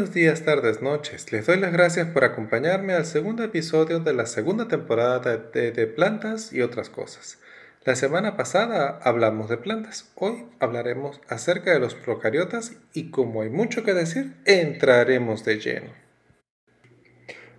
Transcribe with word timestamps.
Buenos 0.00 0.14
días, 0.14 0.46
tardes, 0.46 0.80
noches. 0.80 1.30
Les 1.30 1.44
doy 1.44 1.58
las 1.58 1.74
gracias 1.74 2.08
por 2.08 2.24
acompañarme 2.24 2.94
al 2.94 3.04
segundo 3.04 3.44
episodio 3.44 4.00
de 4.00 4.14
la 4.14 4.24
segunda 4.24 4.66
temporada 4.66 5.36
de, 5.36 5.72
de, 5.72 5.86
Plantas 5.86 6.54
y 6.54 6.62
otras 6.62 6.88
cosas. 6.88 7.38
La 7.84 7.94
semana 7.94 8.34
pasada 8.34 8.98
hablamos 9.02 9.50
de 9.50 9.58
plantas. 9.58 10.10
Hoy 10.14 10.46
hablaremos 10.58 11.20
acerca 11.28 11.74
de 11.74 11.80
los 11.80 11.94
procariotas 11.94 12.72
y 12.94 13.10
como 13.10 13.42
hay 13.42 13.50
mucho 13.50 13.84
que 13.84 13.92
decir, 13.92 14.36
entraremos 14.46 15.44
de 15.44 15.58
lleno. 15.58 15.90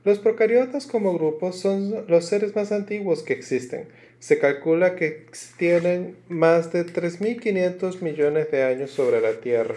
Los 0.03 0.17
procariotas 0.17 0.87
como 0.87 1.13
grupo 1.13 1.53
son 1.53 2.07
los 2.07 2.25
seres 2.25 2.55
más 2.55 2.71
antiguos 2.71 3.21
que 3.21 3.33
existen. 3.33 3.87
Se 4.17 4.39
calcula 4.39 4.95
que 4.95 5.27
tienen 5.57 6.17
más 6.27 6.73
de 6.73 6.87
3.500 6.87 8.01
millones 8.01 8.49
de 8.49 8.63
años 8.63 8.89
sobre 8.89 9.21
la 9.21 9.33
Tierra. 9.33 9.75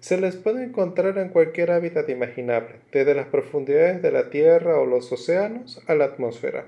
Se 0.00 0.16
les 0.16 0.36
puede 0.36 0.62
encontrar 0.62 1.18
en 1.18 1.30
cualquier 1.30 1.72
hábitat 1.72 2.08
imaginable, 2.08 2.76
desde 2.92 3.14
las 3.14 3.26
profundidades 3.26 4.00
de 4.00 4.12
la 4.12 4.30
Tierra 4.30 4.78
o 4.78 4.86
los 4.86 5.10
océanos 5.10 5.82
a 5.88 5.96
la 5.96 6.04
atmósfera, 6.04 6.66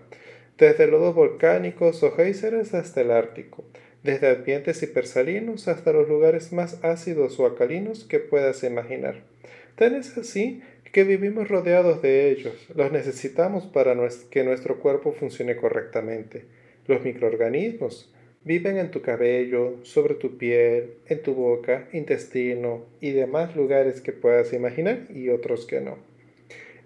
desde 0.58 0.88
lodos 0.88 1.14
volcánicos 1.14 2.02
o 2.02 2.10
géiseres 2.10 2.74
hasta 2.74 3.02
el 3.02 3.12
Ártico, 3.12 3.64
desde 4.02 4.30
ambientes 4.30 4.82
hipersalinos 4.82 5.68
hasta 5.68 5.92
los 5.92 6.08
lugares 6.08 6.52
más 6.52 6.82
ácidos 6.82 7.38
o 7.38 7.46
alcalinos 7.46 8.04
que 8.04 8.18
puedas 8.18 8.64
imaginar. 8.64 9.22
Tan 9.76 9.94
es 9.94 10.18
así 10.18 10.62
que 10.92 11.04
vivimos 11.04 11.48
rodeados 11.48 12.02
de 12.02 12.30
ellos, 12.30 12.54
los 12.74 12.90
necesitamos 12.90 13.64
para 13.66 13.96
que 14.30 14.42
nuestro 14.42 14.80
cuerpo 14.80 15.12
funcione 15.12 15.54
correctamente. 15.54 16.46
Los 16.88 17.02
microorganismos 17.04 18.12
viven 18.42 18.78
en 18.78 18.90
tu 18.90 19.02
cabello, 19.02 19.76
sobre 19.82 20.14
tu 20.14 20.38
piel, 20.38 20.94
en 21.06 21.22
tu 21.22 21.34
boca, 21.34 21.88
intestino 21.92 22.86
y 23.00 23.10
demás 23.10 23.54
lugares 23.54 24.00
que 24.00 24.12
puedas 24.12 24.52
imaginar 24.52 25.06
y 25.14 25.28
otros 25.28 25.66
que 25.66 25.80
no. 25.80 25.98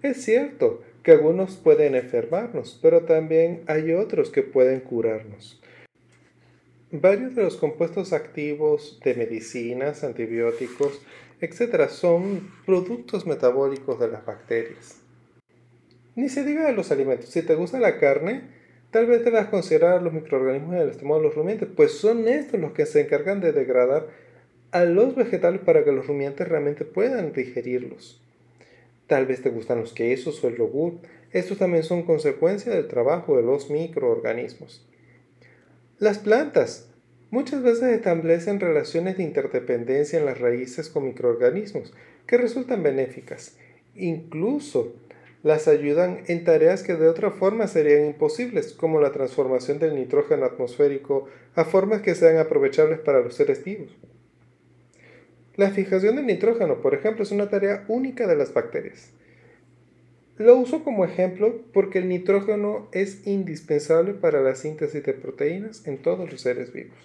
Es 0.01 0.23
cierto 0.23 0.83
que 1.03 1.11
algunos 1.11 1.55
pueden 1.55 1.95
enfermarnos, 1.95 2.79
pero 2.81 3.01
también 3.01 3.61
hay 3.67 3.93
otros 3.93 4.29
que 4.29 4.43
pueden 4.43 4.81
curarnos. 4.81 5.61
Varios 6.91 7.35
de 7.35 7.43
los 7.43 7.57
compuestos 7.57 8.13
activos 8.13 8.99
de 9.03 9.15
medicinas, 9.15 10.03
antibióticos, 10.03 11.01
etc. 11.41 11.89
son 11.89 12.51
productos 12.65 13.25
metabólicos 13.25 13.99
de 13.99 14.07
las 14.07 14.25
bacterias. 14.25 15.01
Ni 16.15 16.29
se 16.29 16.45
diga 16.45 16.65
de 16.65 16.73
los 16.73 16.91
alimentos. 16.91 17.29
Si 17.29 17.41
te 17.41 17.55
gusta 17.55 17.79
la 17.79 17.99
carne, 17.99 18.54
tal 18.95 19.07
vez 19.07 19.25
debas 19.25 19.49
considerar 19.49 20.01
los 20.01 20.13
microorganismos 20.13 20.73
en 20.73 20.81
el 20.83 20.89
estómago 20.89 21.19
de 21.19 21.27
los 21.27 21.35
rumiantes, 21.35 21.67
pues 21.75 21.97
son 21.97 22.29
estos 22.29 22.61
los 22.61 22.71
que 22.71 22.85
se 22.85 23.01
encargan 23.01 23.41
de 23.41 23.51
degradar 23.51 24.07
a 24.71 24.85
los 24.85 25.15
vegetales 25.15 25.59
para 25.59 25.83
que 25.83 25.91
los 25.91 26.07
rumiantes 26.07 26.47
realmente 26.47 26.85
puedan 26.85 27.33
digerirlos. 27.33 28.21
Tal 29.07 29.25
vez 29.25 29.41
te 29.41 29.49
gustan 29.49 29.81
los 29.81 29.91
quesos 29.91 30.41
o 30.41 30.47
el 30.47 30.55
yogur. 30.55 30.93
Estos 31.33 31.57
también 31.57 31.83
son 31.83 32.03
consecuencia 32.03 32.71
del 32.71 32.87
trabajo 32.87 33.35
de 33.35 33.43
los 33.43 33.69
microorganismos. 33.69 34.87
Las 35.99 36.19
plantas 36.19 36.87
Muchas 37.31 37.63
veces 37.63 37.91
establecen 37.91 38.61
relaciones 38.61 39.17
de 39.17 39.23
interdependencia 39.23 40.17
en 40.17 40.25
las 40.25 40.39
raíces 40.39 40.87
con 40.87 41.03
microorganismos 41.03 41.93
que 42.27 42.37
resultan 42.37 42.81
benéficas. 42.81 43.57
Incluso 43.93 44.93
las 45.45 45.67
ayudan 45.67 46.23
en 46.25 46.43
tareas 46.43 46.81
que 46.81 46.95
de 46.95 47.07
otra 47.07 47.29
forma 47.29 47.67
serían 47.67 48.07
imposibles, 48.07 48.73
como 48.73 48.99
la 48.99 49.11
transformación 49.11 49.77
del 49.77 49.93
nitrógeno 49.93 50.43
atmosférico 50.43 51.27
a 51.53 51.65
formas 51.65 52.01
que 52.01 52.15
sean 52.15 52.39
aprovechables 52.39 52.97
para 52.97 53.19
los 53.19 53.35
seres 53.35 53.63
vivos. 53.63 53.95
La 55.55 55.69
fijación 55.69 56.15
del 56.15 56.25
nitrógeno, 56.25 56.81
por 56.81 56.95
ejemplo, 56.95 57.21
es 57.21 57.29
una 57.29 57.47
tarea 57.47 57.85
única 57.89 58.25
de 58.25 58.35
las 58.35 58.55
bacterias. 58.55 59.11
Lo 60.39 60.55
uso 60.55 60.83
como 60.83 61.05
ejemplo 61.05 61.61
porque 61.73 61.99
el 61.99 62.09
nitrógeno 62.09 62.89
es 62.91 63.27
indispensable 63.27 64.15
para 64.15 64.41
la 64.41 64.55
síntesis 64.55 65.03
de 65.03 65.13
proteínas 65.13 65.85
en 65.85 65.99
todos 65.99 66.27
los 66.31 66.41
seres 66.41 66.73
vivos. 66.73 66.97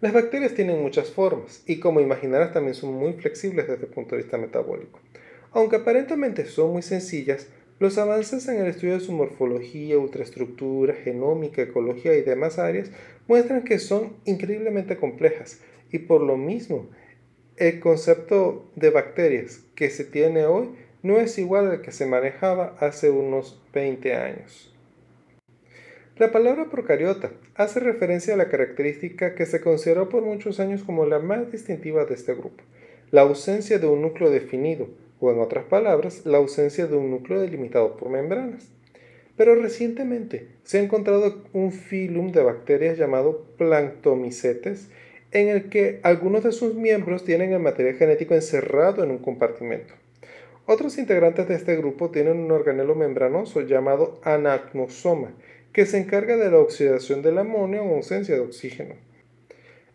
Las 0.00 0.14
bacterias 0.14 0.54
tienen 0.54 0.80
muchas 0.80 1.10
formas 1.10 1.62
y 1.66 1.78
como 1.78 2.00
imaginarás 2.00 2.54
también 2.54 2.74
son 2.74 2.94
muy 2.94 3.12
flexibles 3.12 3.68
desde 3.68 3.84
el 3.84 3.92
punto 3.92 4.16
de 4.16 4.22
vista 4.22 4.38
metabólico. 4.38 4.98
Aunque 5.56 5.76
aparentemente 5.76 6.44
son 6.44 6.74
muy 6.74 6.82
sencillas, 6.82 7.48
los 7.78 7.96
avances 7.96 8.46
en 8.46 8.58
el 8.58 8.66
estudio 8.66 8.92
de 8.92 9.00
su 9.00 9.12
morfología, 9.12 9.96
ultraestructura, 9.96 10.92
genómica, 10.92 11.62
ecología 11.62 12.14
y 12.14 12.20
demás 12.20 12.58
áreas 12.58 12.90
muestran 13.26 13.64
que 13.64 13.78
son 13.78 14.18
increíblemente 14.26 14.98
complejas 14.98 15.62
y 15.90 16.00
por 16.00 16.20
lo 16.20 16.36
mismo 16.36 16.90
el 17.56 17.80
concepto 17.80 18.70
de 18.76 18.90
bacterias 18.90 19.64
que 19.74 19.88
se 19.88 20.04
tiene 20.04 20.44
hoy 20.44 20.72
no 21.02 21.16
es 21.16 21.38
igual 21.38 21.70
al 21.70 21.80
que 21.80 21.90
se 21.90 22.04
manejaba 22.04 22.76
hace 22.78 23.08
unos 23.08 23.58
20 23.72 24.14
años. 24.14 24.74
La 26.18 26.32
palabra 26.32 26.68
procariota 26.68 27.30
hace 27.54 27.80
referencia 27.80 28.34
a 28.34 28.36
la 28.36 28.50
característica 28.50 29.34
que 29.34 29.46
se 29.46 29.62
consideró 29.62 30.10
por 30.10 30.22
muchos 30.22 30.60
años 30.60 30.82
como 30.82 31.06
la 31.06 31.18
más 31.18 31.50
distintiva 31.50 32.04
de 32.04 32.12
este 32.12 32.34
grupo, 32.34 32.62
la 33.10 33.22
ausencia 33.22 33.78
de 33.78 33.86
un 33.86 34.02
núcleo 34.02 34.28
definido, 34.28 34.88
o 35.20 35.30
en 35.32 35.40
otras 35.40 35.64
palabras, 35.64 36.26
la 36.26 36.38
ausencia 36.38 36.86
de 36.86 36.96
un 36.96 37.10
núcleo 37.10 37.40
delimitado 37.40 37.96
por 37.96 38.08
membranas. 38.08 38.68
Pero 39.36 39.54
recientemente 39.54 40.48
se 40.64 40.78
ha 40.78 40.82
encontrado 40.82 41.42
un 41.52 41.72
filum 41.72 42.32
de 42.32 42.42
bacterias 42.42 42.98
llamado 42.98 43.44
planctomicetes, 43.58 44.88
en 45.32 45.48
el 45.48 45.68
que 45.68 46.00
algunos 46.02 46.44
de 46.44 46.52
sus 46.52 46.74
miembros 46.74 47.24
tienen 47.24 47.52
el 47.52 47.60
material 47.60 47.96
genético 47.96 48.34
encerrado 48.34 49.04
en 49.04 49.10
un 49.10 49.18
compartimento. 49.18 49.94
Otros 50.66 50.98
integrantes 50.98 51.46
de 51.46 51.54
este 51.54 51.76
grupo 51.76 52.10
tienen 52.10 52.38
un 52.38 52.50
organelo 52.50 52.94
membranoso 52.94 53.60
llamado 53.60 54.20
anacmosoma, 54.24 55.32
que 55.72 55.86
se 55.86 55.98
encarga 55.98 56.36
de 56.36 56.50
la 56.50 56.58
oxidación 56.58 57.22
del 57.22 57.38
amonio 57.38 57.82
en 57.82 57.90
ausencia 57.90 58.34
de 58.34 58.40
oxígeno. 58.40 58.94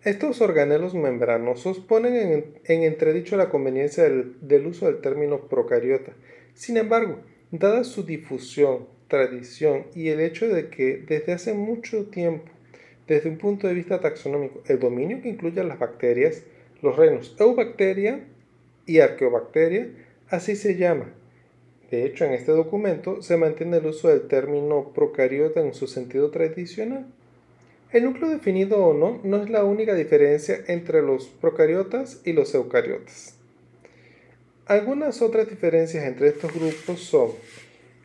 Estos 0.03 0.41
organelos 0.41 0.95
membranosos 0.95 1.79
ponen 1.79 2.56
en, 2.63 2.84
entredicho 2.84 3.38
la 3.38 3.50
conveniencia 3.50 4.03
del, 4.03 4.35
del 4.41 4.67
uso 4.67 4.88
del 4.88 5.01
término 5.01 5.47
procariota. 5.47 6.13
Sin 6.53 6.78
embargo, 6.78 7.19
dada 7.51 7.84
su 7.84 8.03
difusión, 8.03 8.88
tradición 9.07 9.85
y 9.94 10.09
el 10.09 10.19
hecho 10.22 10.47
de 10.47 10.69
que 10.69 10.97
desde 10.97 11.34
hace 11.34 11.53
mucho 11.53 12.06
tiempo, 12.06 12.51
desde 13.07 13.29
un 13.29 13.38
punto 13.38 13.67
de 13.67 13.73
vista 13.73 14.00
taxonómico, 14.00 14.63
el 14.67 14.79
dominio 14.79 15.22
que 15.22 15.29
incluye 15.29 15.59
a 15.59 15.66
las 15.66 15.78
bacterias, 15.78 16.44
los 16.81 16.95
reinos 16.95 17.35
Eubacteria 17.39 18.22
y 18.85 19.00
Arqueobacteria, 19.00 19.89
así 20.29 20.56
se 20.56 20.78
llama, 20.78 21.13
de 21.91 22.06
hecho, 22.06 22.23
en 22.23 22.31
este 22.31 22.53
documento 22.53 23.22
se 23.22 23.35
mantiene 23.35 23.78
el 23.78 23.85
uso 23.85 24.07
del 24.07 24.29
término 24.29 24.94
procariota 24.95 25.59
en 25.59 25.73
su 25.73 25.88
sentido 25.88 26.31
tradicional. 26.31 27.06
El 27.91 28.06
núcleo 28.06 28.29
definido 28.29 28.78
o 28.78 28.94
no 28.94 29.19
no 29.24 29.44
es 29.44 29.50
la 29.50 29.66
única 29.66 29.94
diferencia 29.96 30.59
entre 30.68 31.02
los 31.02 31.28
procariotas 31.28 32.22
y 32.24 32.31
los 32.31 32.53
eucariotas. 32.56 33.35
Algunas 34.66 35.22
otras 35.22 35.50
diferencias 35.50 36.06
entre 36.06 36.30
estos 36.30 36.53
grupos 36.53 37.01
son 37.01 37.31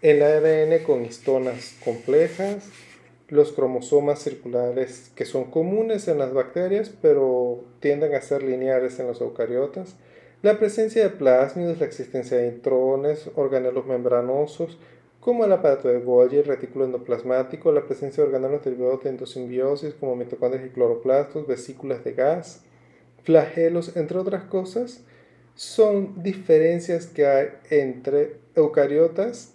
el 0.02 0.22
ADN 0.22 0.82
con 0.82 1.04
histonas 1.04 1.76
complejas, 1.84 2.68
los 3.28 3.52
cromosomas 3.52 4.20
circulares 4.20 5.12
que 5.14 5.24
son 5.24 5.44
comunes 5.50 6.08
en 6.08 6.18
las 6.18 6.32
bacterias 6.32 6.92
pero 7.00 7.64
tienden 7.78 8.14
a 8.14 8.20
ser 8.20 8.42
lineares 8.42 8.98
en 8.98 9.06
los 9.06 9.20
eucariotas, 9.20 9.94
la 10.42 10.58
presencia 10.58 11.04
de 11.04 11.10
plásmidos, 11.10 11.78
la 11.78 11.86
existencia 11.86 12.36
de 12.36 12.48
intrones, 12.48 13.30
organelos 13.36 13.86
membranosos, 13.86 14.78
como 15.26 15.44
el 15.44 15.50
aparato 15.50 15.88
de 15.88 15.98
Golgi, 15.98 16.36
el 16.36 16.44
retículo 16.44 16.84
endoplasmático, 16.84 17.72
la 17.72 17.84
presencia 17.84 18.22
de 18.22 18.28
organelos 18.28 18.64
derivados 18.64 19.02
de 19.02 19.10
endosimbiosis, 19.10 19.94
como 19.94 20.14
mitocondrias 20.14 20.64
y 20.64 20.68
cloroplastos, 20.68 21.48
vesículas 21.48 22.04
de 22.04 22.12
gas, 22.12 22.62
flagelos, 23.24 23.96
entre 23.96 24.18
otras 24.18 24.44
cosas, 24.44 25.02
son 25.56 26.22
diferencias 26.22 27.08
que 27.08 27.26
hay 27.26 27.48
entre 27.70 28.36
eucariotas 28.54 29.52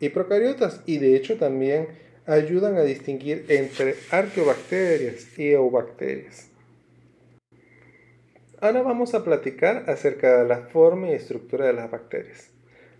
y 0.00 0.08
procariotas 0.08 0.80
y 0.86 0.96
de 0.96 1.14
hecho 1.14 1.36
también 1.36 1.88
ayudan 2.24 2.76
a 2.76 2.82
distinguir 2.82 3.44
entre 3.50 3.96
arqueobacterias 4.10 5.38
y 5.38 5.50
eubacterias. 5.50 6.48
Ahora 8.62 8.80
vamos 8.80 9.12
a 9.12 9.22
platicar 9.22 9.90
acerca 9.90 10.38
de 10.38 10.48
la 10.48 10.68
forma 10.68 11.10
y 11.10 11.12
estructura 11.12 11.66
de 11.66 11.74
las 11.74 11.90
bacterias. 11.90 12.51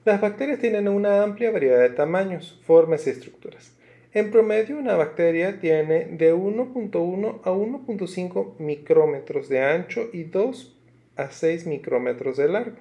Las 0.04 0.20
bacterias 0.20 0.58
tienen 0.58 0.88
una 0.88 1.22
amplia 1.22 1.52
variedad 1.52 1.78
de 1.78 1.90
tamaños, 1.90 2.60
formas 2.66 3.06
y 3.06 3.10
estructuras. 3.10 3.72
En 4.12 4.32
promedio, 4.32 4.76
una 4.76 4.96
bacteria 4.96 5.60
tiene 5.60 6.06
de 6.06 6.34
1.1 6.34 7.40
a 7.44 7.52
1.5 7.52 8.58
micrómetros 8.58 9.48
de 9.48 9.60
ancho 9.60 10.10
y 10.12 10.24
2 10.24 10.76
a 11.14 11.30
6 11.30 11.66
micrómetros 11.66 12.36
de 12.36 12.48
largo. 12.48 12.78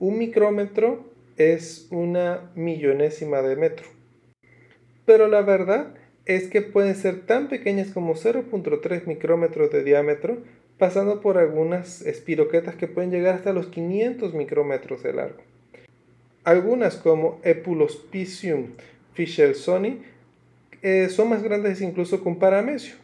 Un 0.00 0.18
micrómetro 0.18 1.04
es 1.36 1.86
una 1.92 2.50
millonésima 2.56 3.40
de 3.42 3.54
metro. 3.54 3.86
Pero 5.06 5.28
la 5.28 5.42
verdad 5.42 5.94
es 6.26 6.48
que 6.48 6.60
pueden 6.60 6.96
ser 6.96 7.24
tan 7.24 7.48
pequeñas 7.48 7.92
como 7.92 8.14
0.3 8.14 9.06
micrómetros 9.06 9.70
de 9.70 9.84
diámetro 9.84 10.38
pasando 10.76 11.20
por 11.20 11.38
algunas 11.38 12.02
espiroquetas 12.02 12.74
que 12.74 12.88
pueden 12.88 13.12
llegar 13.12 13.36
hasta 13.36 13.52
los 13.52 13.68
500 13.68 14.34
micrómetros 14.34 15.04
de 15.04 15.12
largo. 15.12 15.53
Algunas 16.44 16.96
como 16.96 17.40
Epulospicium 17.42 18.74
fischelsoni 19.14 20.02
eh, 20.82 21.08
son 21.08 21.30
más 21.30 21.42
grandes 21.42 21.80
incluso 21.80 22.22
que 22.22 22.28
un 22.28 22.38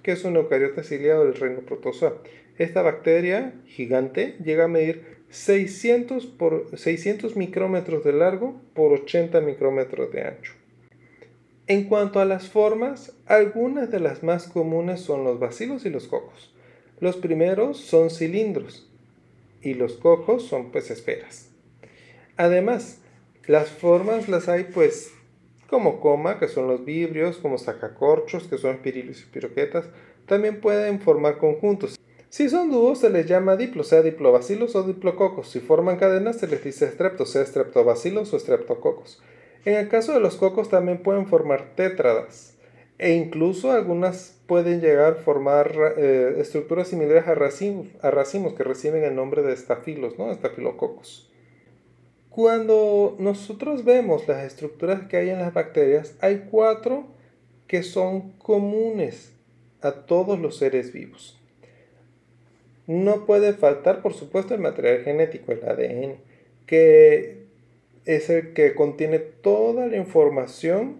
que 0.02 0.12
es 0.12 0.24
un 0.24 0.36
eucariota 0.36 0.82
ciliado 0.82 1.24
del 1.24 1.34
reino 1.34 1.60
Protozoa. 1.60 2.18
Esta 2.58 2.82
bacteria 2.82 3.54
gigante 3.66 4.36
llega 4.44 4.64
a 4.64 4.68
medir 4.68 5.20
600, 5.30 6.26
por, 6.26 6.76
600 6.76 7.36
micrómetros 7.36 8.04
de 8.04 8.12
largo 8.12 8.60
por 8.74 8.92
80 8.92 9.40
micrómetros 9.40 10.12
de 10.12 10.22
ancho. 10.22 10.52
En 11.66 11.84
cuanto 11.84 12.20
a 12.20 12.26
las 12.26 12.48
formas, 12.48 13.14
algunas 13.24 13.90
de 13.90 14.00
las 14.00 14.22
más 14.22 14.48
comunes 14.48 15.00
son 15.00 15.24
los 15.24 15.38
bacilos 15.38 15.86
y 15.86 15.90
los 15.90 16.06
cocos. 16.06 16.52
Los 16.98 17.16
primeros 17.16 17.78
son 17.78 18.10
cilindros 18.10 18.90
y 19.62 19.72
los 19.72 19.94
cocos 19.94 20.44
son 20.44 20.70
pues 20.72 20.90
esferas. 20.90 21.48
Además, 22.36 22.99
las 23.50 23.68
formas 23.68 24.28
las 24.28 24.48
hay 24.48 24.62
pues 24.72 25.10
como 25.66 25.98
coma, 25.98 26.38
que 26.38 26.46
son 26.46 26.68
los 26.68 26.84
vibrios, 26.84 27.38
como 27.38 27.58
sacacorchos, 27.58 28.46
que 28.46 28.58
son 28.58 28.76
espirilos 28.76 29.22
y 29.22 29.24
piroquetas, 29.24 29.86
también 30.26 30.60
pueden 30.60 31.00
formar 31.00 31.38
conjuntos. 31.38 31.98
Si 32.28 32.48
son 32.48 32.70
dúos 32.70 33.00
se 33.00 33.10
les 33.10 33.26
llama 33.26 33.56
diplo, 33.56 33.82
sea 33.82 34.02
diplobacilos 34.02 34.76
o 34.76 34.84
diplococos. 34.84 35.48
Si 35.48 35.58
forman 35.58 35.96
cadenas 35.96 36.38
se 36.38 36.46
les 36.46 36.62
dice 36.62 36.84
estrepto, 36.84 37.26
sea 37.26 37.44
streptobacilos 37.44 38.32
o 38.32 38.38
streptococos. 38.38 39.20
En 39.64 39.74
el 39.74 39.88
caso 39.88 40.12
de 40.12 40.20
los 40.20 40.36
cocos 40.36 40.68
también 40.68 41.02
pueden 41.02 41.26
formar 41.26 41.74
tétradas 41.74 42.56
e 42.98 43.14
incluso 43.14 43.72
algunas 43.72 44.40
pueden 44.46 44.80
llegar 44.80 45.14
a 45.14 45.22
formar 45.22 45.72
eh, 45.96 46.36
estructuras 46.38 46.86
similares 46.86 47.26
a 47.26 47.34
racimos, 47.34 48.54
que 48.54 48.62
reciben 48.62 49.02
el 49.02 49.16
nombre 49.16 49.42
de 49.42 49.54
estafilos, 49.54 50.20
¿no? 50.20 50.30
estafilococos. 50.30 51.29
Cuando 52.30 53.16
nosotros 53.18 53.84
vemos 53.84 54.28
las 54.28 54.44
estructuras 54.44 55.08
que 55.08 55.16
hay 55.16 55.30
en 55.30 55.40
las 55.40 55.52
bacterias, 55.52 56.14
hay 56.20 56.46
cuatro 56.50 57.04
que 57.66 57.82
son 57.82 58.32
comunes 58.38 59.32
a 59.82 59.92
todos 59.92 60.38
los 60.38 60.56
seres 60.56 60.92
vivos. 60.92 61.38
No 62.86 63.26
puede 63.26 63.52
faltar, 63.52 64.00
por 64.00 64.14
supuesto, 64.14 64.54
el 64.54 64.60
material 64.60 65.02
genético, 65.02 65.52
el 65.52 65.68
ADN, 65.68 66.16
que 66.66 67.46
es 68.04 68.30
el 68.30 68.52
que 68.52 68.74
contiene 68.74 69.18
toda 69.18 69.86
la 69.86 69.96
información 69.96 70.98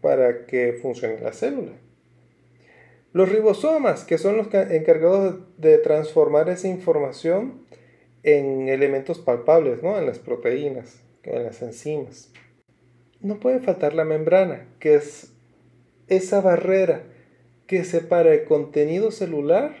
para 0.00 0.46
que 0.46 0.78
funcione 0.82 1.20
la 1.20 1.32
célula. 1.32 1.72
Los 3.12 3.28
ribosomas, 3.28 4.04
que 4.04 4.18
son 4.18 4.36
los 4.36 4.52
encargados 4.52 5.36
de 5.58 5.78
transformar 5.78 6.48
esa 6.48 6.68
información 6.68 7.62
en 8.22 8.68
elementos 8.68 9.18
palpables, 9.18 9.82
¿no? 9.82 9.98
en 9.98 10.06
las 10.06 10.18
proteínas, 10.18 11.02
en 11.22 11.44
las 11.44 11.62
enzimas. 11.62 12.32
No 13.20 13.38
puede 13.38 13.60
faltar 13.60 13.94
la 13.94 14.04
membrana, 14.04 14.66
que 14.80 14.94
es 14.94 15.32
esa 16.08 16.40
barrera 16.40 17.02
que 17.66 17.84
separa 17.84 18.34
el 18.34 18.44
contenido 18.44 19.10
celular 19.10 19.76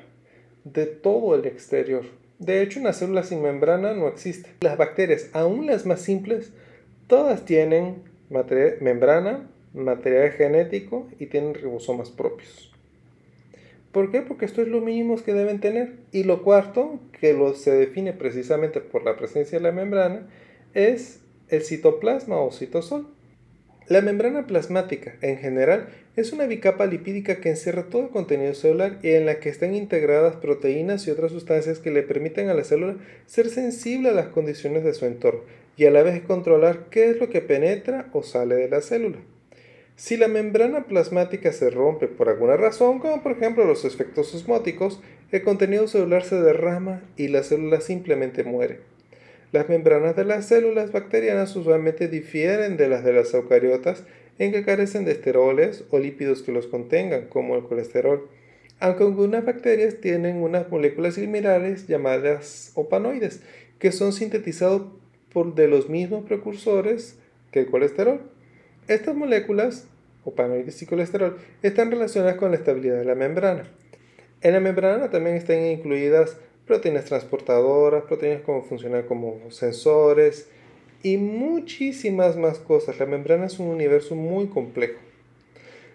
de 0.64 0.86
todo 0.86 1.34
el 1.34 1.46
exterior. 1.46 2.04
De 2.38 2.62
hecho, 2.62 2.80
una 2.80 2.92
célula 2.92 3.22
sin 3.22 3.42
membrana 3.42 3.94
no 3.94 4.08
existe. 4.08 4.50
Las 4.60 4.76
bacterias, 4.76 5.28
aún 5.32 5.66
las 5.66 5.86
más 5.86 6.00
simples, 6.00 6.52
todas 7.06 7.44
tienen 7.44 8.02
membrana, 8.80 9.48
material 9.74 10.30
genético 10.32 11.06
y 11.18 11.26
tienen 11.26 11.54
ribosomas 11.54 12.10
propios. 12.10 12.71
¿Por 13.92 14.10
qué? 14.10 14.22
Porque 14.22 14.46
esto 14.46 14.62
es 14.62 14.68
lo 14.68 14.80
mínimo 14.80 15.22
que 15.22 15.34
deben 15.34 15.60
tener. 15.60 15.92
Y 16.12 16.24
lo 16.24 16.42
cuarto, 16.42 16.98
que 17.20 17.34
lo, 17.34 17.54
se 17.54 17.72
define 17.72 18.14
precisamente 18.14 18.80
por 18.80 19.04
la 19.04 19.16
presencia 19.16 19.58
de 19.58 19.64
la 19.64 19.72
membrana, 19.72 20.28
es 20.72 21.20
el 21.48 21.62
citoplasma 21.62 22.40
o 22.40 22.50
citosol. 22.50 23.06
La 23.88 24.00
membrana 24.00 24.46
plasmática, 24.46 25.16
en 25.20 25.36
general, 25.36 25.88
es 26.16 26.32
una 26.32 26.46
bicapa 26.46 26.86
lipídica 26.86 27.40
que 27.40 27.50
encierra 27.50 27.90
todo 27.90 28.02
el 28.02 28.08
contenido 28.08 28.54
celular 28.54 28.98
y 29.02 29.10
en 29.10 29.26
la 29.26 29.40
que 29.40 29.50
están 29.50 29.74
integradas 29.74 30.36
proteínas 30.36 31.06
y 31.06 31.10
otras 31.10 31.32
sustancias 31.32 31.78
que 31.78 31.90
le 31.90 32.02
permiten 32.02 32.48
a 32.48 32.54
la 32.54 32.64
célula 32.64 32.96
ser 33.26 33.50
sensible 33.50 34.08
a 34.08 34.12
las 34.12 34.28
condiciones 34.28 34.84
de 34.84 34.94
su 34.94 35.04
entorno 35.04 35.42
y 35.76 35.84
a 35.84 35.90
la 35.90 36.02
vez 36.02 36.22
controlar 36.22 36.86
qué 36.90 37.10
es 37.10 37.18
lo 37.18 37.28
que 37.28 37.40
penetra 37.42 38.08
o 38.12 38.22
sale 38.22 38.54
de 38.54 38.68
la 38.68 38.80
célula. 38.80 39.18
Si 39.96 40.16
la 40.16 40.28
membrana 40.28 40.86
plasmática 40.86 41.52
se 41.52 41.70
rompe 41.70 42.08
por 42.08 42.28
alguna 42.28 42.56
razón, 42.56 42.98
como 42.98 43.22
por 43.22 43.32
ejemplo 43.32 43.64
los 43.64 43.84
efectos 43.84 44.34
osmóticos, 44.34 45.00
el 45.30 45.42
contenido 45.42 45.86
celular 45.86 46.24
se 46.24 46.40
derrama 46.40 47.02
y 47.16 47.28
la 47.28 47.42
célula 47.42 47.80
simplemente 47.80 48.42
muere. 48.42 48.80
Las 49.52 49.68
membranas 49.68 50.16
de 50.16 50.24
las 50.24 50.46
células 50.46 50.92
bacterianas 50.92 51.54
usualmente 51.56 52.08
difieren 52.08 52.78
de 52.78 52.88
las 52.88 53.04
de 53.04 53.12
las 53.12 53.34
eucariotas 53.34 54.04
en 54.38 54.50
que 54.50 54.64
carecen 54.64 55.04
de 55.04 55.12
esteroles 55.12 55.84
o 55.90 55.98
lípidos 55.98 56.42
que 56.42 56.52
los 56.52 56.66
contengan, 56.66 57.26
como 57.28 57.54
el 57.54 57.62
colesterol, 57.64 58.28
aunque 58.80 59.04
algunas 59.04 59.44
bacterias 59.44 60.00
tienen 60.00 60.36
unas 60.42 60.70
moléculas 60.70 61.14
similares 61.14 61.86
llamadas 61.86 62.72
opanoides, 62.74 63.42
que 63.78 63.92
son 63.92 64.12
sintetizados 64.12 64.82
por 65.32 65.54
de 65.54 65.68
los 65.68 65.88
mismos 65.88 66.24
precursores 66.24 67.18
que 67.50 67.60
el 67.60 67.66
colesterol. 67.66 68.20
Estas 68.88 69.14
moléculas, 69.14 69.86
opanoides 70.24 70.82
y 70.82 70.86
colesterol, 70.86 71.38
están 71.62 71.90
relacionadas 71.90 72.36
con 72.36 72.50
la 72.50 72.56
estabilidad 72.56 72.98
de 72.98 73.04
la 73.04 73.14
membrana. 73.14 73.64
En 74.40 74.52
la 74.54 74.60
membrana 74.60 75.08
también 75.08 75.36
están 75.36 75.64
incluidas 75.64 76.36
proteínas 76.66 77.04
transportadoras, 77.04 78.04
proteínas 78.04 78.42
como 78.42 78.62
funcionan 78.62 79.04
como 79.04 79.38
sensores 79.50 80.48
y 81.02 81.16
muchísimas 81.16 82.36
más 82.36 82.58
cosas. 82.58 82.98
La 82.98 83.06
membrana 83.06 83.46
es 83.46 83.60
un 83.60 83.68
universo 83.68 84.16
muy 84.16 84.48
complejo. 84.48 84.98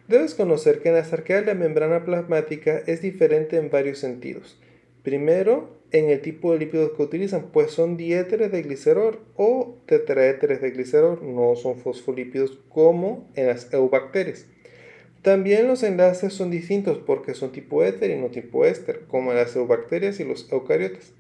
Debes 0.08 0.34
conocer 0.34 0.80
que 0.80 0.88
en 0.88 0.96
las 0.96 1.12
arqueas 1.12 1.46
la 1.46 1.56
membrana 1.56 2.06
plasmática 2.06 2.82
es 2.88 3.02
diferente 3.02 3.58
en 3.58 3.70
varios 3.70 4.00
sentidos. 4.00 4.58
Primero, 5.08 5.70
en 5.94 6.10
el 6.10 6.20
tipo 6.20 6.52
de 6.52 6.60
lípidos 6.60 6.92
que 6.92 7.02
utilizan, 7.02 7.46
pues 7.54 7.72
son 7.72 7.96
diéteres 7.96 8.52
de 8.52 8.62
glicerol 8.62 9.22
o 9.38 9.78
tetraéteres 9.86 10.62
de 10.62 10.72
glicerol, 10.72 11.22
no 11.24 11.56
son 11.56 11.78
fosfolípidos 11.78 12.60
como 12.68 13.26
en 13.36 13.48
las 13.48 13.74
eubacterias. 13.74 14.48
También 15.22 15.66
los 15.66 15.84
enlaces 15.84 16.34
son 16.34 16.52
distintos 16.52 16.98
porque 16.98 17.36
son 17.36 17.54
tipo 17.54 17.86
éter 17.86 18.12
y 18.12 18.20
no 18.20 18.28
tipo 18.28 18.66
éster, 18.66 19.04
como 19.08 19.32
en 19.32 19.38
las 19.38 19.56
eubacterias 19.56 20.20
y 20.20 20.26
los 20.26 20.52
eucariotas. 20.52 21.14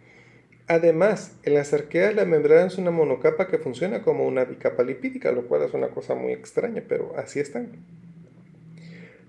Además, 0.67 1.37
en 1.43 1.53
las 1.53 1.71
arqueas 1.71 2.13
la 2.13 2.25
membrana 2.25 2.67
es 2.67 2.77
una 2.77 2.91
monocapa 2.91 3.47
que 3.47 3.57
funciona 3.57 4.01
como 4.01 4.27
una 4.27 4.43
bicapa 4.43 4.83
lipídica, 4.83 5.31
lo 5.31 5.47
cual 5.47 5.61
es 5.61 5.73
una 5.73 5.91
cosa 5.91 6.13
muy 6.13 6.33
extraña, 6.33 6.83
pero 6.85 7.13
así 7.15 7.39
están. 7.39 7.69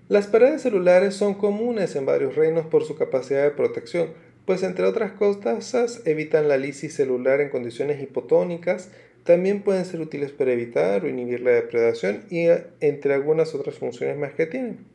Las 0.09 0.27
paredes 0.27 0.63
celulares 0.63 1.13
son 1.13 1.35
comunes 1.35 1.95
en 1.95 2.05
varios 2.05 2.35
reinos 2.35 2.65
por 2.65 2.83
su 2.83 2.97
capacidad 2.97 3.43
de 3.43 3.51
protección, 3.51 4.09
pues 4.49 4.63
entre 4.63 4.87
otras 4.87 5.11
cosas 5.11 6.01
evitan 6.05 6.47
la 6.47 6.57
lisis 6.57 6.95
celular 6.95 7.39
en 7.39 7.49
condiciones 7.49 8.01
hipotónicas, 8.01 8.89
también 9.23 9.61
pueden 9.61 9.85
ser 9.85 10.01
útiles 10.01 10.31
para 10.31 10.51
evitar 10.51 11.05
o 11.05 11.07
inhibir 11.07 11.41
la 11.41 11.51
depredación 11.51 12.23
y 12.31 12.47
entre 12.79 13.13
algunas 13.13 13.53
otras 13.53 13.75
funciones 13.75 14.17
más 14.17 14.33
que 14.33 14.47
tienen. 14.47 14.87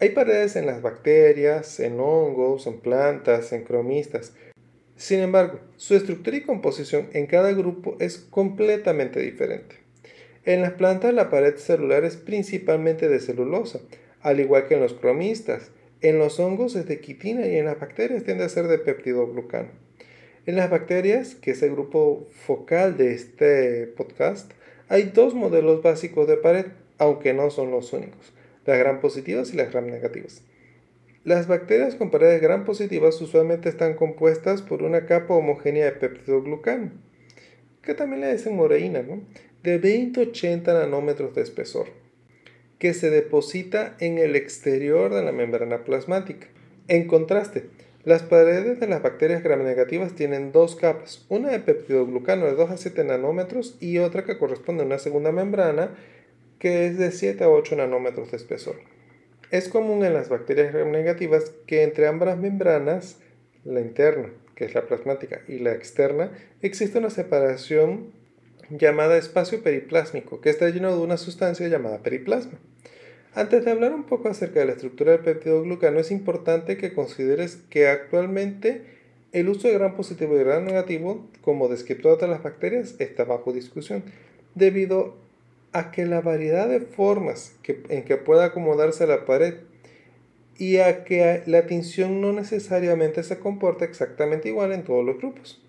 Hay 0.00 0.08
paredes 0.08 0.56
en 0.56 0.66
las 0.66 0.82
bacterias, 0.82 1.78
en 1.78 2.00
hongos, 2.00 2.66
en 2.66 2.80
plantas, 2.80 3.52
en 3.52 3.62
cromistas. 3.62 4.32
Sin 4.96 5.20
embargo, 5.20 5.60
su 5.76 5.94
estructura 5.94 6.38
y 6.38 6.42
composición 6.42 7.06
en 7.12 7.28
cada 7.28 7.52
grupo 7.52 7.96
es 8.00 8.18
completamente 8.18 9.20
diferente. 9.20 9.76
En 10.44 10.60
las 10.60 10.72
plantas 10.72 11.14
la 11.14 11.30
pared 11.30 11.54
celular 11.54 12.02
es 12.04 12.16
principalmente 12.16 13.08
de 13.08 13.20
celulosa, 13.20 13.78
al 14.22 14.40
igual 14.40 14.66
que 14.66 14.74
en 14.74 14.80
los 14.80 14.94
cromistas. 14.94 15.70
En 16.02 16.18
los 16.18 16.40
hongos 16.40 16.74
es 16.74 16.88
de 16.88 16.98
quitina 16.98 17.46
y 17.46 17.54
en 17.54 17.66
las 17.66 17.78
bacterias 17.78 18.24
tiende 18.24 18.42
a 18.42 18.48
ser 18.48 18.66
de 18.66 18.78
peptidoglucano. 18.78 19.68
En 20.46 20.56
las 20.56 20.68
bacterias, 20.68 21.36
que 21.36 21.52
es 21.52 21.62
el 21.62 21.70
grupo 21.70 22.26
focal 22.44 22.96
de 22.96 23.12
este 23.12 23.86
podcast, 23.86 24.50
hay 24.88 25.04
dos 25.14 25.32
modelos 25.36 25.80
básicos 25.80 26.26
de 26.26 26.36
pared, 26.36 26.66
aunque 26.98 27.34
no 27.34 27.50
son 27.50 27.70
los 27.70 27.92
únicos, 27.92 28.32
las 28.66 28.80
gram 28.80 29.00
positivas 29.00 29.54
y 29.54 29.56
las 29.56 29.70
gram 29.70 29.86
negativas. 29.86 30.42
Las 31.22 31.46
bacterias 31.46 31.94
con 31.94 32.10
paredes 32.10 32.42
gram 32.42 32.64
positivas 32.64 33.20
usualmente 33.20 33.68
están 33.68 33.94
compuestas 33.94 34.60
por 34.60 34.82
una 34.82 35.06
capa 35.06 35.34
homogénea 35.34 35.84
de 35.84 35.92
peptidoglucano, 35.92 36.90
que 37.80 37.94
también 37.94 38.22
le 38.22 38.32
dicen 38.32 38.56
moreína, 38.56 39.04
de 39.62 39.80
20-80 39.80 40.64
nanómetros 40.64 41.32
de 41.36 41.42
espesor 41.42 42.01
que 42.82 42.94
se 42.94 43.10
deposita 43.10 43.94
en 44.00 44.18
el 44.18 44.34
exterior 44.34 45.14
de 45.14 45.22
la 45.22 45.30
membrana 45.30 45.84
plasmática. 45.84 46.48
En 46.88 47.06
contraste, 47.06 47.66
las 48.02 48.24
paredes 48.24 48.80
de 48.80 48.88
las 48.88 49.00
bacterias 49.00 49.44
gram 49.44 49.62
negativas 49.62 50.16
tienen 50.16 50.50
dos 50.50 50.74
capas, 50.74 51.24
una 51.28 51.50
de 51.50 51.60
peptidoglucano 51.60 52.44
de 52.44 52.56
2 52.56 52.72
a 52.72 52.76
7 52.76 53.04
nanómetros 53.04 53.76
y 53.78 53.98
otra 53.98 54.24
que 54.24 54.36
corresponde 54.36 54.82
a 54.82 54.86
una 54.86 54.98
segunda 54.98 55.30
membrana 55.30 55.94
que 56.58 56.88
es 56.88 56.98
de 56.98 57.12
7 57.12 57.44
a 57.44 57.50
8 57.50 57.76
nanómetros 57.76 58.32
de 58.32 58.38
espesor. 58.38 58.80
Es 59.52 59.68
común 59.68 60.04
en 60.04 60.14
las 60.14 60.28
bacterias 60.28 60.72
gram 60.72 60.90
negativas 60.90 61.52
que 61.68 61.84
entre 61.84 62.08
ambas 62.08 62.36
membranas 62.36 63.20
la 63.64 63.80
interna, 63.80 64.30
que 64.56 64.64
es 64.64 64.74
la 64.74 64.88
plasmática, 64.88 65.42
y 65.46 65.60
la 65.60 65.70
externa, 65.70 66.32
existe 66.62 66.98
una 66.98 67.10
separación 67.10 68.10
llamada 68.70 69.16
espacio 69.16 69.62
periplásmico, 69.62 70.40
que 70.40 70.50
está 70.50 70.68
lleno 70.68 70.90
de 70.90 71.00
una 71.00 71.16
sustancia 71.16 71.68
llamada 71.68 72.02
periplasma. 72.02 72.58
Antes 73.34 73.64
de 73.64 73.70
hablar 73.70 73.94
un 73.94 74.04
poco 74.04 74.28
acerca 74.28 74.60
de 74.60 74.66
la 74.66 74.72
estructura 74.72 75.12
del 75.12 75.22
peptidoglucano, 75.22 75.98
es 75.98 76.10
importante 76.10 76.76
que 76.76 76.92
consideres 76.92 77.56
que 77.70 77.88
actualmente 77.88 78.82
el 79.32 79.48
uso 79.48 79.68
de 79.68 79.74
gran 79.74 79.96
positivo 79.96 80.36
y 80.36 80.40
gran 80.40 80.66
negativo 80.66 81.26
como 81.40 81.68
descriptor 81.68 82.20
de 82.20 82.28
las 82.28 82.42
bacterias 82.42 82.94
está 82.98 83.24
bajo 83.24 83.54
discusión, 83.54 84.04
debido 84.54 85.14
a 85.72 85.90
que 85.90 86.04
la 86.04 86.20
variedad 86.20 86.68
de 86.68 86.80
formas 86.80 87.54
en 87.88 88.04
que 88.04 88.18
pueda 88.18 88.44
acomodarse 88.44 89.06
la 89.06 89.24
pared 89.24 89.54
y 90.58 90.76
a 90.76 91.04
que 91.04 91.42
la 91.46 91.66
tinción 91.66 92.20
no 92.20 92.34
necesariamente 92.34 93.22
se 93.22 93.38
comporta 93.38 93.86
exactamente 93.86 94.48
igual 94.48 94.72
en 94.72 94.84
todos 94.84 95.06
los 95.06 95.16
grupos. 95.16 95.62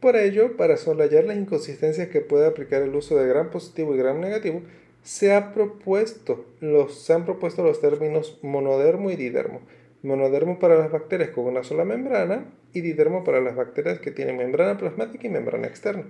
Por 0.00 0.16
ello, 0.16 0.58
para 0.58 0.76
soslayar 0.76 1.24
las 1.24 1.38
inconsistencias 1.38 2.08
que 2.08 2.20
puede 2.20 2.46
aplicar 2.46 2.82
el 2.82 2.94
uso 2.94 3.16
de 3.16 3.26
gran 3.26 3.50
positivo 3.50 3.94
y 3.94 3.98
gran 3.98 4.20
negativo, 4.20 4.62
se, 5.02 5.32
ha 5.34 5.52
propuesto 5.52 6.46
los, 6.60 7.02
se 7.02 7.12
han 7.12 7.24
propuesto 7.24 7.62
los 7.62 7.80
términos 7.80 8.38
monodermo 8.42 9.10
y 9.10 9.16
didermo. 9.16 9.60
Monodermo 10.02 10.58
para 10.58 10.76
las 10.76 10.90
bacterias 10.90 11.30
con 11.30 11.44
una 11.44 11.62
sola 11.62 11.84
membrana 11.84 12.46
y 12.72 12.80
didermo 12.80 13.24
para 13.24 13.40
las 13.40 13.56
bacterias 13.56 13.98
que 14.00 14.10
tienen 14.10 14.36
membrana 14.36 14.78
plasmática 14.78 15.26
y 15.26 15.30
membrana 15.30 15.66
externa. 15.66 16.04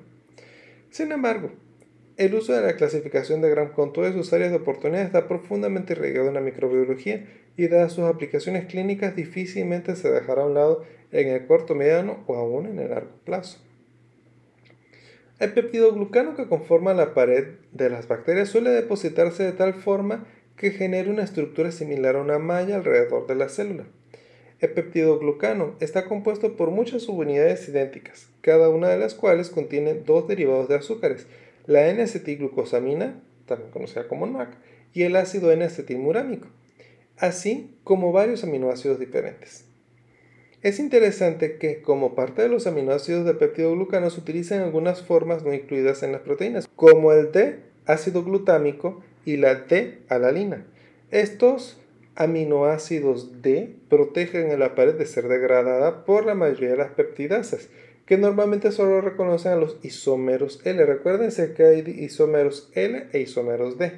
Sin 0.90 1.12
embargo, 1.12 1.50
el 2.16 2.34
uso 2.34 2.52
de 2.52 2.60
la 2.60 2.76
clasificación 2.76 3.40
de 3.40 3.50
Gram 3.50 3.72
con 3.72 3.92
todas 3.92 4.12
sus 4.14 4.32
áreas 4.32 4.50
de 4.50 4.58
oportunidad 4.58 5.02
está 5.02 5.26
profundamente 5.26 5.94
arraigado 5.94 6.28
en 6.28 6.34
la 6.34 6.40
microbiología 6.40 7.26
y 7.56 7.68
dadas 7.68 7.92
sus 7.92 8.04
aplicaciones 8.04 8.66
clínicas 8.66 9.16
difícilmente 9.16 9.96
se 9.96 10.10
dejará 10.10 10.42
a 10.42 10.46
un 10.46 10.54
lado 10.54 10.84
en 11.12 11.28
el 11.28 11.46
corto, 11.46 11.74
mediano 11.74 12.22
o 12.26 12.36
aún 12.36 12.66
en 12.66 12.78
el 12.78 12.90
largo 12.90 13.12
plazo. 13.24 13.58
El 15.40 15.54
peptidoglucano 15.54 16.36
que 16.36 16.48
conforma 16.48 16.92
la 16.92 17.14
pared 17.14 17.54
de 17.72 17.88
las 17.88 18.06
bacterias 18.06 18.50
suele 18.50 18.68
depositarse 18.68 19.42
de 19.42 19.52
tal 19.52 19.72
forma 19.72 20.26
que 20.54 20.70
genere 20.70 21.08
una 21.08 21.22
estructura 21.22 21.72
similar 21.72 22.16
a 22.16 22.20
una 22.20 22.38
malla 22.38 22.76
alrededor 22.76 23.26
de 23.26 23.36
la 23.36 23.48
célula. 23.48 23.86
El 24.60 24.72
peptidoglucano 24.72 25.76
está 25.80 26.04
compuesto 26.04 26.58
por 26.58 26.70
muchas 26.70 27.04
subunidades 27.04 27.66
idénticas, 27.66 28.28
cada 28.42 28.68
una 28.68 28.88
de 28.88 28.98
las 28.98 29.14
cuales 29.14 29.48
contiene 29.48 29.94
dos 29.94 30.28
derivados 30.28 30.68
de 30.68 30.74
azúcares, 30.74 31.26
la 31.64 31.88
N-acetilglucosamina, 31.88 33.18
también 33.46 33.70
conocida 33.70 34.08
como 34.08 34.26
NAC, 34.26 34.50
y 34.92 35.04
el 35.04 35.16
ácido 35.16 35.52
N-acetilmurámico, 35.52 36.48
así 37.16 37.78
como 37.82 38.12
varios 38.12 38.44
aminoácidos 38.44 39.00
diferentes. 39.00 39.69
Es 40.62 40.78
interesante 40.78 41.56
que, 41.56 41.80
como 41.80 42.14
parte 42.14 42.42
de 42.42 42.48
los 42.48 42.66
aminoácidos 42.66 43.24
de 43.24 43.32
peptidoglucano, 43.32 44.10
se 44.10 44.20
utilizan 44.20 44.60
algunas 44.60 45.00
formas 45.00 45.42
no 45.42 45.54
incluidas 45.54 46.02
en 46.02 46.12
las 46.12 46.20
proteínas, 46.20 46.68
como 46.76 47.12
el 47.12 47.32
D 47.32 47.60
ácido 47.86 48.22
glutámico 48.22 49.02
y 49.24 49.38
la 49.38 49.54
D-alalina. 49.54 50.66
Estos 51.10 51.78
aminoácidos 52.14 53.40
D 53.40 53.74
protegen 53.88 54.50
a 54.50 54.58
la 54.58 54.74
pared 54.74 54.94
de 54.94 55.06
ser 55.06 55.28
degradada 55.28 56.04
por 56.04 56.26
la 56.26 56.34
mayoría 56.34 56.72
de 56.72 56.76
las 56.76 56.90
peptidasas, 56.90 57.68
que 58.04 58.18
normalmente 58.18 58.70
solo 58.70 59.00
reconocen 59.00 59.52
a 59.52 59.56
los 59.56 59.78
isómeros 59.82 60.60
L. 60.64 60.84
Recuérdense 60.84 61.54
que 61.54 61.64
hay 61.64 61.80
isómeros 61.88 62.70
L 62.74 63.06
e 63.12 63.20
isómeros 63.20 63.78
D. 63.78 63.92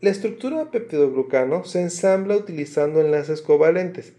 La 0.00 0.10
estructura 0.10 0.58
de 0.58 0.66
peptidoglucano 0.66 1.64
se 1.64 1.80
ensambla 1.80 2.36
utilizando 2.36 3.00
enlaces 3.00 3.42
covalentes 3.42 4.12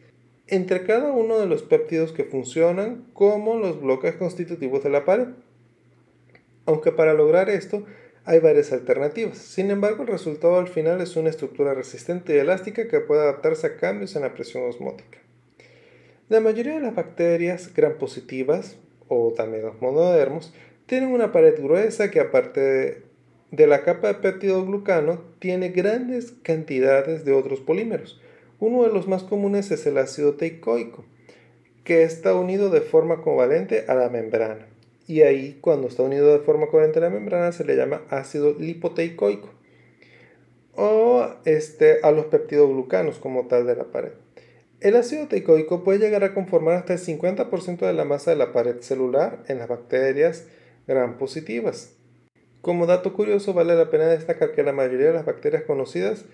entre 0.48 0.84
cada 0.84 1.14
uno 1.14 1.40
de 1.40 1.46
los 1.46 1.64
péptidos 1.64 2.12
que 2.12 2.26
funcionan 2.26 3.06
como 3.14 3.56
los 3.56 3.80
bloques 3.82 4.16
constitutivos 4.16 4.84
de 4.84 4.90
la 4.90 5.06
pared. 5.06 5.28
Aunque 6.66 6.92
para 6.92 7.14
lograr 7.14 7.50
esto 7.50 7.86
hay 8.26 8.40
varias 8.40 8.74
alternativas. 8.74 9.38
Sin 9.38 9.72
embargo, 9.72 10.04
el 10.04 10.10
resultado 10.10 10.60
al 10.60 10.68
final 10.68 11.00
es 11.00 11.16
una 11.16 11.30
estructura 11.30 11.74
resistente 11.74 12.36
y 12.36 12.40
elástica 12.40 12.90
que 12.90 13.00
puede 13.00 13.22
adaptarse 13.22 13.68
a 13.68 13.78
cambios 13.78 14.18
en 14.18 14.24
la 14.24 14.34
presión 14.34 14.64
osmótica. 14.68 15.20
La 16.28 16.42
mayoría 16.42 16.74
de 16.74 16.82
las 16.82 16.96
bacterias 16.96 17.74
gram 17.74 17.98
positivas, 17.98 18.76
o 19.08 19.34
también 19.34 19.64
los 19.64 19.82
monodermos, 19.82 20.54
tienen 20.88 21.12
una 21.12 21.32
pared 21.32 21.56
gruesa 21.58 22.12
que 22.12 22.20
aparte 22.20 23.09
de 23.52 23.68
la 23.68 23.84
capa 23.84 24.10
de 24.10 24.14
peptidoglucano 24.16 25.22
tiene 25.40 25.70
grandes 25.70 26.34
cantidades 26.44 27.26
de 27.26 27.34
otros 27.34 27.60
polímeros. 27.60 28.22
Uno 28.60 28.84
de 28.84 28.94
los 28.94 29.08
más 29.08 29.24
comunes 29.24 29.72
es 29.72 29.86
el 29.88 29.98
ácido 29.98 30.36
teicoico, 30.36 31.06
que 31.84 32.04
está 32.04 32.36
unido 32.36 32.70
de 32.70 32.82
forma 32.82 33.22
covalente 33.22 33.86
a 33.88 33.96
la 33.96 34.10
membrana. 34.10 34.68
Y 35.08 35.22
ahí, 35.22 35.58
cuando 35.62 35.88
está 35.88 36.04
unido 36.04 36.32
de 36.32 36.44
forma 36.44 36.68
covalente 36.68 37.00
a 37.00 37.04
la 37.04 37.10
membrana, 37.10 37.52
se 37.52 37.66
le 37.66 37.76
llama 37.76 38.04
ácido 38.10 38.54
lipoteicoico. 38.60 39.50
O 40.76 41.28
este, 41.46 42.00
a 42.04 42.12
los 42.12 42.26
peptidoglucanos 42.26 43.18
como 43.18 43.48
tal 43.48 43.66
de 43.66 43.76
la 43.76 43.86
pared. 43.86 44.12
El 44.82 44.96
ácido 44.96 45.28
teicoico 45.28 45.84
puede 45.84 46.00
llegar 46.00 46.24
a 46.24 46.34
conformar 46.34 46.76
hasta 46.76 46.94
el 46.94 47.00
50% 47.00 47.80
de 47.80 47.94
la 47.94 48.06
masa 48.06 48.32
de 48.32 48.38
la 48.38 48.54
pared 48.54 48.80
celular 48.82 49.44
en 49.48 49.58
las 49.58 49.68
bacterias 49.68 50.46
gram 50.88 51.18
positivas. 51.18 51.99
Como 52.62 52.86
dato 52.86 53.14
curioso, 53.14 53.54
vale 53.54 53.76
la 53.76 53.90
pena 53.90 54.08
destacar 54.08 54.52
que 54.52 54.64
la 54.64 54.74
mayoría 54.74 55.08
de 55.08 55.14
las 55.14 55.26
bacterias 55.26 55.64
conocidas 55.64 56.26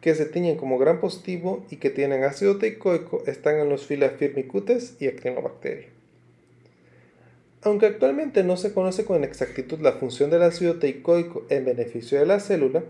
que 0.00 0.14
se 0.14 0.26
tiñen 0.26 0.56
como 0.56 0.78
gran 0.78 1.00
positivo 1.00 1.64
y 1.70 1.76
que 1.76 1.90
tienen 1.90 2.24
ácido 2.24 2.58
teicoico 2.58 3.22
están 3.26 3.58
en 3.58 3.70
los 3.70 3.86
filas 3.86 4.12
firmicutes 4.18 4.96
y 5.00 5.06
actinobacteria. 5.06 5.86
Aunque 7.62 7.86
actualmente 7.86 8.44
no 8.44 8.58
se 8.58 8.74
conoce 8.74 9.06
con 9.06 9.24
exactitud 9.24 9.80
la 9.80 9.92
función 9.92 10.28
del 10.28 10.42
ácido 10.42 10.78
teicoico 10.78 11.46
en 11.48 11.64
beneficio 11.64 12.18
de 12.18 12.26
la 12.26 12.40
célula, 12.40 12.82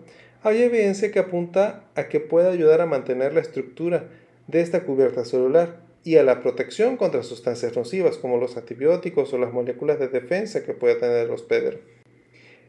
hay 0.42 0.62
evidencia 0.62 1.12
que 1.12 1.21
apunta 1.21 1.85
a 1.94 2.09
que 2.09 2.18
puede 2.18 2.49
ayudar 2.49 2.80
a 2.80 2.87
mantener 2.87 3.33
la 3.33 3.40
estructura 3.40 4.09
de 4.49 4.61
esta 4.61 4.83
cubierta 4.83 5.25
celular 5.25 5.80
y 6.02 6.16
a 6.16 6.25
la 6.25 6.42
protección 6.42 6.97
contra 6.97 7.23
sustancias 7.23 7.76
nocivas 7.76 8.18
como 8.18 8.38
los 8.38 8.56
antibióticos 8.56 9.33
o 9.33 9.38
las 9.38 9.52
moléculas 9.52 10.00
de 10.00 10.09
defensa 10.09 10.64
que 10.64 10.75
puede 10.75 10.97
tener 10.97 11.26
el 11.26 11.30
hospedero. 11.30 11.78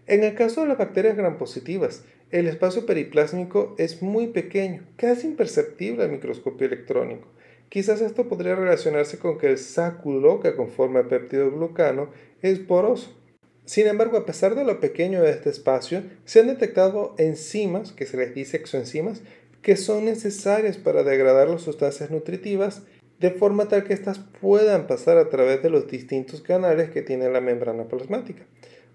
En 0.07 0.23
el 0.23 0.35
caso 0.35 0.61
de 0.61 0.67
las 0.67 0.77
bacterias 0.77 1.17
gram 1.17 1.37
positivas, 1.37 2.03
el 2.29 2.47
espacio 2.47 2.85
periplásmico 2.85 3.73
es 3.79 4.03
muy 4.03 4.27
pequeño, 4.27 4.83
casi 4.97 5.25
imperceptible 5.25 6.03
al 6.03 6.11
microscopio 6.11 6.67
electrónico. 6.67 7.27
Quizás 7.69 8.01
esto 8.01 8.27
podría 8.27 8.55
relacionarse 8.55 9.17
con 9.17 9.39
que 9.39 9.47
el 9.47 9.57
sáculo 9.57 10.41
que 10.41 10.55
conforma 10.55 10.99
el 10.99 11.07
peptidoglucano 11.07 12.09
es 12.43 12.59
poroso. 12.59 13.17
Sin 13.65 13.87
embargo, 13.87 14.17
a 14.17 14.27
pesar 14.27 14.53
de 14.53 14.63
lo 14.63 14.79
pequeño 14.79 15.23
de 15.23 15.31
este 15.31 15.49
espacio, 15.49 16.03
se 16.23 16.39
han 16.39 16.47
detectado 16.47 17.15
enzimas, 17.17 17.91
que 17.91 18.05
se 18.05 18.17
les 18.17 18.35
dice 18.35 18.57
exoenzimas, 18.57 19.23
que 19.63 19.75
son 19.75 20.05
necesarias 20.05 20.77
para 20.77 21.03
degradar 21.03 21.49
las 21.49 21.63
sustancias 21.63 22.11
nutritivas 22.11 22.83
de 23.19 23.31
forma 23.31 23.67
tal 23.67 23.83
que 23.85 23.93
éstas 23.93 24.19
puedan 24.19 24.85
pasar 24.85 25.17
a 25.17 25.29
través 25.29 25.63
de 25.63 25.71
los 25.71 25.87
distintos 25.87 26.41
canales 26.41 26.91
que 26.91 27.01
tiene 27.01 27.29
la 27.29 27.41
membrana 27.41 27.85
plasmática. 27.85 28.43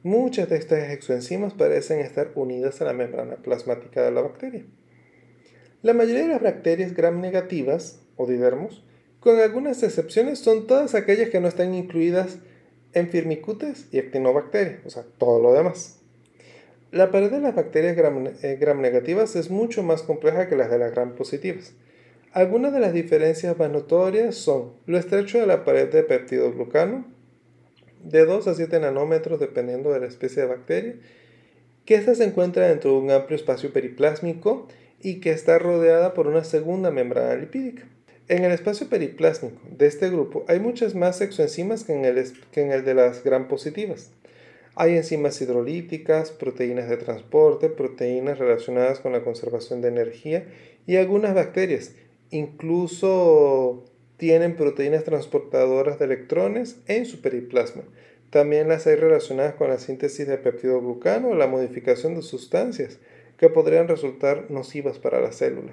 Muchas 0.02 0.49
de 0.49 0.57
estas 0.57 0.90
exoenzimas 0.90 1.52
parecen 1.52 2.00
estar 2.00 2.30
unidas 2.35 2.80
a 2.80 2.87
la 2.87 2.95
membrana 2.95 3.37
plasmática 3.37 4.02
de 4.02 4.11
la 4.11 4.23
bacteria. 4.23 4.64
La 5.83 5.92
mayoría 5.92 6.23
de 6.23 6.28
las 6.28 6.42
bacterias 6.42 6.95
gram 6.95 7.21
negativas 7.21 8.00
o 8.16 8.26
didermos, 8.26 8.83
con 9.21 9.38
algunas 9.38 9.83
excepciones, 9.83 10.38
son 10.38 10.66
todas 10.66 10.95
aquellas 10.95 11.28
que 11.28 11.40
no 11.40 11.49
están 11.49 11.75
incluidas 11.75 12.38
en 12.95 13.11
firmicutes 13.11 13.88
y 13.92 13.99
actinobacterias, 13.99 14.87
o 14.87 14.90
sea, 14.90 15.04
todo 15.19 15.38
lo 15.38 15.52
demás. 15.52 16.00
La 16.92 17.11
pared 17.11 17.30
de 17.30 17.40
las 17.40 17.54
bacterias 17.54 17.95
gram, 17.95 18.26
eh, 18.42 18.57
gram, 18.59 18.80
negativas 18.80 19.37
es 19.37 19.50
mucho 19.50 19.83
más 19.83 20.02
compleja 20.02 20.49
que 20.49 20.57
las 20.57 20.71
de 20.71 20.78
las 20.78 20.92
gram 20.92 21.14
positivas. 21.14 21.75
Algunas 22.33 22.73
de 22.73 22.80
las 22.80 22.95
diferencias 22.95 23.59
más 23.59 23.71
notorias 23.71 24.35
son 24.35 24.73
lo 24.87 24.97
estrecho 24.97 25.38
de 25.38 25.47
la 25.47 25.64
pared 25.64 25.92
de 25.92 26.02
peptidoglucano, 26.02 27.04
de 28.02 28.25
2 28.25 28.47
a 28.49 28.54
7 28.54 28.80
nanómetros 28.80 29.40
dependiendo 29.40 29.92
de 29.92 30.00
la 30.00 30.07
especie 30.07 30.42
de 30.42 30.49
bacteria, 30.49 30.95
que 31.85 31.95
ésta 31.95 32.14
se 32.14 32.25
encuentra 32.25 32.69
dentro 32.69 32.92
de 32.92 32.99
un 32.99 33.11
amplio 33.11 33.37
espacio 33.37 33.73
periplásmico 33.73 34.69
y 35.02 35.21
que 35.21 35.30
está 35.30 35.59
rodeada 35.59 36.14
por 36.14 36.26
una 36.26 36.45
segunda 36.45 36.90
membrana 36.90 37.35
lipídica. 37.35 37.85
En 38.28 38.45
el 38.45 38.52
espacio 38.52 38.88
periplásmico 38.88 39.61
de 39.76 39.87
este 39.87 40.09
grupo 40.09 40.45
hay 40.47 40.61
muchas 40.61 40.95
más 40.95 41.21
exoenzimas 41.21 41.85
que 41.85 41.95
en 41.95 42.04
el, 42.04 42.33
que 42.52 42.62
en 42.62 42.71
el 42.71 42.85
de 42.85 42.95
las 42.95 43.25
gram 43.25 43.49
positivas. 43.49 44.12
Hay 44.76 44.97
enzimas 44.97 45.40
hidrolíticas, 45.42 46.30
proteínas 46.30 46.88
de 46.88 46.97
transporte, 46.97 47.69
proteínas 47.69 48.38
relacionadas 48.38 49.00
con 49.00 49.12
la 49.12 49.25
conservación 49.25 49.80
de 49.83 49.88
energía 49.88 50.47
y 50.87 50.97
algunas 50.97 51.35
bacterias, 51.35 51.92
incluso 52.30 53.85
tienen 54.21 54.55
proteínas 54.55 55.05
transportadoras 55.05 55.99
de 55.99 56.05
electrones 56.05 56.77
en 56.89 57.07
su 57.07 57.23
periplasma. 57.23 57.85
También 58.29 58.69
las 58.69 58.87
hay 58.87 58.97
relacionadas 58.97 59.55
con 59.55 59.71
la 59.71 59.79
síntesis 59.79 60.27
de 60.29 60.37
peptidoglucano 60.37 61.29
o 61.29 61.35
la 61.35 61.47
modificación 61.47 62.15
de 62.15 62.21
sustancias 62.21 62.99
que 63.39 63.49
podrían 63.49 63.89
resultar 63.89 64.50
nocivas 64.50 64.99
para 64.99 65.23
la 65.23 65.33
célula. 65.33 65.73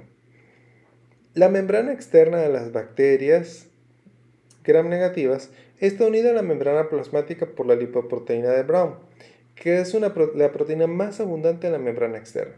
La 1.33 1.49
membrana 1.49 1.91
externa 1.91 2.37
de 2.37 2.47
las 2.47 2.71
bacterias 2.71 3.67
gram 4.63 4.87
negativas 4.87 5.49
está 5.81 6.07
unida 6.07 6.29
a 6.29 6.33
la 6.33 6.41
membrana 6.41 6.87
plasmática 6.87 7.47
por 7.47 7.65
la 7.65 7.75
lipoproteína 7.75 8.51
de 8.51 8.63
Brown, 8.63 8.95
que 9.55 9.81
es 9.81 9.93
la 9.93 10.53
proteína 10.53 10.87
más 10.87 11.19
abundante 11.19 11.67
en 11.67 11.73
la 11.73 11.79
membrana 11.79 12.17
externa. 12.17 12.55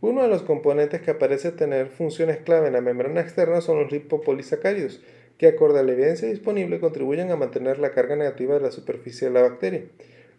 Uno 0.00 0.22
de 0.22 0.28
los 0.28 0.42
componentes 0.42 1.02
que 1.02 1.12
parece 1.12 1.52
tener 1.52 1.88
funciones 1.88 2.38
clave 2.38 2.68
en 2.68 2.72
la 2.72 2.80
membrana 2.80 3.20
externa 3.20 3.60
son 3.60 3.80
los 3.80 3.92
lipopolisacáridos, 3.92 5.02
que 5.38 5.48
acorde 5.48 5.80
a 5.80 5.82
la 5.82 5.92
evidencia 5.92 6.28
disponible 6.28 6.80
contribuyen 6.80 7.30
a 7.30 7.36
mantener 7.36 7.78
la 7.78 7.92
carga 7.92 8.16
negativa 8.16 8.54
de 8.54 8.60
la 8.60 8.70
superficie 8.70 9.28
de 9.28 9.34
la 9.34 9.42
bacteria. 9.42 9.82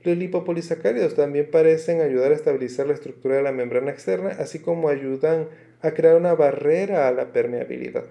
Los 0.04 0.18
lipopolisacáridos 0.18 1.16
también 1.16 1.50
parecen 1.52 2.02
ayudar 2.02 2.32
a 2.32 2.36
estabilizar 2.36 2.88
la 2.88 2.94
estructura 2.94 3.36
de 3.36 3.44
la 3.44 3.52
membrana 3.52 3.92
externa, 3.92 4.30
así 4.30 4.60
como 4.60 4.90
ayudan 4.90 5.48
a 5.82 5.92
crear 5.92 6.16
una 6.16 6.34
barrera 6.34 7.08
a 7.08 7.12
la 7.12 7.32
permeabilidad. 7.34 8.06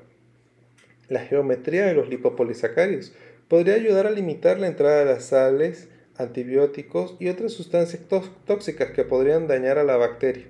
La 1.08 1.20
geometría 1.20 1.86
de 1.86 1.94
los 1.94 2.08
lipopolisacáridos 2.08 3.12
podría 3.48 3.74
ayudar 3.74 4.06
a 4.06 4.10
limitar 4.10 4.58
la 4.58 4.66
entrada 4.66 4.98
de 5.00 5.04
las 5.06 5.24
sales, 5.26 5.88
antibióticos 6.16 7.16
y 7.20 7.28
otras 7.28 7.52
sustancias 7.52 8.02
tóxicas 8.46 8.90
que 8.90 9.04
podrían 9.04 9.46
dañar 9.46 9.78
a 9.78 9.84
la 9.84 9.96
bacteria. 9.96 10.46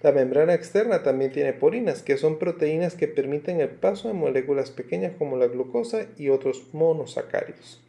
La 0.00 0.12
membrana 0.12 0.54
externa 0.54 1.02
también 1.02 1.32
tiene 1.32 1.52
porinas, 1.52 2.02
que 2.02 2.16
son 2.18 2.38
proteínas 2.38 2.94
que 2.94 3.08
permiten 3.08 3.60
el 3.60 3.70
paso 3.70 4.06
de 4.06 4.14
moléculas 4.14 4.70
pequeñas 4.70 5.12
como 5.18 5.36
la 5.36 5.48
glucosa 5.48 6.06
y 6.16 6.28
otros 6.28 6.68
monosacáridos. 6.72 7.82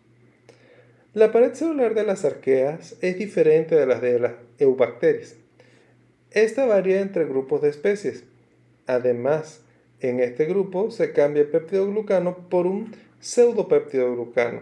La 1.14 1.32
pared 1.32 1.54
celular 1.54 1.94
de 1.94 2.04
las 2.04 2.26
arqueas 2.26 2.96
es 3.02 3.18
diferente 3.20 3.76
de 3.76 3.86
las 3.86 4.02
de 4.02 4.20
las 4.20 4.34
eubacterias. 4.58 5.36
Esta 6.32 6.66
varía 6.66 7.02
entre 7.02 7.26
grupos 7.26 7.62
de 7.62 7.70
especies. 7.70 8.24
Además, 8.88 9.62
en 10.00 10.20
este 10.20 10.46
grupo 10.46 10.90
se 10.90 11.14
cambia 11.14 11.44
el 11.44 11.50
peptidoglucano 11.50 12.50
por 12.50 12.66
un 12.66 12.96
pseudopeptidoglucano. 13.20 14.62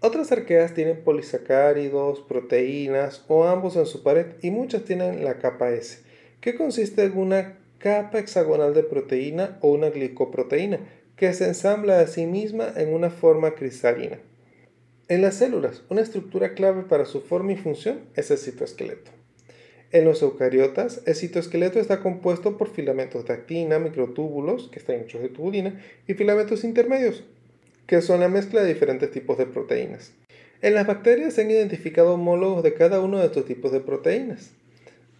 Otras 0.00 0.32
arqueas 0.32 0.74
tienen 0.74 1.02
polisacáridos, 1.02 2.20
proteínas 2.22 3.24
o 3.28 3.44
ambos 3.44 3.76
en 3.76 3.86
su 3.86 4.02
pared 4.02 4.26
y 4.42 4.50
muchas 4.50 4.84
tienen 4.84 5.24
la 5.24 5.38
capa 5.38 5.70
S 5.70 6.05
que 6.46 6.54
consiste 6.54 7.02
en 7.02 7.18
una 7.18 7.58
capa 7.78 8.20
hexagonal 8.20 8.72
de 8.72 8.84
proteína 8.84 9.58
o 9.62 9.72
una 9.72 9.90
glicoproteína 9.90 10.78
que 11.16 11.32
se 11.32 11.44
ensambla 11.44 11.98
a 11.98 12.06
sí 12.06 12.24
misma 12.24 12.72
en 12.76 12.94
una 12.94 13.10
forma 13.10 13.56
cristalina. 13.56 14.20
En 15.08 15.22
las 15.22 15.34
células, 15.34 15.82
una 15.88 16.02
estructura 16.02 16.54
clave 16.54 16.84
para 16.84 17.04
su 17.04 17.20
forma 17.20 17.50
y 17.50 17.56
función 17.56 18.02
es 18.14 18.30
el 18.30 18.38
citoesqueleto. 18.38 19.10
En 19.90 20.04
los 20.04 20.22
eucariotas, 20.22 21.02
el 21.04 21.16
citoesqueleto 21.16 21.80
está 21.80 21.98
compuesto 22.00 22.56
por 22.56 22.70
filamentos 22.70 23.26
de 23.26 23.34
actina, 23.34 23.80
microtúbulos, 23.80 24.68
que 24.68 24.78
están 24.78 25.00
hechos 25.00 25.22
de 25.22 25.30
tubulina, 25.30 25.82
y 26.06 26.14
filamentos 26.14 26.62
intermedios, 26.62 27.24
que 27.88 28.00
son 28.02 28.20
la 28.20 28.28
mezcla 28.28 28.62
de 28.62 28.72
diferentes 28.72 29.10
tipos 29.10 29.36
de 29.36 29.46
proteínas. 29.46 30.12
En 30.62 30.74
las 30.74 30.86
bacterias 30.86 31.34
se 31.34 31.40
han 31.40 31.50
identificado 31.50 32.14
homólogos 32.14 32.62
de 32.62 32.74
cada 32.74 33.00
uno 33.00 33.18
de 33.18 33.26
estos 33.26 33.46
tipos 33.46 33.72
de 33.72 33.80
proteínas. 33.80 34.52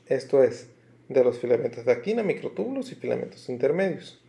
Esto 0.07 0.45
es, 0.45 0.69
de 1.09 1.25
los 1.25 1.39
filamentos 1.39 1.85
de 1.85 1.93
actina, 1.93 2.23
microtúbulos 2.23 2.93
y 2.93 2.97
filamentos 2.97 3.49
intermedios. 3.49 4.21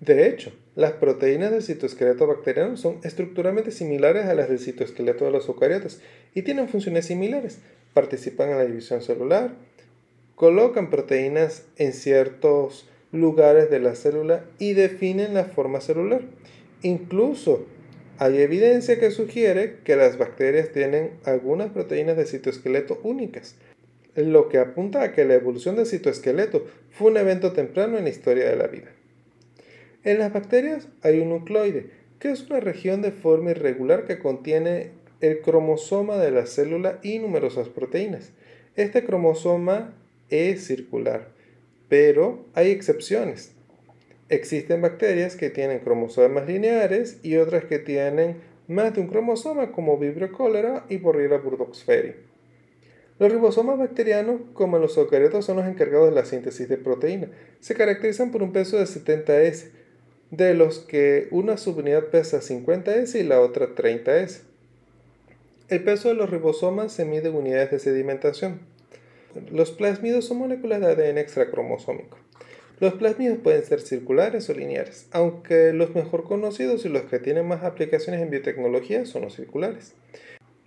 De 0.00 0.28
hecho, 0.28 0.52
las 0.74 0.92
proteínas 0.92 1.50
del 1.50 1.62
citoesqueleto 1.62 2.26
bacteriano 2.26 2.76
son 2.76 2.98
estructuralmente 3.04 3.70
similares 3.70 4.26
a 4.26 4.34
las 4.34 4.48
del 4.48 4.58
citoesqueleto 4.58 5.24
de 5.24 5.30
los 5.30 5.48
eucariotas 5.48 6.00
y 6.34 6.42
tienen 6.42 6.68
funciones 6.68 7.06
similares. 7.06 7.58
Participan 7.94 8.50
en 8.50 8.58
la 8.58 8.64
división 8.64 9.00
celular, 9.02 9.54
colocan 10.34 10.90
proteínas 10.90 11.64
en 11.76 11.92
ciertos 11.92 12.88
lugares 13.12 13.70
de 13.70 13.78
la 13.78 13.94
célula 13.94 14.44
y 14.58 14.74
definen 14.74 15.34
la 15.34 15.44
forma 15.44 15.80
celular. 15.80 16.22
Incluso 16.82 17.64
hay 18.18 18.38
evidencia 18.38 18.98
que 18.98 19.10
sugiere 19.10 19.78
que 19.84 19.96
las 19.96 20.18
bacterias 20.18 20.70
tienen 20.70 21.12
algunas 21.24 21.70
proteínas 21.70 22.16
de 22.16 22.26
citoesqueleto 22.26 23.00
únicas, 23.02 23.54
lo 24.16 24.48
que 24.48 24.58
apunta 24.58 25.02
a 25.02 25.12
que 25.12 25.24
la 25.24 25.34
evolución 25.34 25.76
del 25.76 25.86
citoesqueleto 25.86 26.66
fue 26.90 27.10
un 27.10 27.16
evento 27.16 27.52
temprano 27.52 27.98
en 27.98 28.04
la 28.04 28.10
historia 28.10 28.48
de 28.48 28.56
la 28.56 28.68
vida. 28.68 28.90
En 30.04 30.18
las 30.18 30.32
bacterias 30.32 30.88
hay 31.02 31.20
un 31.20 31.30
nucleoide, 31.30 31.90
que 32.18 32.30
es 32.30 32.42
una 32.48 32.60
región 32.60 33.02
de 33.02 33.10
forma 33.10 33.50
irregular 33.50 34.04
que 34.04 34.18
contiene 34.18 34.90
el 35.20 35.40
cromosoma 35.40 36.16
de 36.18 36.30
la 36.30 36.46
célula 36.46 36.98
y 37.02 37.18
numerosas 37.18 37.68
proteínas. 37.68 38.32
Este 38.76 39.04
cromosoma 39.04 39.94
es 40.28 40.66
circular, 40.66 41.28
pero 41.88 42.44
hay 42.54 42.70
excepciones. 42.70 43.52
Existen 44.28 44.82
bacterias 44.82 45.36
que 45.36 45.50
tienen 45.50 45.80
cromosomas 45.80 46.46
lineares 46.46 47.18
y 47.22 47.36
otras 47.36 47.64
que 47.64 47.78
tienen 47.78 48.36
más 48.68 48.94
de 48.94 49.00
un 49.00 49.08
cromosoma 49.08 49.72
como 49.72 49.98
Vibrio 49.98 50.30
cholera 50.36 50.86
y 50.88 50.96
Borrelia 50.96 51.38
burgdorferi. 51.38 52.14
Los 53.18 53.30
ribosomas 53.30 53.78
bacterianos, 53.78 54.40
como 54.54 54.78
los 54.78 54.96
eucariotas, 54.96 55.44
son 55.44 55.56
los 55.56 55.66
encargados 55.66 56.10
de 56.10 56.16
la 56.16 56.24
síntesis 56.24 56.68
de 56.68 56.76
proteína. 56.76 57.28
Se 57.60 57.74
caracterizan 57.74 58.32
por 58.32 58.42
un 58.42 58.52
peso 58.52 58.76
de 58.76 58.84
70S, 58.84 59.70
de 60.32 60.54
los 60.54 60.80
que 60.80 61.28
una 61.30 61.56
subunidad 61.56 62.06
pesa 62.06 62.40
50S 62.40 63.20
y 63.20 63.22
la 63.22 63.40
otra 63.40 63.74
30S. 63.74 64.40
El 65.68 65.84
peso 65.84 66.08
de 66.08 66.14
los 66.14 66.28
ribosomas 66.28 66.92
se 66.92 67.04
mide 67.04 67.28
en 67.28 67.36
unidades 67.36 67.70
de 67.70 67.78
sedimentación. 67.78 68.60
Los 69.50 69.70
plásmidos 69.70 70.24
son 70.24 70.38
moléculas 70.38 70.80
de 70.80 70.86
ADN 70.86 71.18
extracromosómico. 71.18 72.18
Los 72.80 72.94
plásmidos 72.94 73.38
pueden 73.38 73.64
ser 73.64 73.80
circulares 73.80 74.50
o 74.50 74.54
lineares, 74.54 75.06
aunque 75.12 75.72
los 75.72 75.94
mejor 75.94 76.24
conocidos 76.24 76.84
y 76.84 76.88
los 76.88 77.04
que 77.04 77.20
tienen 77.20 77.46
más 77.46 77.62
aplicaciones 77.62 78.20
en 78.20 78.30
biotecnología 78.30 79.06
son 79.06 79.22
los 79.22 79.36
circulares. 79.36 79.94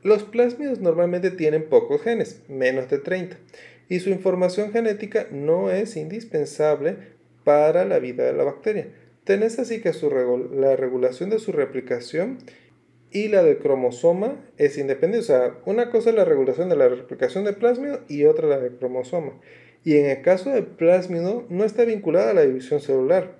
Los 0.07 0.23
plásmidos 0.23 0.79
normalmente 0.79 1.31
tienen 1.31 1.67
pocos 1.67 2.01
genes, 2.01 2.41
menos 2.47 2.89
de 2.89 2.97
30, 2.97 3.35
y 3.89 3.99
su 3.99 4.09
información 4.09 4.71
genética 4.71 5.27
no 5.31 5.69
es 5.69 5.97
indispensable 5.97 6.95
para 7.43 7.83
la 7.83 7.99
vida 7.99 8.23
de 8.23 8.31
la 8.31 8.45
bacteria. 8.45 8.87
Tenés 9.25 9.59
así 9.59 9.81
que 9.81 9.91
la 10.53 10.77
regulación 10.77 11.29
de 11.29 11.39
su 11.39 11.51
replicación 11.51 12.37
y 13.11 13.27
la 13.27 13.43
del 13.43 13.57
cromosoma 13.57 14.37
es 14.55 14.77
independiente. 14.77 15.25
O 15.25 15.27
sea, 15.27 15.57
una 15.65 15.89
cosa 15.89 16.11
es 16.11 16.15
la 16.15 16.23
regulación 16.23 16.69
de 16.69 16.77
la 16.77 16.87
replicación 16.87 17.43
del 17.43 17.55
plásmido 17.55 17.99
y 18.07 18.23
otra 18.23 18.47
la 18.47 18.59
del 18.59 18.77
cromosoma. 18.77 19.33
Y 19.83 19.97
en 19.97 20.05
el 20.05 20.21
caso 20.21 20.51
del 20.51 20.67
plásmido 20.67 21.43
no 21.49 21.65
está 21.65 21.83
vinculada 21.83 22.29
a 22.29 22.33
la 22.33 22.45
división 22.45 22.79
celular. 22.79 23.35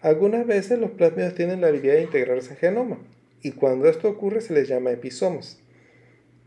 Algunas 0.00 0.48
veces 0.48 0.80
los 0.80 0.90
plásmidos 0.90 1.36
tienen 1.36 1.60
la 1.60 1.68
habilidad 1.68 1.94
de 1.94 2.02
integrarse 2.02 2.54
al 2.54 2.58
genoma 2.58 2.98
y 3.40 3.52
cuando 3.52 3.88
esto 3.88 4.08
ocurre 4.08 4.40
se 4.40 4.52
les 4.52 4.66
llama 4.66 4.90
episomas. 4.90 5.61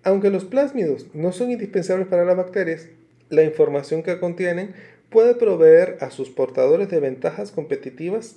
Aunque 0.06 0.30
los 0.30 0.46
plásmidos 0.46 1.08
no 1.16 1.32
son 1.32 1.50
indispensables 1.50 2.08
para 2.08 2.26
las 2.26 2.38
bacterias, 2.38 2.90
la 3.30 3.42
información 3.42 4.04
que 4.04 4.20
contienen 4.20 4.76
puede 5.10 5.34
proveer 5.34 5.98
a 6.00 6.12
sus 6.12 6.30
portadores 6.30 6.90
de 6.92 7.00
ventajas 7.00 7.52
competitivas 7.52 8.36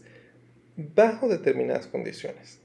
bajo 0.76 1.28
determinadas 1.28 1.86
condiciones. 1.86 2.58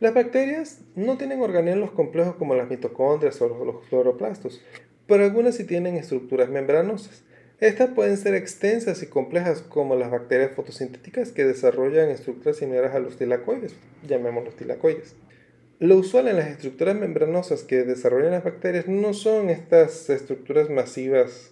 Las 0.00 0.14
bacterias 0.14 0.80
no 0.94 1.18
tienen 1.18 1.42
organelos 1.42 1.90
complejos 1.90 2.36
como 2.36 2.54
las 2.54 2.70
mitocondrias 2.70 3.42
o 3.42 3.64
los 3.64 3.86
cloroplastos, 3.88 4.62
pero 5.06 5.24
algunas 5.24 5.56
sí 5.56 5.64
tienen 5.64 5.96
estructuras 5.96 6.48
membranosas. 6.48 7.24
Estas 7.60 7.90
pueden 7.90 8.16
ser 8.16 8.34
extensas 8.34 9.02
y 9.02 9.06
complejas 9.06 9.60
como 9.60 9.96
las 9.96 10.10
bacterias 10.10 10.52
fotosintéticas 10.52 11.30
que 11.30 11.44
desarrollan 11.44 12.08
estructuras 12.08 12.56
similares 12.56 12.94
a 12.94 13.00
los 13.00 13.18
tilacoides, 13.18 13.74
llamémoslos 14.06 14.56
tilacoides. 14.56 15.14
Lo 15.78 15.96
usual 15.96 16.28
en 16.28 16.36
las 16.36 16.48
estructuras 16.48 16.96
membranosas 16.96 17.62
que 17.62 17.84
desarrollan 17.84 18.30
las 18.30 18.44
bacterias 18.44 18.88
no 18.88 19.12
son 19.12 19.50
estas 19.50 20.08
estructuras 20.08 20.70
masivas 20.70 21.50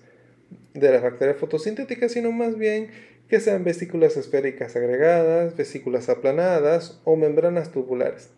de 0.72 0.90
las 0.90 1.02
bacterias 1.02 1.36
fotosintéticas, 1.36 2.12
sino 2.12 2.32
más 2.32 2.56
bien 2.56 2.88
que 3.28 3.38
sean 3.38 3.64
vesículas 3.64 4.16
esféricas 4.16 4.76
agregadas, 4.76 5.54
vesículas 5.56 6.08
aplanadas 6.08 7.00
o 7.04 7.16
membranas 7.16 7.70
tubulares. 7.70 8.30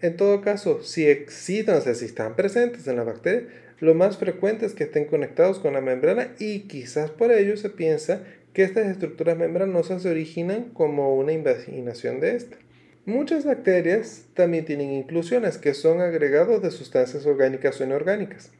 En 0.00 0.16
todo 0.16 0.40
caso, 0.40 0.84
si 0.84 1.06
existen, 1.08 1.74
o 1.74 1.80
sea, 1.80 1.94
si 1.94 2.04
están 2.04 2.36
presentes 2.36 2.86
en 2.86 2.94
la 2.94 3.02
bacteria, 3.02 3.48
lo 3.80 3.94
más 3.94 4.18
frecuente 4.18 4.66
es 4.66 4.74
que 4.74 4.84
estén 4.84 5.06
conectados 5.06 5.58
con 5.58 5.72
la 5.72 5.80
membrana 5.80 6.32
y 6.38 6.60
quizás 6.68 7.10
por 7.10 7.32
ello 7.32 7.56
se 7.56 7.70
piensa 7.70 8.22
que 8.52 8.62
estas 8.62 8.86
estructuras 8.86 9.36
membranosas 9.36 10.02
se 10.02 10.10
originan 10.10 10.70
como 10.74 11.16
una 11.16 11.32
invaginación 11.32 12.20
de 12.20 12.36
esta. 12.36 12.56
Muchas 13.06 13.44
bacterias 13.44 14.24
también 14.32 14.64
tienen 14.64 14.90
inclusiones, 14.90 15.58
que 15.58 15.74
son 15.74 16.00
agregados 16.00 16.62
de 16.62 16.70
sustancias 16.70 17.26
orgánicas 17.26 17.78
o 17.78 17.84
inorgánicas. 17.84 18.50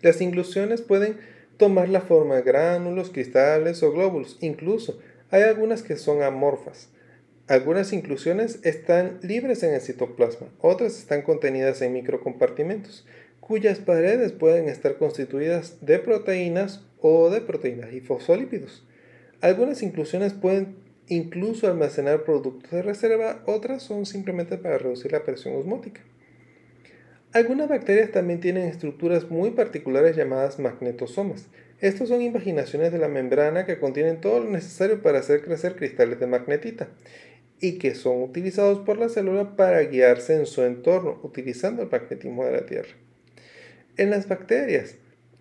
Las 0.00 0.20
inclusiones 0.20 0.80
pueden 0.80 1.16
tomar 1.56 1.88
la 1.88 2.00
forma 2.00 2.36
de 2.36 2.42
gránulos, 2.42 3.10
cristales 3.10 3.82
o 3.82 3.90
glóbulos. 3.90 4.38
Incluso 4.40 5.00
hay 5.30 5.42
algunas 5.42 5.82
que 5.82 5.96
son 5.96 6.22
amorfas. 6.22 6.88
Algunas 7.48 7.92
inclusiones 7.92 8.60
están 8.62 9.18
libres 9.22 9.64
en 9.64 9.74
el 9.74 9.80
citoplasma, 9.80 10.48
otras 10.60 10.98
están 10.98 11.22
contenidas 11.22 11.82
en 11.82 11.94
microcompartimentos, 11.94 13.06
cuyas 13.40 13.80
paredes 13.80 14.32
pueden 14.32 14.68
estar 14.68 14.98
constituidas 14.98 15.78
de 15.80 15.98
proteínas 15.98 16.84
o 17.00 17.28
de 17.30 17.40
proteínas 17.40 17.92
y 17.92 18.00
fosfolípidos. 18.00 18.86
Algunas 19.40 19.82
inclusiones 19.82 20.34
pueden 20.34 20.76
incluso 21.08 21.66
almacenar 21.66 22.24
productos 22.24 22.70
de 22.70 22.82
reserva, 22.82 23.42
otras 23.46 23.82
son 23.82 24.06
simplemente 24.06 24.58
para 24.58 24.78
reducir 24.78 25.12
la 25.12 25.24
presión 25.24 25.56
osmótica. 25.56 26.02
Algunas 27.32 27.68
bacterias 27.68 28.10
también 28.10 28.40
tienen 28.40 28.64
estructuras 28.64 29.30
muy 29.30 29.50
particulares 29.50 30.16
llamadas 30.16 30.58
magnetosomas. 30.58 31.48
Estos 31.80 32.08
son 32.08 32.22
invaginaciones 32.22 32.90
de 32.90 32.98
la 32.98 33.08
membrana 33.08 33.66
que 33.66 33.78
contienen 33.78 34.20
todo 34.20 34.40
lo 34.40 34.50
necesario 34.50 35.02
para 35.02 35.18
hacer 35.18 35.42
crecer 35.42 35.76
cristales 35.76 36.18
de 36.18 36.26
magnetita 36.26 36.88
y 37.60 37.78
que 37.78 37.94
son 37.94 38.22
utilizados 38.22 38.78
por 38.78 38.98
la 38.98 39.08
célula 39.08 39.56
para 39.56 39.80
guiarse 39.82 40.34
en 40.34 40.46
su 40.46 40.62
entorno, 40.62 41.20
utilizando 41.22 41.82
el 41.82 41.90
magnetismo 41.90 42.44
de 42.44 42.52
la 42.52 42.66
Tierra. 42.66 42.90
En 43.96 44.10
las 44.10 44.28
bacterias, 44.28 44.96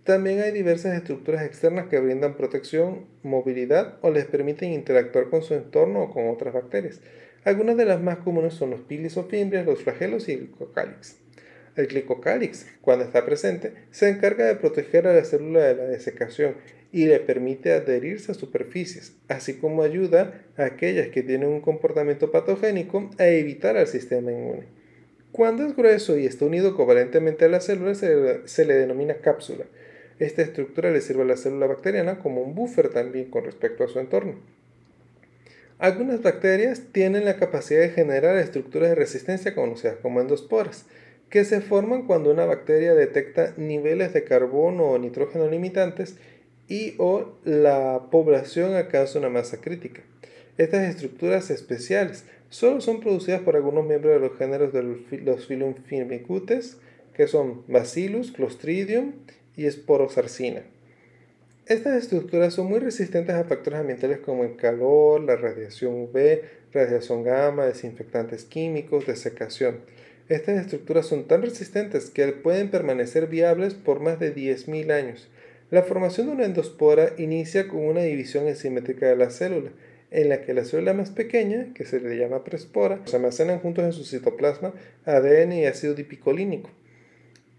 también 0.07 0.39
hay 0.39 0.53
diversas 0.53 0.95
estructuras 0.95 1.43
externas 1.43 1.87
que 1.87 1.99
brindan 1.99 2.37
protección, 2.37 3.07
movilidad 3.23 3.97
o 4.01 4.09
les 4.09 4.23
permiten 4.23 4.71
interactuar 4.71 5.29
con 5.29 5.41
su 5.41 5.53
entorno 5.53 6.03
o 6.03 6.09
con 6.13 6.29
otras 6.29 6.53
bacterias. 6.53 7.01
Algunas 7.43 7.75
de 7.75 7.83
las 7.83 8.01
más 8.01 8.19
comunes 8.19 8.53
son 8.53 8.69
los 8.69 8.79
pilis 8.79 9.17
o 9.17 9.25
fimbrias, 9.25 9.65
los 9.65 9.83
flagelos 9.83 10.29
y 10.29 10.31
el 10.31 10.47
glicocálix. 10.47 11.17
El 11.75 11.87
glicocálix, 11.87 12.67
cuando 12.79 13.03
está 13.03 13.25
presente, 13.25 13.73
se 13.91 14.07
encarga 14.07 14.45
de 14.45 14.55
proteger 14.55 15.07
a 15.07 15.13
la 15.13 15.25
célula 15.25 15.59
de 15.59 15.75
la 15.75 15.83
desecación 15.83 16.55
y 16.93 17.07
le 17.07 17.19
permite 17.19 17.73
adherirse 17.73 18.31
a 18.31 18.35
superficies, 18.35 19.13
así 19.27 19.55
como 19.55 19.83
ayuda 19.83 20.41
a 20.55 20.63
aquellas 20.63 21.09
que 21.09 21.21
tienen 21.21 21.49
un 21.49 21.59
comportamiento 21.59 22.31
patogénico 22.31 23.09
a 23.17 23.27
evitar 23.27 23.75
al 23.75 23.87
sistema 23.87 24.31
inmune. 24.31 24.67
Cuando 25.33 25.65
es 25.65 25.75
grueso 25.75 26.17
y 26.17 26.25
está 26.25 26.45
unido 26.45 26.77
covalentemente 26.77 27.43
a 27.43 27.49
la 27.49 27.59
célula 27.59 27.93
se, 27.93 28.47
se 28.47 28.63
le 28.63 28.73
denomina 28.75 29.15
cápsula 29.15 29.65
esta 30.19 30.41
estructura 30.41 30.91
le 30.91 31.01
sirve 31.01 31.23
a 31.23 31.25
la 31.25 31.37
célula 31.37 31.67
bacteriana 31.67 32.19
como 32.19 32.41
un 32.41 32.55
buffer 32.55 32.89
también 32.89 33.29
con 33.29 33.45
respecto 33.45 33.83
a 33.83 33.87
su 33.87 33.99
entorno. 33.99 34.35
Algunas 35.79 36.23
bacterias 36.23 36.81
tienen 36.91 37.25
la 37.25 37.37
capacidad 37.37 37.81
de 37.81 37.89
generar 37.89 38.35
estructuras 38.37 38.89
de 38.89 38.95
resistencia 38.95 39.53
conocidas 39.53 39.97
como 40.01 40.19
endosporas, 40.21 40.85
que 41.29 41.45
se 41.45 41.61
forman 41.61 42.07
cuando 42.07 42.31
una 42.31 42.45
bacteria 42.45 42.95
detecta 42.95 43.53
niveles 43.57 44.13
de 44.13 44.23
carbono 44.23 44.85
o 44.85 44.97
nitrógeno 44.97 45.47
limitantes 45.47 46.15
y 46.67 46.95
o 46.97 47.33
la 47.43 48.07
población 48.09 48.73
alcanza 48.73 49.19
una 49.19 49.29
masa 49.29 49.61
crítica. 49.61 50.01
Estas 50.57 50.89
estructuras 50.89 51.51
especiales 51.51 52.25
solo 52.49 52.81
son 52.81 52.99
producidas 52.99 53.41
por 53.41 53.55
algunos 53.55 53.85
miembros 53.85 54.13
de 54.13 54.27
los 54.27 54.37
géneros 54.37 54.73
de 54.73 54.81
los 55.23 55.45
Phylum 55.45 55.75
Firmicutes, 55.75 56.77
que 57.13 57.27
son 57.27 57.63
Bacillus, 57.67 58.31
Clostridium 58.31 59.13
y 59.57 59.65
esporosarcina. 59.65 60.61
Estas 61.65 62.01
estructuras 62.01 62.53
son 62.53 62.67
muy 62.67 62.79
resistentes 62.79 63.35
a 63.35 63.43
factores 63.43 63.81
ambientales 63.81 64.19
como 64.19 64.45
el 64.45 64.55
calor, 64.55 65.19
la 65.19 65.35
radiación 65.35 65.95
UV, 65.95 66.41
radiación 66.71 67.23
gamma, 67.23 67.65
desinfectantes 67.65 68.45
químicos, 68.45 69.05
desecación. 69.05 69.81
Estas 70.29 70.61
estructuras 70.61 71.07
son 71.07 71.27
tan 71.27 71.41
resistentes 71.41 72.09
que 72.09 72.27
pueden 72.27 72.71
permanecer 72.71 73.27
viables 73.27 73.73
por 73.73 73.99
más 73.99 74.17
de 74.17 74.33
10.000 74.33 74.91
años. 74.91 75.29
La 75.69 75.83
formación 75.83 76.27
de 76.27 76.33
una 76.33 76.45
endospora 76.45 77.11
inicia 77.17 77.67
con 77.67 77.81
una 77.81 78.01
división 78.01 78.47
asimétrica 78.47 79.07
de 79.07 79.17
la 79.17 79.29
célula, 79.29 79.71
en 80.11 80.29
la 80.29 80.41
que 80.41 80.53
la 80.53 80.63
célula 80.63 80.93
más 80.93 81.11
pequeña, 81.11 81.73
que 81.73 81.85
se 81.85 81.99
le 81.99 82.17
llama 82.17 82.45
prespora, 82.45 83.01
se 83.03 83.17
almacenan 83.17 83.59
juntos 83.59 83.83
en 83.83 83.91
su 83.91 84.05
citoplasma 84.05 84.73
ADN 85.05 85.51
y 85.51 85.65
ácido 85.65 85.93
dipicolínico. 85.93 86.69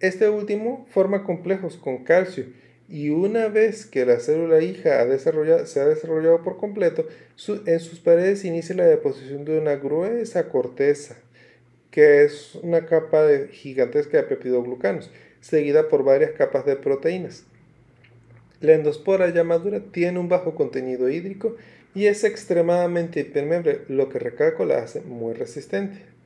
Este 0.01 0.29
último 0.29 0.87
forma 0.91 1.25
complejos 1.25 1.77
con 1.77 2.05
calcio 2.05 2.47
y 2.89 3.11
una 3.11 3.49
vez 3.49 3.85
que 3.85 4.07
la 4.07 4.21
célula 4.21 4.63
hija 4.63 5.05
se 5.19 5.81
ha 5.81 5.87
desarrollado 5.87 6.43
por 6.43 6.57
completo, 6.57 7.07
en 7.67 7.81
sus 7.81 8.01
paredes 8.01 8.45
inicia 8.45 8.77
la 8.77 8.87
deposición 8.87 9.45
de 9.45 9.59
una 9.59 9.77
gruesa 9.77 10.49
corteza, 10.49 11.17
que 11.91 12.23
es 12.25 12.55
una 12.63 12.87
capa 12.87 13.25
de, 13.25 13.49
gigantesca 13.49 14.19
de 14.19 14.23
peptidoglucanos, 14.23 15.11
seguida 15.41 15.89
por 15.89 16.05
varias 16.05 16.31
capas 16.31 16.65
de 16.65 16.77
proteínas. 16.77 17.45
La 18.61 18.75
endospora 18.75 19.29
ya 19.31 19.45
madura 19.45 19.81
tiene 19.93 20.19
un 20.19 20.29
bajo 20.29 20.55
contenido 20.55 21.09
hídrico 21.11 21.57
y 21.95 22.07
es 22.07 22.25
extremadamente 22.25 23.21
impermeable, 23.21 23.83
lo 23.89 24.09
que 24.09 24.19
recalco 24.19 24.65
la 24.65 24.79
hace 24.79 25.01
muy 25.03 25.35
resistente. 25.35 26.18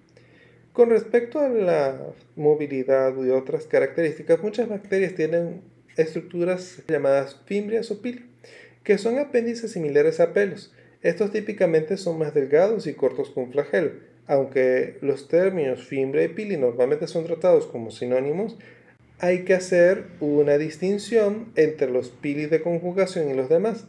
Con 0.73 0.89
respecto 0.89 1.39
a 1.39 1.51
la 1.51 2.01
movilidad 2.35 3.15
y 3.23 3.29
otras 3.29 3.67
características, 3.67 4.43
muchas 4.43 4.71
bacterias 4.71 5.15
tienen 5.15 5.61
estructuras 5.99 6.83
llamadas 6.89 7.39
fimbrias 7.45 7.91
o 7.91 8.01
pili, 8.01 8.25
que 8.83 8.97
son 8.97 9.19
apéndices 9.19 9.73
similares 9.73 10.19
a 10.19 10.33
pelos. 10.33 10.73
Estos 11.03 11.31
típicamente 11.31 11.99
son 11.99 12.19
más 12.19 12.33
delgados 12.33 12.87
y 12.87 12.95
cortos 12.95 13.33
un 13.37 13.53
flagelo. 13.53 13.91
Aunque 14.27 14.97
los 15.03 15.29
términos 15.29 15.85
fimbria 15.85 16.25
y 16.25 16.29
pili 16.29 16.57
normalmente 16.57 17.07
son 17.07 17.25
tratados 17.25 17.67
como 17.67 17.91
sinónimos, 17.91 18.57
hay 19.19 19.45
que 19.45 19.53
hacer 19.53 20.07
una 20.21 20.57
distinción 20.57 21.53
entre 21.55 21.91
los 21.91 22.09
pili 22.09 22.47
de 22.47 22.63
conjugación 22.63 23.29
y 23.29 23.35
los 23.35 23.51
demás, 23.51 23.85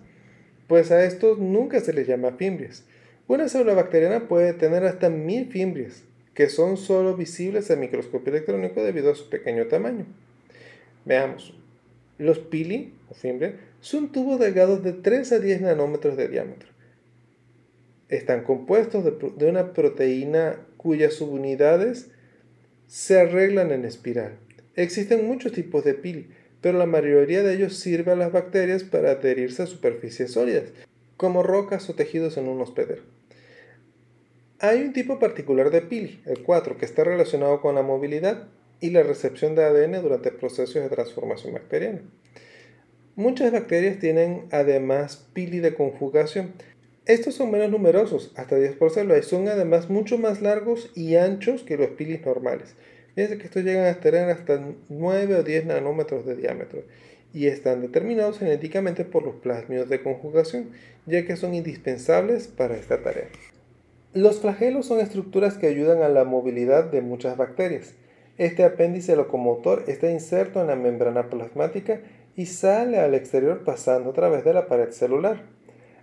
pues 0.68 0.92
a 0.92 1.06
estos 1.06 1.40
nunca 1.40 1.80
se 1.80 1.94
les 1.94 2.08
llama 2.08 2.34
fimbrias. 2.34 2.84
Una 3.28 3.48
célula 3.48 3.74
bacteriana 3.74 4.28
puede 4.28 4.52
tener 4.52 4.84
hasta 4.84 5.10
mil 5.10 5.50
fimbrias, 5.50 6.04
que 6.34 6.50
son 6.50 6.78
solo 6.78 7.16
visibles 7.16 7.70
al 7.70 7.80
microscopio 7.80 8.34
electrónico 8.34 8.84
debido 8.84 9.12
a 9.12 9.16
su 9.16 9.30
pequeño 9.30 9.68
tamaño. 9.68 10.06
Veamos. 11.06 11.54
Los 12.18 12.40
pili, 12.40 12.94
o 13.10 13.14
fimbre, 13.14 13.56
son 13.82 14.12
tubos 14.12 14.40
delgados 14.40 14.84
de 14.84 14.94
3 14.94 15.32
a 15.34 15.40
10 15.40 15.62
nanómetros 15.62 16.16
de 16.16 16.28
diámetro. 16.28 16.70
Están 18.10 18.44
compuestos 18.44 19.04
de, 19.04 19.46
una 19.50 19.74
proteína 19.74 20.60
cuyas 20.78 21.16
subunidades 21.16 22.10
se 22.88 23.20
arreglan 23.20 23.72
en 23.72 23.86
espiral. 23.86 24.34
Existen 24.76 25.26
muchos 25.28 25.52
tipos 25.52 25.84
de 25.84 25.96
pili, 25.96 26.28
pero 26.62 26.78
la 26.78 26.86
mayoría 26.86 27.44
de 27.44 27.56
ellos 27.56 27.76
sirve 27.76 28.12
a 28.12 28.16
las 28.16 28.32
bacterias 28.32 28.84
para 28.84 29.12
adherirse 29.12 29.64
a 29.64 29.68
superficies 29.68 30.32
sólidas, 30.32 30.72
como 31.18 31.44
rocas 31.44 31.90
o 31.90 31.96
tejidos 31.96 32.38
en 32.38 32.48
un 32.48 32.62
hospedero. 32.62 33.02
Hay 34.66 34.82
un 34.82 34.94
tipo 34.94 35.20
particular 35.20 35.72
de 35.72 35.82
pili, 35.82 36.22
el 36.26 36.42
4, 36.42 36.78
que 36.78 36.86
está 36.86 37.04
relacionado 37.04 37.60
con 37.60 37.76
la 37.76 37.82
movilidad 37.82 38.48
y 38.80 38.92
la 38.92 39.04
recepción 39.04 39.56
de 39.56 39.66
ADN 39.66 40.02
durante 40.02 40.32
procesos 40.32 40.76
de 40.76 40.88
transformación 40.88 41.54
bacteriana. 41.54 42.00
Muchas 43.18 43.52
bacterias 43.52 44.00
tienen 44.00 44.46
además 44.52 45.28
pili 45.34 45.60
de 45.60 45.74
conjugación. 45.74 46.54
Estos 47.06 47.34
son 47.34 47.52
menos 47.52 47.72
numerosos, 47.72 48.32
hasta 48.38 48.56
10 48.56 48.78
por 48.78 48.92
célula, 48.92 49.18
y 49.18 49.24
son 49.24 49.50
además 49.50 49.90
mucho 49.90 50.18
más 50.18 50.42
largos 50.42 50.92
y 50.96 51.18
anchos 51.18 51.64
que 51.64 51.76
los 51.76 51.90
pilis 51.90 52.26
normales. 52.26 52.74
Fíjense 53.16 53.38
que 53.40 53.48
estos 53.48 53.66
llegan 53.66 53.88
a 53.88 54.00
tener 54.00 54.30
hasta 54.30 54.66
9 54.88 55.36
o 55.36 55.44
10 55.44 55.66
nanómetros 55.66 56.26
de 56.26 56.38
diámetro 56.38 56.84
y 57.34 57.48
están 57.48 57.82
determinados 57.82 58.40
genéticamente 58.40 59.04
por 59.04 59.26
los 59.26 59.36
plasmidos 59.36 59.90
de 59.90 60.02
conjugación, 60.02 60.70
ya 61.06 61.26
que 61.26 61.36
son 61.36 61.54
indispensables 61.54 62.48
para 62.48 62.78
esta 62.78 63.04
tarea. 63.04 63.28
Los 64.14 64.42
flagelos 64.42 64.86
son 64.86 65.00
estructuras 65.00 65.58
que 65.58 65.66
ayudan 65.66 66.04
a 66.04 66.10
la 66.10 66.24
movilidad 66.24 66.84
de 66.84 67.02
muchas 67.02 67.36
bacterias. 67.36 67.96
Este 68.38 68.64
apéndice 68.64 69.16
locomotor 69.16 69.86
está 69.88 70.12
inserto 70.12 70.62
en 70.62 70.68
la 70.68 70.76
membrana 70.76 71.32
plasmática 71.32 72.00
y 72.36 72.46
sale 72.46 73.00
al 73.00 73.16
exterior 73.16 73.64
pasando 73.64 74.12
a 74.12 74.14
través 74.14 74.46
de 74.46 74.54
la 74.54 74.68
pared 74.68 74.92
celular. 74.92 75.42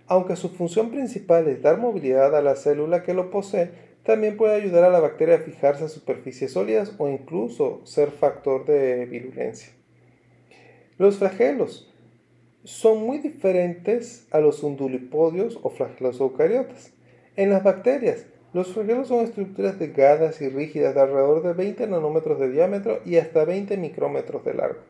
Aunque 0.07 0.35
su 0.35 0.49
función 0.49 0.91
principal 0.91 1.47
es 1.47 1.61
dar 1.61 1.77
movilidad 1.77 2.35
a 2.35 2.41
la 2.41 2.57
célula 2.57 3.01
que 3.01 3.13
lo 3.13 3.31
posee, 3.31 3.71
también 4.03 4.35
puede 4.35 4.55
ayudar 4.55 4.83
a 4.83 4.89
la 4.89 4.99
bacteria 4.99 5.35
a 5.35 5.39
fijarse 5.39 5.85
a 5.85 5.87
superficies 5.87 6.51
sólidas 6.51 6.93
o 6.97 7.07
incluso 7.07 7.79
ser 7.85 8.11
factor 8.11 8.65
de 8.65 9.05
virulencia. 9.05 9.71
Los 10.97 11.15
flagelos 11.15 11.89
son 12.65 13.05
muy 13.05 13.19
diferentes 13.19 14.27
a 14.31 14.41
los 14.41 14.63
undulipodios 14.63 15.57
o 15.63 15.69
flagelos 15.69 16.19
eucariotas. 16.19 16.91
En 17.37 17.49
las 17.49 17.63
bacterias, 17.63 18.25
los 18.53 18.73
flagelos 18.73 19.07
son 19.07 19.23
estructuras 19.23 19.79
delgadas 19.79 20.41
y 20.41 20.49
rígidas 20.49 20.93
de 20.93 20.99
alrededor 20.99 21.41
de 21.41 21.53
20 21.53 21.87
nanómetros 21.87 22.37
de 22.41 22.49
diámetro 22.49 22.99
y 23.05 23.15
hasta 23.15 23.45
20 23.45 23.77
micrómetros 23.77 24.43
de 24.43 24.53
largo. 24.53 24.81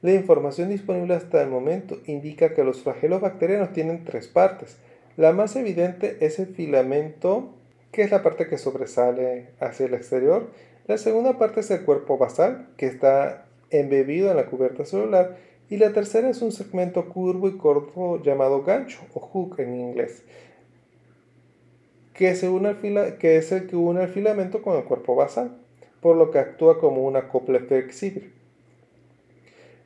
La 0.00 0.12
información 0.12 0.68
disponible 0.68 1.14
hasta 1.14 1.42
el 1.42 1.48
momento 1.48 1.98
indica 2.06 2.54
que 2.54 2.62
los 2.62 2.82
flagelos 2.82 3.20
bacterianos 3.20 3.72
tienen 3.72 4.04
tres 4.04 4.28
partes. 4.28 4.76
La 5.16 5.32
más 5.32 5.56
evidente 5.56 6.18
es 6.20 6.38
el 6.38 6.46
filamento, 6.54 7.52
que 7.90 8.02
es 8.02 8.12
la 8.12 8.22
parte 8.22 8.46
que 8.46 8.58
sobresale 8.58 9.48
hacia 9.58 9.86
el 9.86 9.94
exterior. 9.94 10.50
La 10.86 10.98
segunda 10.98 11.36
parte 11.36 11.60
es 11.60 11.70
el 11.72 11.84
cuerpo 11.84 12.16
basal, 12.16 12.68
que 12.76 12.86
está 12.86 13.46
embebido 13.70 14.30
en 14.30 14.36
la 14.36 14.46
cubierta 14.46 14.84
celular. 14.84 15.36
Y 15.68 15.78
la 15.78 15.92
tercera 15.92 16.30
es 16.30 16.42
un 16.42 16.52
segmento 16.52 17.08
curvo 17.08 17.48
y 17.48 17.56
corto 17.56 18.22
llamado 18.22 18.62
gancho 18.62 19.00
o 19.14 19.18
hook 19.18 19.58
en 19.58 19.74
inglés 19.74 20.22
que, 22.16 23.16
que 23.18 23.36
es 23.36 23.52
el 23.52 23.66
que 23.66 23.76
une 23.76 24.02
el 24.02 24.08
filamento 24.08 24.62
con 24.62 24.76
el 24.76 24.84
cuerpo 24.84 25.14
basal, 25.14 25.56
por 26.00 26.16
lo 26.16 26.30
que 26.30 26.38
actúa 26.38 26.78
como 26.80 27.04
un 27.04 27.16
acople 27.16 27.60
flexible. 27.60 28.30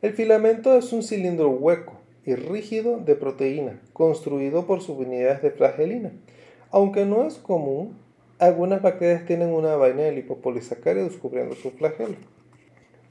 El 0.01 0.13
filamento 0.13 0.77
es 0.77 0.93
un 0.93 1.03
cilindro 1.03 1.51
hueco, 1.51 2.01
y 2.25 2.35
rígido 2.35 2.99
de 2.99 3.15
proteína, 3.15 3.81
construido 3.93 4.67
por 4.67 4.83
subunidades 4.83 5.43
de 5.43 5.51
flagelina. 5.51 6.13
Aunque 6.71 7.05
no 7.05 7.27
es 7.27 7.35
común, 7.35 7.99
algunas 8.39 8.83
bacterias 8.83 9.27
tienen 9.27 9.53
una 9.53 9.77
vaina 9.77 10.03
de 10.03 10.13
lipopolisacáridos 10.13 11.17
cubriendo 11.17 11.55
su 11.55 11.71
flagelo. 11.71 12.17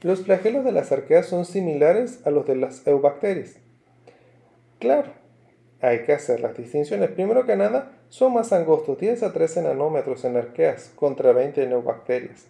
Los 0.02 0.22
flagelos 0.22 0.64
de 0.64 0.72
las 0.72 0.92
arqueas 0.92 1.26
son 1.26 1.44
similares 1.44 2.20
a 2.24 2.30
los 2.30 2.46
de 2.46 2.56
las 2.56 2.86
eubacterias. 2.86 3.56
Claro, 4.78 5.12
hay 5.80 6.04
que 6.04 6.12
hacer 6.12 6.40
las 6.40 6.56
distinciones. 6.56 7.10
Primero 7.10 7.44
que 7.44 7.56
nada, 7.56 7.92
son 8.10 8.34
más 8.34 8.52
angostos, 8.52 8.98
10 8.98 9.22
a 9.22 9.32
13 9.32 9.62
nanómetros 9.62 10.24
en 10.24 10.36
arqueas 10.36 10.92
contra 10.96 11.32
20 11.32 11.62
en 11.62 11.72
eubacterias. 11.72 12.44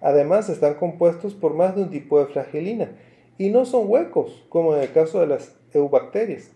Además, 0.00 0.50
están 0.50 0.74
compuestos 0.74 1.34
por 1.34 1.54
más 1.54 1.74
de 1.74 1.82
un 1.82 1.90
tipo 1.90 2.20
de 2.20 2.26
flagelina 2.26 2.92
y 3.38 3.48
no 3.48 3.64
son 3.64 3.88
huecos, 3.88 4.44
como 4.50 4.76
en 4.76 4.82
el 4.82 4.92
caso 4.92 5.18
de 5.20 5.26
las 5.26 5.56
eubacterias. 5.72 6.50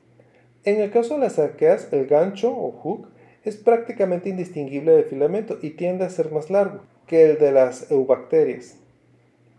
En 0.64 0.78
el 0.78 0.90
caso 0.90 1.14
de 1.14 1.20
las 1.20 1.38
arqueas, 1.38 1.88
el 1.90 2.06
gancho 2.06 2.54
o 2.54 2.70
hook 2.70 3.08
es 3.44 3.56
prácticamente 3.56 4.28
indistinguible 4.28 4.92
del 4.92 5.04
filamento 5.04 5.58
y 5.62 5.70
tiende 5.70 6.04
a 6.04 6.10
ser 6.10 6.30
más 6.30 6.50
largo 6.50 6.80
que 7.06 7.30
el 7.30 7.38
de 7.38 7.52
las 7.52 7.90
eubacterias. 7.90 8.76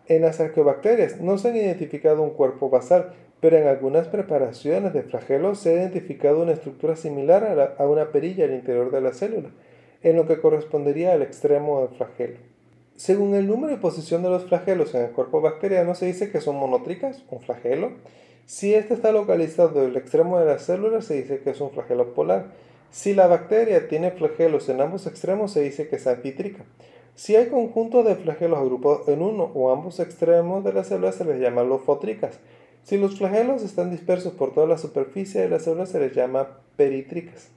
En 0.08 0.22
las 0.22 0.40
arqueobacterias 0.40 1.20
no 1.20 1.40
se 1.40 1.50
ha 1.50 1.58
identificado 1.58 2.22
un 2.22 2.32
cuerpo 2.32 2.70
basal, 2.70 3.14
pero 3.42 3.58
en 3.58 3.68
algunas 3.68 4.08
preparaciones 4.08 4.94
de 4.94 5.02
flagelos 5.02 5.60
se 5.60 5.72
ha 5.72 5.82
identificado 5.82 6.44
una 6.44 6.54
estructura 6.54 6.96
similar 6.96 7.76
a, 7.78 7.88
una 7.88 8.12
perilla 8.12 8.46
al 8.46 8.54
interior 8.54 8.92
de 8.92 9.02
la 9.02 9.14
célula, 9.14 9.50
en 10.04 10.16
lo 10.16 10.28
que 10.28 10.40
correspondería 10.40 11.14
al 11.14 11.24
extremo 11.24 11.82
del 11.82 11.98
flagelo. 11.98 12.38
Según 12.96 13.34
el 13.34 13.48
número 13.48 13.74
y 13.74 13.78
posición 13.78 14.22
de 14.22 14.30
los 14.30 14.46
flagelos 14.46 14.94
en 14.94 15.02
el 15.02 15.12
cuerpo 15.12 15.42
bacteriano, 15.42 15.96
se 15.96 16.06
dice 16.06 16.32
que 16.32 16.40
son 16.40 16.56
monotricas, 16.56 17.24
un 17.32 17.42
flagelo. 17.42 17.94
Si 18.46 18.76
este 18.76 18.94
está 18.94 19.12
localizado 19.12 19.82
en 19.82 19.90
el 19.90 19.98
extremo 19.98 20.40
de 20.40 20.46
la 20.46 20.60
célula, 20.60 21.02
se 21.02 21.16
dice 21.16 21.40
que 21.40 21.50
es 21.50 21.62
un 21.62 21.72
flagelo 21.72 22.14
polar. 22.14 22.46
Si 22.92 23.16
la 23.16 23.26
bacteria 23.26 23.88
tiene 23.88 24.12
flagelos 24.12 24.70
en 24.70 24.82
ambos 24.82 25.08
extremos, 25.08 25.52
se 25.52 25.62
dice 25.62 25.88
que 25.88 25.96
es 25.96 26.06
anfitrica. 26.06 26.64
Si 27.16 27.36
hay 27.36 27.48
conjuntos 27.48 28.06
de 28.06 28.16
flagelos 28.16 28.60
agrupados 28.60 29.08
en 29.08 29.24
uno 29.24 29.52
o 29.56 29.72
ambos 29.72 30.00
extremos 30.00 30.64
de 30.64 30.74
la 30.74 30.84
célula, 30.84 31.12
se 31.12 31.26
les 31.26 31.40
llama 31.40 31.64
lofotricas. 31.64 32.40
Si 32.84 32.98
los 32.98 33.18
flagelos 33.18 33.64
están 33.64 33.92
dispersos 33.92 34.34
por 34.34 34.54
toda 34.54 34.68
la 34.68 34.78
superficie 34.78 35.42
de 35.42 35.50
la 35.50 35.60
célula, 35.60 35.86
se 35.86 36.00
les 36.00 36.14
llama 36.14 36.60
peritricas. 36.76 37.50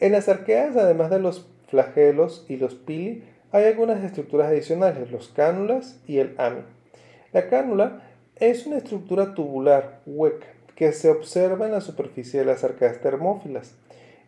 En 0.00 0.12
las 0.12 0.28
arqueas, 0.28 0.76
además 0.76 1.10
de 1.10 1.20
los 1.20 1.46
flagelos 1.68 2.46
y 2.48 2.56
los 2.56 2.74
pili, 2.74 3.22
hay 3.52 3.64
algunas 3.64 4.02
estructuras 4.02 4.48
adicionales, 4.48 5.10
los 5.10 5.28
cánulas 5.28 6.00
y 6.06 6.18
el 6.18 6.34
AMI. 6.38 6.62
La 7.32 7.48
cánula 7.48 8.02
es 8.36 8.66
una 8.66 8.78
estructura 8.78 9.34
tubular 9.34 10.00
hueca 10.06 10.46
que 10.74 10.92
se 10.92 11.10
observa 11.10 11.66
en 11.66 11.72
la 11.72 11.82
superficie 11.82 12.40
de 12.40 12.46
las 12.46 12.64
arcadas 12.64 13.00
termófilas, 13.00 13.74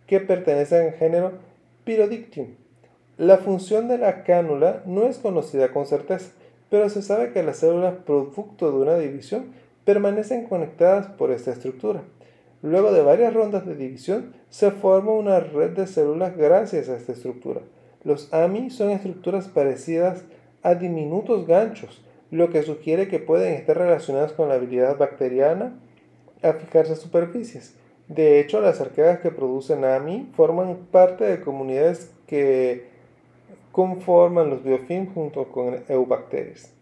que 0.06 0.20
pertenecen 0.20 0.88
al 0.88 0.92
género 0.92 1.32
Pyrodictium. 1.84 2.48
La 3.16 3.38
función 3.38 3.88
de 3.88 3.96
la 3.96 4.22
cánula 4.24 4.82
no 4.84 5.06
es 5.06 5.16
conocida 5.16 5.72
con 5.72 5.86
certeza, 5.86 6.30
pero 6.68 6.90
se 6.90 7.00
sabe 7.00 7.32
que 7.32 7.42
las 7.42 7.58
células 7.58 7.94
producto 8.04 8.70
de 8.70 8.78
una 8.78 8.96
división 8.96 9.46
permanecen 9.84 10.46
conectadas 10.46 11.06
por 11.06 11.30
esta 11.30 11.52
estructura. 11.52 12.02
Luego 12.62 12.92
de 12.92 13.02
varias 13.02 13.34
rondas 13.34 13.66
de 13.66 13.74
división, 13.74 14.34
se 14.48 14.70
forma 14.70 15.12
una 15.12 15.40
red 15.40 15.70
de 15.70 15.86
células 15.86 16.36
gracias 16.36 16.88
a 16.88 16.96
esta 16.96 17.12
estructura. 17.12 17.60
Los 18.04 18.32
AMI 18.32 18.70
son 18.70 18.90
estructuras 18.90 19.48
parecidas 19.48 20.24
a 20.62 20.76
diminutos 20.76 21.46
ganchos, 21.46 22.04
lo 22.30 22.50
que 22.50 22.62
sugiere 22.62 23.08
que 23.08 23.18
pueden 23.18 23.54
estar 23.54 23.76
relacionadas 23.76 24.32
con 24.32 24.48
la 24.48 24.54
habilidad 24.54 24.96
bacteriana 24.96 25.78
a 26.42 26.52
fijarse 26.52 26.96
superficies. 26.96 27.74
De 28.08 28.40
hecho, 28.40 28.60
las 28.60 28.80
arqueas 28.80 29.20
que 29.20 29.30
producen 29.30 29.84
AMI 29.84 30.30
forman 30.34 30.76
parte 30.90 31.24
de 31.24 31.40
comunidades 31.40 32.12
que 32.26 32.86
conforman 33.72 34.50
los 34.50 34.62
biofilms 34.62 35.12
junto 35.14 35.48
con 35.48 35.82
eubacterias. 35.88 36.72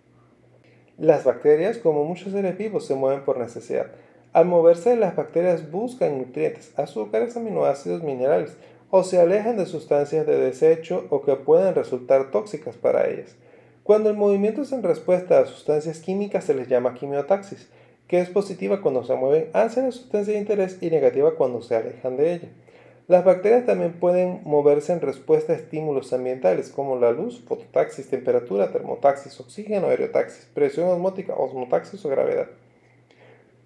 Las 1.01 1.25
bacterias, 1.25 1.79
como 1.79 2.05
muchos 2.05 2.33
seres 2.33 2.59
vivos, 2.59 2.85
se 2.85 2.95
mueven 2.95 3.25
por 3.25 3.39
necesidad. 3.39 3.87
Al 4.35 4.45
moverse, 4.45 4.97
las 4.97 5.17
bacterias 5.17 5.71
buscan 5.71 6.19
nutrientes, 6.19 6.79
azúcares, 6.79 7.39
aminoácidos, 7.39 8.03
minerales, 8.03 8.55
o 8.91 9.03
se 9.03 9.19
alejan 9.19 9.57
de 9.57 9.65
sustancias 9.65 10.27
de 10.27 10.37
desecho 10.37 11.07
o 11.09 11.23
que 11.23 11.37
pueden 11.37 11.75
resultar 11.75 12.31
tóxicas 12.31 12.77
para 12.77 13.09
ellas. 13.09 13.35
Cuando 13.83 14.11
el 14.11 14.17
movimiento 14.19 14.61
es 14.61 14.73
en 14.73 14.83
respuesta 14.83 15.39
a 15.39 15.47
sustancias 15.47 16.01
químicas 16.01 16.45
se 16.45 16.53
les 16.53 16.69
llama 16.69 16.93
quimiotaxis, 16.93 17.71
que 18.07 18.21
es 18.21 18.29
positiva 18.29 18.83
cuando 18.83 19.03
se 19.03 19.15
mueven 19.15 19.49
hacia 19.55 19.85
la 19.85 19.93
sustancia 19.93 20.35
de 20.35 20.41
interés 20.41 20.83
y 20.83 20.91
negativa 20.91 21.35
cuando 21.35 21.63
se 21.63 21.77
alejan 21.77 22.19
de 22.19 22.35
ella. 22.35 22.49
Las 23.11 23.25
bacterias 23.25 23.67
también 23.67 23.95
pueden 23.95 24.41
moverse 24.45 24.93
en 24.93 25.01
respuesta 25.01 25.53
a 25.53 25.57
estímulos 25.57 26.13
ambientales 26.13 26.69
como 26.69 26.95
la 26.95 27.11
luz, 27.11 27.43
fototaxis, 27.45 28.09
temperatura, 28.09 28.71
termotaxis, 28.71 29.41
oxígeno, 29.41 29.89
aerotaxis, 29.89 30.49
presión 30.55 30.87
osmótica, 30.87 31.35
osmotaxis 31.35 32.05
o 32.05 32.09
gravedad. 32.09 32.47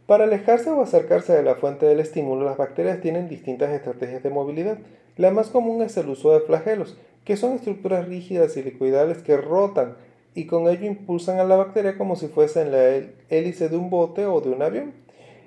Para 0.07 0.25
alejarse 0.25 0.71
o 0.71 0.81
acercarse 0.81 1.35
de 1.35 1.43
la 1.43 1.57
fuente 1.57 1.85
del 1.85 2.01
estímulo, 2.01 2.47
las 2.47 2.57
bacterias 2.57 3.03
tienen 3.03 3.29
distintas 3.29 3.71
estrategias 3.71 4.23
de 4.23 4.31
movilidad. 4.31 4.79
La 5.19 5.31
más 5.31 5.49
común 5.49 5.83
es 5.83 5.95
el 5.99 6.09
uso 6.09 6.33
de 6.33 6.41
flagelos, 6.41 6.97
que 7.27 7.37
son 7.37 7.53
estructuras 7.53 8.09
rígidas 8.09 8.57
y 8.57 8.63
liquidales 8.63 9.19
que 9.19 9.37
rotan 9.37 9.99
y 10.35 10.47
con 10.47 10.69
ello 10.69 10.87
impulsan 10.87 11.39
a 11.39 11.45
la 11.45 11.57
bacteria 11.57 11.99
como 11.99 12.17
si 12.17 12.29
fuesen 12.29 12.73
la 12.73 12.83
hélice 13.29 13.69
de 13.69 13.77
un 13.77 13.91
bote 13.91 14.25
o 14.25 14.41
de 14.41 14.49
un 14.49 14.63
avión. 14.63 14.95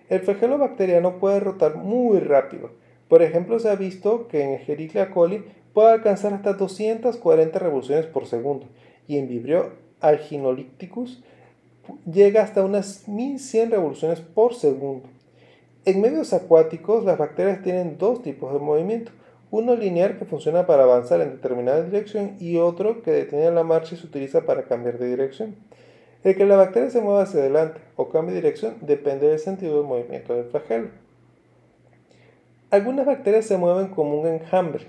El 0.07 0.19
flagelo 0.19 0.59
bacteriano 0.59 1.17
puede 1.17 1.39
rotar 1.39 1.77
muy 1.77 2.19
rápido. 2.19 2.69
Por 3.07 3.21
ejemplo, 3.21 3.59
se 3.59 3.69
ha 3.69 3.75
visto 3.75 4.27
que 4.27 4.43
en 4.43 4.49
Escherichia 4.51 5.11
coli 5.11 5.43
puede 5.73 5.91
alcanzar 5.91 6.33
hasta 6.33 6.53
240 6.53 7.59
revoluciones 7.59 8.05
por 8.05 8.25
segundo 8.25 8.65
y 9.07 9.17
en 9.17 9.27
Vibrio 9.27 9.71
alginolíticus 10.01 11.23
llega 12.11 12.43
hasta 12.43 12.63
unas 12.63 13.07
1100 13.07 13.71
revoluciones 13.71 14.21
por 14.21 14.53
segundo. 14.53 15.07
En 15.85 16.01
medios 16.01 16.33
acuáticos, 16.33 17.05
las 17.05 17.17
bacterias 17.17 17.63
tienen 17.63 17.97
dos 17.97 18.21
tipos 18.21 18.51
de 18.51 18.59
movimiento. 18.59 19.11
Uno 19.51 19.75
lineal 19.77 20.17
que 20.17 20.25
funciona 20.25 20.67
para 20.67 20.83
avanzar 20.83 21.21
en 21.21 21.31
determinada 21.31 21.81
dirección 21.83 22.35
y 22.39 22.57
otro 22.57 23.01
que 23.01 23.11
detiene 23.11 23.49
la 23.51 23.63
marcha 23.63 23.95
y 23.95 23.97
se 23.97 24.05
utiliza 24.05 24.41
para 24.41 24.63
cambiar 24.63 24.97
de 24.97 25.07
dirección. 25.07 25.55
El 26.23 26.35
que 26.35 26.45
la 26.45 26.57
bacteria 26.57 26.89
se 26.89 26.99
mueva 26.99 27.21
hacia 27.21 27.39
adelante 27.39 27.79
o 27.95 28.09
cambie 28.09 28.35
de 28.35 28.41
dirección 28.41 28.75
depende 28.81 29.29
del 29.29 29.39
sentido 29.39 29.77
del 29.77 29.87
movimiento 29.87 30.35
del 30.35 30.45
flagelo. 30.45 31.06
Algunas 32.69 33.05
bacterias 33.05 33.45
se 33.45 33.57
mueven 33.57 33.87
como 33.87 34.19
un 34.19 34.27
enjambre. 34.27 34.87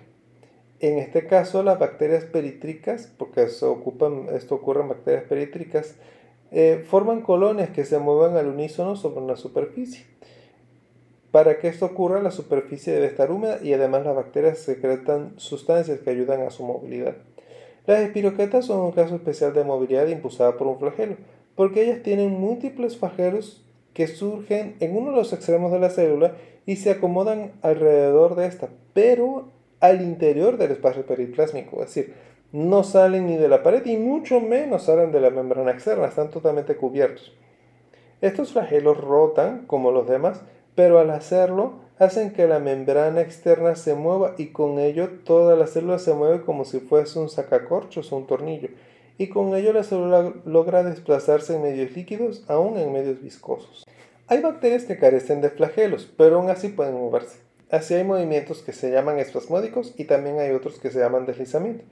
En 0.80 0.98
este 0.98 1.26
caso, 1.26 1.62
las 1.62 1.78
bacterias 1.78 2.24
peritricas, 2.24 3.12
porque 3.16 3.42
esto 3.42 3.72
ocurre 3.72 4.80
en 4.80 4.88
bacterias 4.88 5.24
peritricas, 5.24 5.94
eh, 6.50 6.84
forman 6.88 7.20
colonias 7.20 7.70
que 7.70 7.84
se 7.84 7.98
mueven 7.98 8.36
al 8.36 8.48
unísono 8.48 8.96
sobre 8.96 9.20
una 9.20 9.36
superficie. 9.36 10.06
Para 11.30 11.58
que 11.58 11.68
esto 11.68 11.86
ocurra, 11.86 12.20
la 12.20 12.32
superficie 12.32 12.92
debe 12.92 13.06
estar 13.06 13.30
húmeda 13.30 13.60
y 13.62 13.72
además 13.72 14.04
las 14.04 14.16
bacterias 14.16 14.58
secretan 14.58 15.34
sustancias 15.36 16.00
que 16.00 16.10
ayudan 16.10 16.40
a 16.42 16.50
su 16.50 16.64
movilidad. 16.64 17.16
Las 17.86 18.00
espiroquetas 18.00 18.66
son 18.66 18.80
un 18.80 18.92
caso 18.92 19.14
especial 19.14 19.54
de 19.54 19.62
movilidad 19.62 20.08
impulsada 20.08 20.56
por 20.56 20.66
un 20.66 20.80
flagelo, 20.80 21.16
porque 21.54 21.82
ellas 21.82 22.02
tienen 22.02 22.40
múltiples 22.40 22.96
flagelos 22.96 23.64
que 23.94 24.08
surgen 24.08 24.76
en 24.80 24.96
uno 24.96 25.10
de 25.10 25.16
los 25.16 25.32
extremos 25.32 25.70
de 25.70 25.78
la 25.78 25.90
célula 25.90 26.34
y 26.68 26.76
se 26.76 26.90
acomodan 26.90 27.52
alrededor 27.62 28.34
de 28.34 28.44
esta, 28.44 28.68
pero 28.92 29.48
al 29.80 30.02
interior 30.02 30.58
del 30.58 30.72
espacio 30.72 31.06
periplásmico, 31.06 31.82
es 31.82 31.94
decir, 31.94 32.14
no 32.52 32.84
salen 32.84 33.26
ni 33.26 33.36
de 33.36 33.48
la 33.48 33.62
pared 33.62 33.86
y 33.86 33.96
mucho 33.96 34.42
menos 34.42 34.82
salen 34.82 35.10
de 35.10 35.18
la 35.18 35.30
membrana 35.30 35.70
externa, 35.70 36.08
están 36.08 36.28
totalmente 36.28 36.76
cubiertos. 36.76 37.32
Estos 38.20 38.52
flagelos 38.52 38.98
rotan 38.98 39.64
como 39.66 39.92
los 39.92 40.06
demás, 40.06 40.42
pero 40.74 40.98
al 40.98 41.08
hacerlo 41.08 41.76
hacen 41.98 42.34
que 42.34 42.46
la 42.46 42.58
membrana 42.58 43.22
externa 43.22 43.74
se 43.74 43.94
mueva 43.94 44.34
y 44.36 44.48
con 44.48 44.78
ello 44.78 45.08
toda 45.24 45.56
la 45.56 45.66
célula 45.66 45.98
se 45.98 46.12
mueve 46.12 46.42
como 46.42 46.66
si 46.66 46.80
fuese 46.80 47.18
un 47.18 47.30
sacacorchos 47.30 48.12
o 48.12 48.16
un 48.18 48.26
tornillo, 48.26 48.68
y 49.16 49.28
con 49.28 49.56
ello 49.56 49.72
la 49.72 49.84
célula 49.84 50.34
logra 50.44 50.82
desplazarse 50.82 51.56
en 51.56 51.62
medios 51.62 51.92
líquidos, 51.92 52.44
aún 52.46 52.76
en 52.76 52.92
medios 52.92 53.22
viscosos. 53.22 53.86
Hay 54.30 54.42
bacterias 54.42 54.84
que 54.84 54.98
carecen 54.98 55.40
de 55.40 55.48
flagelos, 55.48 56.06
pero 56.18 56.36
aún 56.36 56.50
así 56.50 56.68
pueden 56.68 56.92
moverse. 56.92 57.38
Así 57.70 57.94
hay 57.94 58.04
movimientos 58.04 58.60
que 58.60 58.74
se 58.74 58.90
llaman 58.90 59.18
espasmódicos 59.18 59.94
y 59.96 60.04
también 60.04 60.38
hay 60.38 60.50
otros 60.50 60.78
que 60.78 60.90
se 60.90 60.98
llaman 60.98 61.24
deslizamiento. 61.24 61.82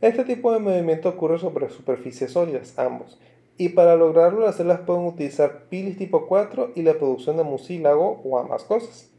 Este 0.00 0.22
tipo 0.22 0.52
de 0.52 0.60
movimiento 0.60 1.08
ocurre 1.08 1.40
sobre 1.40 1.68
superficies 1.68 2.30
sólidas, 2.30 2.78
ambos, 2.78 3.18
y 3.58 3.70
para 3.70 3.96
lograrlo 3.96 4.38
las 4.38 4.54
células 4.54 4.82
pueden 4.82 5.04
utilizar 5.04 5.64
pilis 5.68 5.98
tipo 5.98 6.28
4 6.28 6.74
y 6.76 6.82
la 6.82 6.94
producción 6.94 7.36
de 7.36 7.42
mucílago 7.42 8.20
o 8.22 8.38
ambas 8.38 8.62
cosas. 8.62 9.10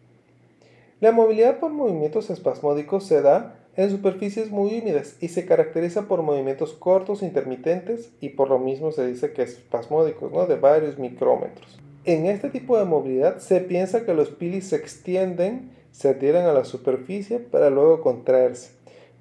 La 1.01 1.11
movilidad 1.11 1.59
por 1.59 1.71
movimientos 1.71 2.29
espasmódicos 2.29 3.03
se 3.05 3.21
da 3.21 3.59
en 3.75 3.89
superficies 3.89 4.49
muy 4.49 4.79
húmedas 4.79 5.17
y 5.19 5.27
se 5.27 5.45
caracteriza 5.45 6.03
por 6.03 6.21
movimientos 6.21 6.71
cortos 6.71 7.21
intermitentes 7.21 8.13
y 8.21 8.29
por 8.29 8.47
lo 8.47 8.59
mismo 8.59 8.93
se 8.93 9.05
dice 9.05 9.33
que 9.33 9.41
es 9.41 9.57
espasmódicos, 9.57 10.31
¿no? 10.31 10.45
de 10.45 10.55
varios 10.55 10.97
micrómetros. 10.97 11.80
En 12.03 12.25
este 12.25 12.49
tipo 12.49 12.79
de 12.79 12.85
movilidad 12.85 13.37
se 13.37 13.61
piensa 13.61 14.05
que 14.05 14.15
los 14.15 14.29
pili 14.29 14.61
se 14.61 14.75
extienden, 14.75 15.69
se 15.91 16.09
adhieren 16.09 16.45
a 16.45 16.53
la 16.53 16.65
superficie 16.65 17.37
para 17.37 17.69
luego 17.69 18.01
contraerse. 18.01 18.71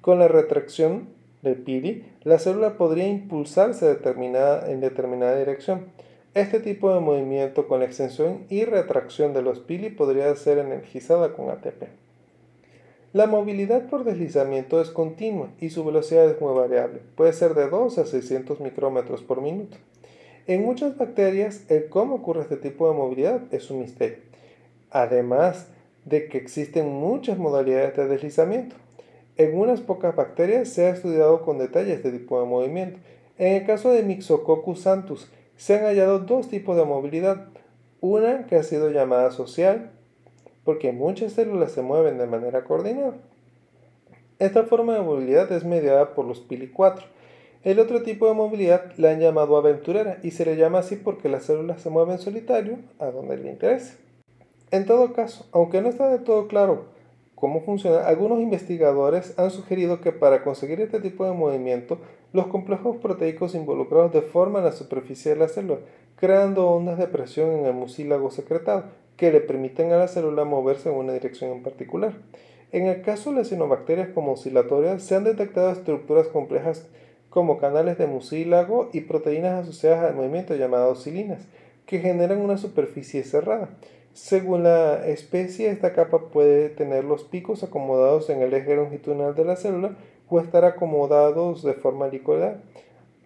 Con 0.01 0.17
la 0.17 0.27
retracción 0.27 1.09
del 1.43 1.57
pili, 1.57 2.03
la 2.23 2.39
célula 2.39 2.77
podría 2.77 3.07
impulsarse 3.07 3.85
en 3.85 4.81
determinada 4.81 5.37
dirección. 5.37 5.91
Este 6.33 6.59
tipo 6.59 6.91
de 6.91 7.01
movimiento 7.01 7.67
con 7.67 7.81
la 7.81 7.85
extensión 7.85 8.45
y 8.49 8.65
retracción 8.65 9.33
de 9.33 9.43
los 9.43 9.59
pili 9.59 9.91
podría 9.91 10.35
ser 10.35 10.57
energizada 10.57 11.33
con 11.33 11.51
ATP. 11.51 11.83
La 13.13 13.27
movilidad 13.27 13.89
por 13.89 14.05
deslizamiento 14.05 14.81
es 14.81 14.89
continua 14.89 15.49
y 15.59 15.69
su 15.69 15.85
velocidad 15.85 16.27
es 16.27 16.41
muy 16.41 16.55
variable, 16.55 17.01
puede 17.15 17.33
ser 17.33 17.53
de 17.53 17.69
2 17.69 17.97
a 17.99 18.05
600 18.05 18.59
micrómetros 18.59 19.21
por 19.21 19.41
minuto. 19.41 19.77
En 20.47 20.63
muchas 20.63 20.97
bacterias, 20.97 21.69
el 21.69 21.87
cómo 21.87 22.15
ocurre 22.15 22.41
este 22.41 22.57
tipo 22.57 22.89
de 22.89 22.97
movilidad 22.97 23.41
es 23.51 23.69
un 23.69 23.81
misterio, 23.81 24.17
además 24.89 25.67
de 26.05 26.27
que 26.27 26.39
existen 26.39 26.87
muchas 26.89 27.37
modalidades 27.37 27.95
de 27.95 28.07
deslizamiento. 28.07 28.75
En 29.37 29.55
unas 29.55 29.81
pocas 29.81 30.15
bacterias 30.15 30.69
se 30.69 30.87
ha 30.87 30.89
estudiado 30.89 31.43
con 31.43 31.59
detalle 31.59 31.93
este 31.93 32.11
tipo 32.11 32.41
de 32.41 32.47
movimiento. 32.47 32.99
En 33.37 33.53
el 33.53 33.65
caso 33.67 33.91
de 33.91 34.01
Myxococcus 34.01 34.81
santus, 34.81 35.31
se 35.57 35.75
han 35.75 35.85
hallado 35.85 36.19
dos 36.19 36.49
tipos 36.49 36.75
de 36.75 36.85
movilidad. 36.85 37.47
Una 38.01 38.47
que 38.47 38.55
ha 38.55 38.63
sido 38.63 38.89
llamada 38.89 39.29
social, 39.29 39.91
porque 40.63 40.91
muchas 40.91 41.33
células 41.33 41.71
se 41.71 41.83
mueven 41.83 42.17
de 42.17 42.25
manera 42.25 42.63
coordinada. 42.63 43.13
Esta 44.39 44.63
forma 44.63 44.95
de 44.95 45.01
movilidad 45.01 45.51
es 45.51 45.63
mediada 45.65 46.15
por 46.15 46.25
los 46.25 46.47
pili4 46.47 47.10
el 47.63 47.79
otro 47.79 48.01
tipo 48.01 48.27
de 48.27 48.33
movilidad 48.33 48.91
la 48.97 49.11
han 49.11 49.19
llamado 49.19 49.55
aventurera 49.55 50.17
y 50.23 50.31
se 50.31 50.45
le 50.45 50.55
llama 50.55 50.79
así 50.79 50.95
porque 50.95 51.29
las 51.29 51.43
células 51.43 51.81
se 51.81 51.91
mueven 51.91 52.17
solitario 52.17 52.79
a 52.97 53.07
donde 53.07 53.37
le 53.37 53.51
interese. 53.51 53.97
En 54.71 54.85
todo 54.85 55.13
caso, 55.13 55.45
aunque 55.51 55.81
no 55.81 55.89
está 55.89 56.09
de 56.09 56.19
todo 56.19 56.47
claro 56.47 56.85
cómo 57.35 57.61
funciona, 57.61 58.07
algunos 58.07 58.39
investigadores 58.39 59.37
han 59.37 59.51
sugerido 59.51 60.01
que 60.01 60.11
para 60.11 60.43
conseguir 60.43 60.81
este 60.81 60.99
tipo 61.01 61.25
de 61.25 61.33
movimiento, 61.33 61.99
los 62.33 62.47
complejos 62.47 62.97
proteicos 62.97 63.53
involucrados 63.53 64.13
deforman 64.13 64.63
la 64.63 64.71
superficie 64.71 65.33
de 65.33 65.39
la 65.39 65.47
célula, 65.47 65.81
creando 66.15 66.67
ondas 66.67 66.97
de 66.97 67.07
presión 67.07 67.51
en 67.51 67.65
el 67.65 67.73
mucílago 67.73 68.31
secretado, 68.31 68.85
que 69.17 69.31
le 69.31 69.41
permiten 69.41 69.91
a 69.91 69.97
la 69.97 70.07
célula 70.07 70.45
moverse 70.45 70.89
en 70.89 70.95
una 70.95 71.13
dirección 71.13 71.51
en 71.51 71.63
particular. 71.63 72.13
En 72.71 72.85
el 72.87 73.01
caso 73.01 73.31
de 73.31 73.37
las 73.37 73.49
cianobacterias 73.49 74.09
como 74.09 74.31
oscilatorias, 74.31 75.03
se 75.03 75.15
han 75.15 75.25
detectado 75.25 75.69
estructuras 75.71 76.27
complejas 76.27 76.87
como 77.31 77.57
canales 77.57 77.97
de 77.97 78.07
mucílago 78.07 78.89
y 78.91 79.01
proteínas 79.01 79.63
asociadas 79.63 80.03
al 80.03 80.15
movimiento 80.15 80.53
llamadas 80.53 81.01
cilinas, 81.01 81.47
que 81.87 81.99
generan 81.99 82.41
una 82.41 82.57
superficie 82.57 83.23
cerrada. 83.23 83.69
Según 84.13 84.63
la 84.63 85.07
especie, 85.07 85.69
esta 85.69 85.93
capa 85.93 86.29
puede 86.29 86.67
tener 86.67 87.05
los 87.05 87.23
picos 87.23 87.63
acomodados 87.63 88.29
en 88.29 88.41
el 88.41 88.53
eje 88.53 88.75
longitudinal 88.75 89.33
de 89.33 89.45
la 89.45 89.55
célula 89.55 89.95
o 90.29 90.41
estar 90.41 90.65
acomodados 90.65 91.63
de 91.63 91.73
forma 91.73 92.07
helicoidal. 92.07 92.61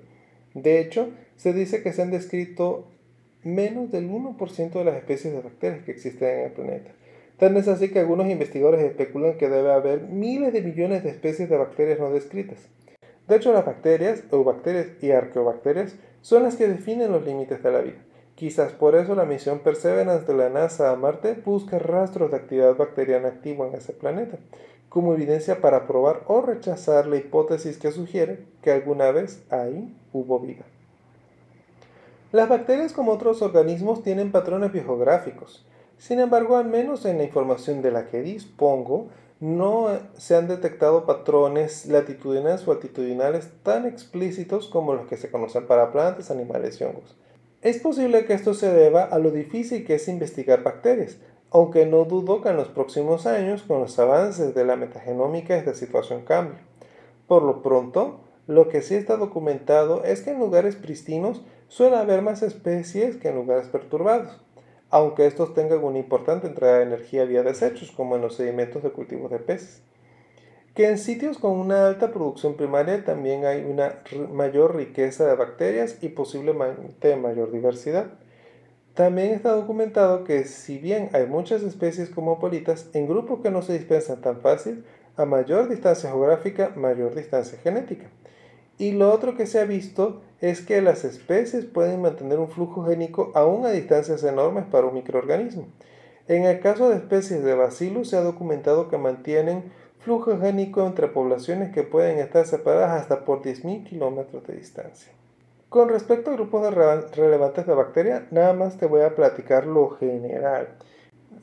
De 0.54 0.80
hecho, 0.80 1.08
se 1.36 1.52
dice 1.52 1.82
que 1.82 1.92
se 1.92 2.02
han 2.02 2.10
descrito 2.10 2.86
menos 3.42 3.92
del 3.92 4.10
1% 4.10 4.72
de 4.72 4.84
las 4.84 4.96
especies 4.96 5.32
de 5.32 5.40
bacterias 5.40 5.84
que 5.84 5.92
existen 5.92 6.28
en 6.28 6.44
el 6.46 6.52
planeta. 6.52 6.90
Tan 7.38 7.56
es 7.56 7.68
así 7.68 7.90
que 7.90 7.98
algunos 7.98 8.28
investigadores 8.28 8.82
especulan 8.82 9.36
que 9.36 9.48
debe 9.48 9.70
haber 9.70 10.02
miles 10.02 10.52
de 10.52 10.62
millones 10.62 11.04
de 11.04 11.10
especies 11.10 11.50
de 11.50 11.56
bacterias 11.56 12.00
no 12.00 12.10
descritas. 12.10 12.58
De 13.28 13.36
hecho, 13.36 13.52
las 13.52 13.66
bacterias, 13.66 14.24
eubacterias 14.32 14.86
y 15.02 15.10
arqueobacterias 15.10 15.96
son 16.22 16.44
las 16.44 16.56
que 16.56 16.66
definen 16.66 17.12
los 17.12 17.26
límites 17.26 17.62
de 17.62 17.70
la 17.70 17.80
vida. 17.80 18.05
Quizás 18.36 18.72
por 18.72 18.94
eso 18.96 19.14
la 19.14 19.24
misión 19.24 19.60
Perseverance 19.60 20.26
de 20.26 20.34
la 20.36 20.50
NASA 20.50 20.90
a 20.90 20.96
Marte 20.96 21.40
busca 21.42 21.78
rastros 21.78 22.30
de 22.30 22.36
actividad 22.36 22.76
bacteriana 22.76 23.28
activa 23.28 23.66
en 23.66 23.74
ese 23.74 23.94
planeta, 23.94 24.36
como 24.90 25.14
evidencia 25.14 25.62
para 25.62 25.86
probar 25.86 26.20
o 26.26 26.42
rechazar 26.42 27.06
la 27.06 27.16
hipótesis 27.16 27.78
que 27.78 27.92
sugiere 27.92 28.44
que 28.60 28.72
alguna 28.72 29.10
vez 29.10 29.42
ahí 29.48 29.96
hubo 30.12 30.38
vida. 30.38 30.66
Las 32.30 32.50
bacterias 32.50 32.92
como 32.92 33.12
otros 33.12 33.40
organismos 33.40 34.02
tienen 34.02 34.32
patrones 34.32 34.70
biogeográficos. 34.70 35.64
Sin 35.96 36.20
embargo, 36.20 36.58
al 36.58 36.66
menos 36.66 37.06
en 37.06 37.16
la 37.16 37.24
información 37.24 37.80
de 37.80 37.90
la 37.90 38.06
que 38.08 38.20
dispongo, 38.20 39.08
no 39.40 39.88
se 40.18 40.36
han 40.36 40.46
detectado 40.46 41.06
patrones 41.06 41.86
latitudinales 41.86 42.68
o 42.68 42.72
altitudinales 42.72 43.48
tan 43.62 43.86
explícitos 43.86 44.68
como 44.68 44.92
los 44.92 45.06
que 45.06 45.16
se 45.16 45.30
conocen 45.30 45.66
para 45.66 45.90
plantas, 45.90 46.30
animales 46.30 46.78
y 46.82 46.84
hongos. 46.84 47.16
Es 47.66 47.78
posible 47.78 48.26
que 48.26 48.32
esto 48.32 48.54
se 48.54 48.72
deba 48.72 49.02
a 49.02 49.18
lo 49.18 49.32
difícil 49.32 49.84
que 49.84 49.96
es 49.96 50.06
investigar 50.06 50.62
bacterias, 50.62 51.18
aunque 51.50 51.84
no 51.84 52.04
dudo 52.04 52.40
que 52.40 52.50
en 52.50 52.56
los 52.56 52.68
próximos 52.68 53.26
años, 53.26 53.64
con 53.64 53.80
los 53.80 53.98
avances 53.98 54.54
de 54.54 54.64
la 54.64 54.76
metagenómica, 54.76 55.56
esta 55.56 55.74
situación 55.74 56.22
cambie. 56.22 56.60
Por 57.26 57.42
lo 57.42 57.62
pronto, 57.62 58.20
lo 58.46 58.68
que 58.68 58.82
sí 58.82 58.94
está 58.94 59.16
documentado 59.16 60.04
es 60.04 60.20
que 60.20 60.30
en 60.30 60.38
lugares 60.38 60.76
pristinos 60.76 61.42
suele 61.66 61.96
haber 61.96 62.22
más 62.22 62.44
especies 62.44 63.16
que 63.16 63.30
en 63.30 63.34
lugares 63.34 63.66
perturbados, 63.66 64.40
aunque 64.88 65.26
estos 65.26 65.52
tengan 65.52 65.82
una 65.82 65.98
importante 65.98 66.46
entrada 66.46 66.76
de 66.76 66.84
energía 66.84 67.24
vía 67.24 67.42
desechos, 67.42 67.90
como 67.90 68.14
en 68.14 68.22
los 68.22 68.36
sedimentos 68.36 68.84
de 68.84 68.92
cultivos 68.92 69.32
de 69.32 69.40
peces 69.40 69.82
que 70.76 70.86
en 70.86 70.98
sitios 70.98 71.38
con 71.38 71.52
una 71.52 71.88
alta 71.88 72.12
producción 72.12 72.54
primaria 72.54 73.02
también 73.02 73.46
hay 73.46 73.64
una 73.64 74.02
mayor 74.30 74.76
riqueza 74.76 75.26
de 75.26 75.34
bacterias 75.34 75.96
y 76.02 76.10
posiblemente 76.10 77.16
mayor 77.16 77.50
diversidad. 77.50 78.08
También 78.92 79.32
está 79.32 79.52
documentado 79.52 80.24
que 80.24 80.44
si 80.44 80.76
bien 80.76 81.08
hay 81.14 81.26
muchas 81.26 81.62
especies 81.62 82.10
cosmopolitas, 82.10 82.90
en 82.92 83.08
grupos 83.08 83.40
que 83.40 83.50
no 83.50 83.62
se 83.62 83.72
dispensan 83.72 84.20
tan 84.20 84.42
fácil, 84.42 84.84
a 85.16 85.24
mayor 85.24 85.70
distancia 85.70 86.10
geográfica, 86.10 86.72
mayor 86.76 87.14
distancia 87.14 87.58
genética. 87.58 88.10
Y 88.76 88.92
lo 88.92 89.10
otro 89.10 89.34
que 89.34 89.46
se 89.46 89.58
ha 89.58 89.64
visto 89.64 90.20
es 90.42 90.60
que 90.60 90.82
las 90.82 91.04
especies 91.04 91.64
pueden 91.64 92.02
mantener 92.02 92.38
un 92.38 92.50
flujo 92.50 92.84
génico 92.84 93.32
aún 93.34 93.64
a 93.64 93.70
distancias 93.70 94.22
enormes 94.24 94.66
para 94.66 94.86
un 94.86 94.94
microorganismo. 94.94 95.68
En 96.28 96.44
el 96.44 96.60
caso 96.60 96.90
de 96.90 96.96
especies 96.96 97.42
de 97.42 97.54
bacillus 97.54 98.10
se 98.10 98.16
ha 98.18 98.20
documentado 98.20 98.90
que 98.90 98.98
mantienen 98.98 99.72
flujo 100.06 100.38
génico 100.38 100.86
entre 100.86 101.08
poblaciones 101.08 101.74
que 101.74 101.82
pueden 101.82 102.20
estar 102.20 102.46
separadas 102.46 103.02
hasta 103.02 103.24
por 103.24 103.42
10.000 103.42 103.82
kilómetros 103.82 104.46
de 104.46 104.54
distancia. 104.54 105.10
Con 105.68 105.88
respecto 105.88 106.30
a 106.30 106.34
grupos 106.34 106.72
relevantes 106.72 107.66
de 107.66 107.74
bacterias, 107.74 108.22
nada 108.30 108.52
más 108.52 108.78
te 108.78 108.86
voy 108.86 109.00
a 109.00 109.16
platicar 109.16 109.66
lo 109.66 109.90
general. 109.90 110.68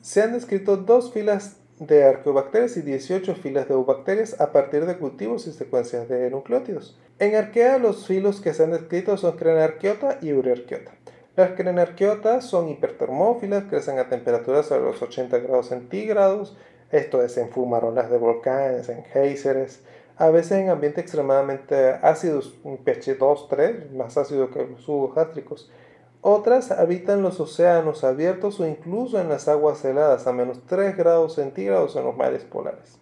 Se 0.00 0.22
han 0.22 0.32
descrito 0.32 0.78
dos 0.78 1.12
filas 1.12 1.58
de 1.78 2.04
arqueobacterias 2.04 2.78
y 2.78 2.80
18 2.80 3.34
filas 3.34 3.68
de 3.68 3.74
eubacterias 3.74 4.40
a 4.40 4.50
partir 4.50 4.86
de 4.86 4.96
cultivos 4.96 5.46
y 5.46 5.52
secuencias 5.52 6.08
de 6.08 6.30
nucleótidos. 6.30 6.98
En 7.18 7.36
arquea, 7.36 7.76
los 7.76 8.06
filos 8.06 8.40
que 8.40 8.54
se 8.54 8.64
han 8.64 8.70
descrito 8.70 9.18
son 9.18 9.36
crenarqueota 9.36 10.16
y 10.22 10.32
urearqueota. 10.32 10.92
Las 11.36 11.50
crenarquiotas 11.50 12.46
son 12.46 12.70
hipertermófilas, 12.70 13.64
crecen 13.64 13.98
a 13.98 14.08
temperaturas 14.08 14.64
sobre 14.64 14.84
los 14.84 15.02
80 15.02 15.36
grados 15.40 15.66
centígrados, 15.66 16.56
esto 16.94 17.22
es 17.22 17.36
en 17.38 17.50
fumarolas 17.50 18.08
de 18.08 18.18
volcanes, 18.18 18.88
en 18.88 19.02
géiseres, 19.04 19.82
a 20.16 20.30
veces 20.30 20.52
en 20.52 20.70
ambientes 20.70 21.02
extremadamente 21.02 21.98
ácidos, 22.02 22.54
un 22.62 22.76
pH 22.76 23.16
2, 23.18 23.48
3, 23.48 23.92
más 23.92 24.16
ácido 24.16 24.50
que 24.50 24.64
los 24.64 24.82
subgástricos. 24.82 25.72
Otras 26.20 26.70
habitan 26.70 27.20
los 27.20 27.40
océanos 27.40 28.04
abiertos 28.04 28.60
o 28.60 28.66
incluso 28.66 29.20
en 29.20 29.28
las 29.28 29.48
aguas 29.48 29.84
heladas 29.84 30.28
a 30.28 30.32
menos 30.32 30.60
3 30.66 30.96
grados 30.96 31.34
centígrados 31.34 31.96
en 31.96 32.04
los 32.04 32.16
mares 32.16 32.44
polares. 32.44 33.00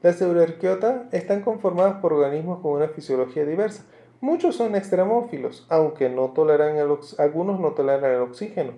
Las 0.00 0.22
eurarquiotas 0.22 1.02
están 1.12 1.42
conformadas 1.42 2.00
por 2.00 2.14
organismos 2.14 2.60
con 2.60 2.72
una 2.72 2.88
fisiología 2.88 3.44
diversa. 3.44 3.84
Muchos 4.22 4.56
son 4.56 4.74
extremófilos, 4.74 5.66
aunque 5.68 6.06
algunos 6.06 7.60
no 7.60 7.72
toleran 7.72 8.10
el 8.10 8.20
oxígeno, 8.22 8.72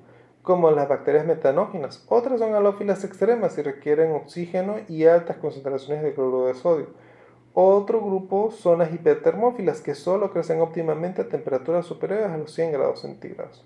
como 0.49 0.71
las 0.71 0.89
bacterias 0.89 1.27
metanógenas. 1.27 2.07
Otras 2.09 2.39
son 2.39 2.55
halófilas 2.55 3.05
extremas 3.05 3.59
y 3.59 3.63
requieren 3.63 4.13
oxígeno 4.13 4.77
y 4.89 5.05
altas 5.05 5.37
concentraciones 5.37 6.03
de 6.03 6.15
cloruro 6.15 6.47
de 6.47 6.55
sodio. 6.55 6.87
Otro 7.53 8.01
grupo 8.01 8.51
son 8.51 8.79
las 8.79 8.91
hipertermófilas, 8.91 9.83
que 9.83 9.95
solo 9.95 10.33
crecen 10.33 10.63
óptimamente 10.63 11.21
a 11.21 11.29
temperaturas 11.29 11.85
superiores 11.85 12.31
a 12.31 12.39
los 12.39 12.51
100 12.55 12.73
grados 12.73 13.03
centígrados. 13.03 13.63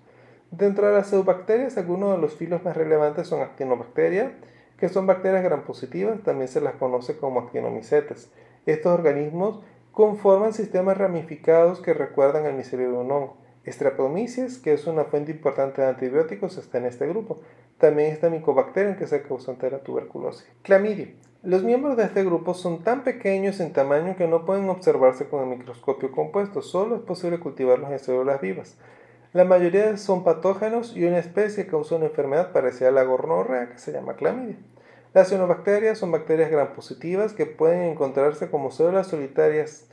Dentro 0.51 0.89
de 0.89 0.95
las 0.95 1.13
eubacterias, 1.13 1.79
algunos 1.79 2.17
de 2.17 2.19
los 2.19 2.35
filos 2.35 2.65
más 2.65 2.77
relevantes 2.77 3.29
son 3.29 3.43
actinobacteria, 3.43 4.33
que 4.77 4.89
son 4.89 5.07
bacterias 5.07 5.45
gram 5.45 5.63
positivas, 5.63 6.21
también 6.25 6.49
se 6.49 6.61
las 6.61 6.75
conoce 6.75 7.17
como 7.17 7.39
actinomicetes. 7.39 8.29
Estos 8.67 8.93
organismos 8.93 9.61
conforman 9.93 10.53
sistemas 10.53 10.99
ramificados 10.99 11.81
que 11.81 11.95
recuerdan 11.95 12.45
al 12.47 12.55
micelio 12.55 12.91
de 12.91 12.97
un 12.97 13.13
hongo. 13.13 13.42
Streptomyces, 13.67 14.59
que 14.59 14.73
es 14.73 14.87
una 14.87 15.05
fuente 15.05 15.31
importante 15.31 15.83
de 15.83 15.89
antibióticos, 15.89 16.59
está 16.59 16.79
en 16.79 16.87
este 16.87 17.07
grupo. 17.07 17.41
También 17.79 18.13
está 18.13 18.31
Mycobacterium, 18.31 18.97
que 18.97 19.05
es 19.05 19.13
el 19.13 19.23
causante 19.23 19.67
de 19.67 19.73
la 19.73 19.83
tuberculosis. 19.83 20.47
Clamidia. 20.63 21.09
Los 21.43 21.65
miembros 21.65 21.97
de 21.97 22.05
este 22.05 22.23
grupo 22.25 22.55
son 22.55 22.85
tan 22.85 23.03
pequeños 23.03 23.59
en 23.59 23.73
tamaño 23.73 24.15
que 24.17 24.29
no 24.29 24.45
pueden 24.45 24.69
observarse 24.69 25.27
con 25.27 25.43
el 25.43 25.59
microscopio 25.59 26.13
compuesto, 26.13 26.63
solo 26.63 26.95
es 26.95 27.03
posible 27.03 27.41
cultivarlos 27.41 27.91
en 27.91 27.99
células 27.99 28.41
vivas. 28.41 28.77
La 29.33 29.45
mayoría 29.45 29.97
son 29.97 30.23
patógenos 30.23 30.97
y 30.97 31.05
una 31.05 31.19
especie 31.19 31.67
causa 31.67 31.97
una 31.97 32.07
enfermedad 32.07 32.53
parecida 32.53 32.89
a 32.89 32.93
la 32.93 33.03
gonorrea 33.03 33.71
que 33.71 33.79
se 33.79 33.91
llama 33.91 34.15
clamidia. 34.15 34.57
Las 35.15 35.31
cianobacterias 35.31 35.99
son 35.99 36.13
bacterias 36.13 36.51
gram 36.51 36.75
positivas 36.75 37.33
que 37.33 37.47
pueden 37.47 37.83
encontrarse 37.83 38.51
como 38.51 38.71
células 38.71 39.09
solitarias, 39.09 39.89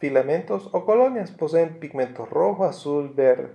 filamentos 0.00 0.68
o 0.72 0.84
colonias. 0.84 1.30
Poseen 1.30 1.78
pigmentos 1.78 2.28
rojo, 2.28 2.64
azul, 2.64 3.12
verde, 3.14 3.50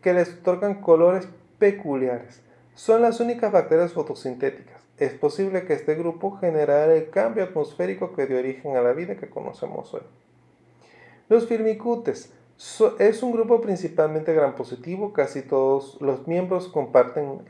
que 0.00 0.14
les 0.14 0.32
otorgan 0.38 0.80
colores 0.80 1.28
peculiares. 1.58 2.40
Son 2.74 3.02
las 3.02 3.20
únicas 3.20 3.52
bacterias 3.52 3.92
fotosintéticas 3.92 4.84
es 4.98 5.12
posible 5.12 5.64
que 5.64 5.72
este 5.72 5.94
grupo 5.96 6.36
generara 6.36 6.94
el 6.94 7.10
cambio 7.10 7.44
atmosférico 7.44 8.12
que 8.12 8.26
dio 8.26 8.38
origen 8.38 8.76
a 8.76 8.80
la 8.80 8.92
vida 8.92 9.16
que 9.16 9.28
conocemos 9.28 9.92
hoy. 9.92 10.02
Los 11.28 11.46
firmicutes 11.46 12.32
es 13.00 13.22
un 13.22 13.32
grupo 13.32 13.60
principalmente 13.60 14.32
gran 14.32 14.54
positivo, 14.54 15.12
casi 15.12 15.42
todos 15.42 16.00
los 16.00 16.28
miembros 16.28 16.68
comparten 16.68 17.40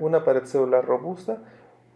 una 0.00 0.24
pared 0.24 0.44
celular 0.44 0.86
robusta. 0.86 1.42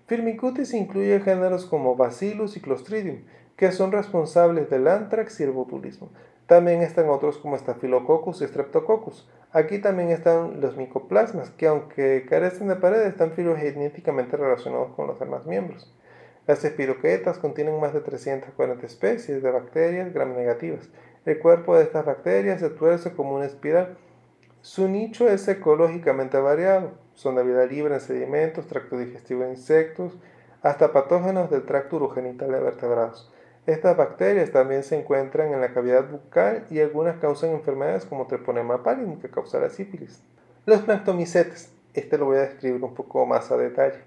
Firmicutes 0.07 0.74
incluye 0.74 1.20
géneros 1.20 1.64
como 1.64 1.97
Bacillus 1.97 2.57
y 2.57 2.61
Clostridium, 2.61 3.22
que 3.61 3.72
son 3.72 3.92
responsables 3.92 4.70
del 4.70 4.88
antrax 4.88 5.38
y 5.38 5.42
el 5.42 5.50
botulismo. 5.50 6.08
También 6.46 6.80
están 6.80 7.11
otros 7.11 7.36
como 7.36 7.58
Staphylococcus 7.58 8.40
y 8.40 8.48
Streptococcus. 8.48 9.28
Aquí 9.52 9.80
también 9.80 10.08
están 10.08 10.62
los 10.62 10.78
micoplasmas, 10.78 11.50
que 11.50 11.66
aunque 11.66 12.24
carecen 12.26 12.68
de 12.68 12.76
pared, 12.76 13.02
están 13.02 13.32
filogenéticamente 13.32 14.38
relacionados 14.38 14.94
con 14.94 15.08
los 15.08 15.20
demás 15.20 15.44
miembros. 15.44 15.94
Las 16.46 16.64
espiroquetas 16.64 17.36
contienen 17.36 17.78
más 17.78 17.92
de 17.92 18.00
340 18.00 18.86
especies 18.86 19.42
de 19.42 19.50
bacterias 19.50 20.14
gram 20.14 20.34
negativas. 20.34 20.88
El 21.26 21.38
cuerpo 21.38 21.76
de 21.76 21.82
estas 21.82 22.06
bacterias 22.06 22.61
se 22.61 22.70
tuerce 22.70 23.12
como 23.12 23.34
una 23.34 23.44
espiral. 23.44 23.98
Su 24.62 24.88
nicho 24.88 25.28
es 25.28 25.46
ecológicamente 25.48 26.38
variado. 26.38 26.92
Son 27.12 27.34
de 27.34 27.42
vida 27.42 27.66
libre 27.66 27.92
en 27.92 28.00
sedimentos, 28.00 28.68
tracto 28.68 28.96
digestivo 28.96 29.42
de 29.42 29.50
insectos, 29.50 30.16
hasta 30.62 30.94
patógenos 30.94 31.50
del 31.50 31.66
tracto 31.66 31.96
urogenital 31.96 32.50
de 32.52 32.61
vertebrados. 32.61 33.30
Estas 33.66 33.96
bacterias 33.96 34.50
también 34.50 34.82
se 34.82 34.98
encuentran 34.98 35.52
en 35.52 35.61
la 35.61 35.72
cavidad 35.72 36.08
bucal 36.08 36.66
y 36.70 36.80
algunas 36.80 37.18
causan 37.18 37.50
enfermedades 37.50 38.06
como 38.06 38.26
treponema 38.26 38.82
pallidum 38.82 39.20
que 39.20 39.30
causa 39.30 39.61
la 39.61 39.70
sífilis. 39.70 40.22
Los 40.66 40.80
planctomicetes, 40.80 41.72
este 41.94 42.18
lo 42.18 42.26
voy 42.26 42.38
a 42.38 42.42
describir 42.42 42.82
un 42.82 42.94
poco 42.94 43.26
más 43.26 43.50
a 43.50 43.56
detalle. 43.56 43.98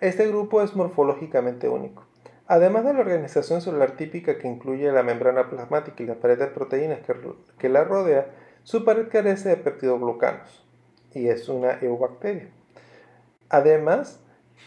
Este 0.00 0.26
grupo 0.28 0.62
es 0.62 0.74
morfológicamente 0.74 1.68
único. 1.68 2.04
Además 2.46 2.84
de 2.84 2.94
la 2.94 3.00
organización 3.00 3.60
celular 3.60 3.92
típica 3.92 4.38
que 4.38 4.48
incluye 4.48 4.90
la 4.90 5.02
membrana 5.02 5.50
plasmática 5.50 6.02
y 6.02 6.06
la 6.06 6.14
pared 6.14 6.38
de 6.38 6.46
proteínas 6.46 7.00
que, 7.00 7.14
que 7.58 7.68
la 7.68 7.84
rodea, 7.84 8.26
su 8.62 8.84
pared 8.84 9.08
carece 9.08 9.50
de 9.50 9.56
peptidoglucanos 9.56 10.64
y 11.12 11.28
es 11.28 11.48
una 11.48 11.78
eubacteria. 11.80 12.48
Además, 13.48 14.20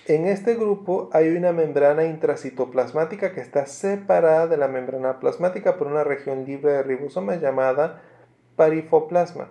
en 0.07 0.25
este 0.25 0.55
grupo 0.55 1.09
hay 1.13 1.29
una 1.29 1.53
membrana 1.53 2.05
intracitoplasmática 2.05 3.33
que 3.33 3.41
está 3.41 3.65
separada 3.65 4.47
de 4.47 4.57
la 4.57 4.67
membrana 4.67 5.19
plasmática 5.19 5.77
por 5.77 5.87
una 5.87 6.03
región 6.03 6.45
libre 6.45 6.73
de 6.73 6.83
ribosomas 6.83 7.39
llamada 7.39 8.01
parifoplasma. 8.55 9.49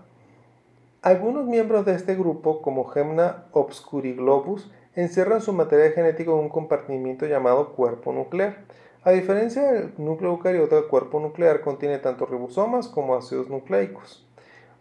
Algunos 1.03 1.47
miembros 1.47 1.87
de 1.87 1.95
este 1.95 2.15
grupo, 2.15 2.61
como 2.61 2.85
Gemna 2.85 3.45
obscuriglobus, 3.53 4.71
encierran 4.95 5.41
su 5.41 5.53
material 5.53 5.93
genético 5.93 6.33
en 6.33 6.41
un 6.41 6.49
compartimiento 6.51 7.27
llamado 7.27 7.73
cuerpo 7.73 8.13
nuclear. 8.13 8.65
A 9.03 9.13
diferencia 9.13 9.73
del 9.73 9.95
núcleo 9.97 10.33
eucariota, 10.33 10.77
el 10.77 10.89
cuerpo 10.89 11.21
nuclear 11.21 11.63
contiene 11.63 11.99
tanto 11.99 12.27
ribosomas 12.27 12.87
como 12.89 13.15
ácidos 13.15 13.49
nucleicos. 13.49 14.27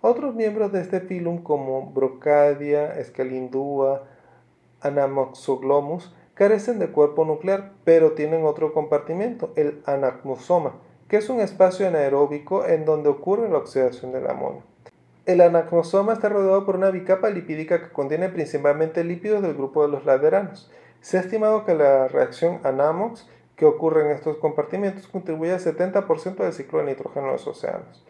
Otros 0.01 0.35
miembros 0.35 0.73
de 0.73 0.81
este 0.81 0.99
filum, 0.99 1.41
como 1.41 1.91
Brocadia, 1.91 2.99
Escalindua, 2.99 4.03
Anamoxoglomus 4.81 6.13
carecen 6.33 6.79
de 6.79 6.87
cuerpo 6.87 7.25
nuclear, 7.25 7.73
pero 7.83 8.13
tienen 8.13 8.45
otro 8.45 8.73
compartimento, 8.73 9.51
el 9.55 9.81
anacmosoma, 9.85 10.75
que 11.07 11.17
es 11.17 11.29
un 11.29 11.41
espacio 11.41 11.87
anaeróbico 11.87 12.65
en 12.65 12.85
donde 12.85 13.09
ocurre 13.09 13.49
la 13.49 13.57
oxidación 13.57 14.11
del 14.11 14.27
amonio. 14.27 14.63
El 15.25 15.41
anacmosoma 15.41 16.13
está 16.13 16.29
rodeado 16.29 16.65
por 16.65 16.75
una 16.75 16.91
bicapa 16.91 17.29
lipídica 17.29 17.81
que 17.81 17.91
contiene 17.91 18.29
principalmente 18.29 19.03
lípidos 19.03 19.41
del 19.41 19.53
grupo 19.53 19.81
de 19.83 19.89
los 19.89 20.05
laderanos. 20.05 20.71
Se 21.01 21.17
ha 21.17 21.21
estimado 21.21 21.65
que 21.65 21.75
la 21.75 22.07
reacción 22.07 22.61
anamox 22.63 23.29
que 23.55 23.65
ocurre 23.65 24.05
en 24.05 24.11
estos 24.11 24.37
compartimentos 24.37 25.07
contribuye 25.07 25.51
al 25.51 25.59
70% 25.59 26.35
del 26.35 26.53
ciclo 26.53 26.79
de 26.79 26.85
nitrógeno 26.85 27.27
en 27.27 27.33
los 27.33 27.45
océanos. 27.45 28.05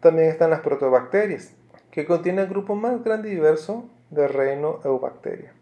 También 0.00 0.28
están 0.28 0.50
las 0.50 0.60
protobacterias, 0.60 1.56
que 1.90 2.06
contienen 2.06 2.44
el 2.44 2.50
grupo 2.50 2.76
más 2.76 3.02
grande 3.02 3.30
y 3.30 3.34
diverso 3.34 3.84
de 4.10 4.28
reino 4.28 4.80
eubacteria. 4.84 5.52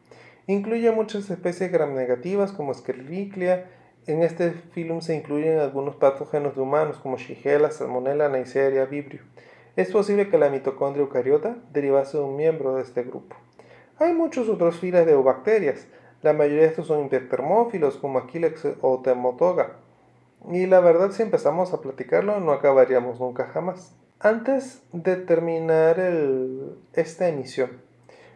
Incluye 0.49 0.91
muchas 0.91 1.31
especies 1.31 1.71
gram 1.71 1.95
negativas 1.95 2.51
como 2.51 2.73
Escherichia. 2.73 3.71
En 4.09 4.25
este 4.25 4.51
filum 4.51 5.01
se 5.01 5.15
incluyen 5.15 5.61
algunos 5.61 5.95
patógenos 5.95 6.57
de 6.57 6.63
humanos 6.63 6.99
como 6.99 7.17
Shigella, 7.17 7.71
Salmonella, 7.71 8.29
Neisseria, 8.29 8.85
Vibrio. 8.87 9.23
Es 9.77 9.93
posible 9.93 10.29
que 10.29 10.39
la 10.39 10.51
mitocondria 10.51 11.03
eucariota 11.03 11.57
derivase 11.73 12.19
de 12.19 12.25
un 12.25 12.35
miembro 12.35 12.75
de 12.75 12.83
este 12.83 13.05
grupo. 13.05 13.37
Hay 13.99 14.15
muchos 14.15 14.49
otros 14.49 14.81
filas 14.81 15.07
de 15.07 15.13
eubacterias. 15.13 15.87
La 16.23 16.33
mayoría 16.33 16.63
de 16.63 16.69
estos 16.69 16.89
son 16.89 17.07
hipertermófilos 17.07 17.97
como 17.97 18.19
Aquilex 18.19 18.67
o 18.81 19.01
Temotoga. 19.01 19.77
Y 20.51 20.67
la 20.67 20.81
verdad, 20.81 21.13
si 21.13 21.23
empezamos 21.23 21.73
a 21.73 21.81
platicarlo, 21.81 22.41
no 22.41 22.51
acabaríamos 22.51 23.21
nunca 23.21 23.47
jamás. 23.47 23.95
Antes 24.19 24.83
de 24.93 25.17
terminar 25.17 26.01
esta 26.95 27.29
emisión, 27.29 27.71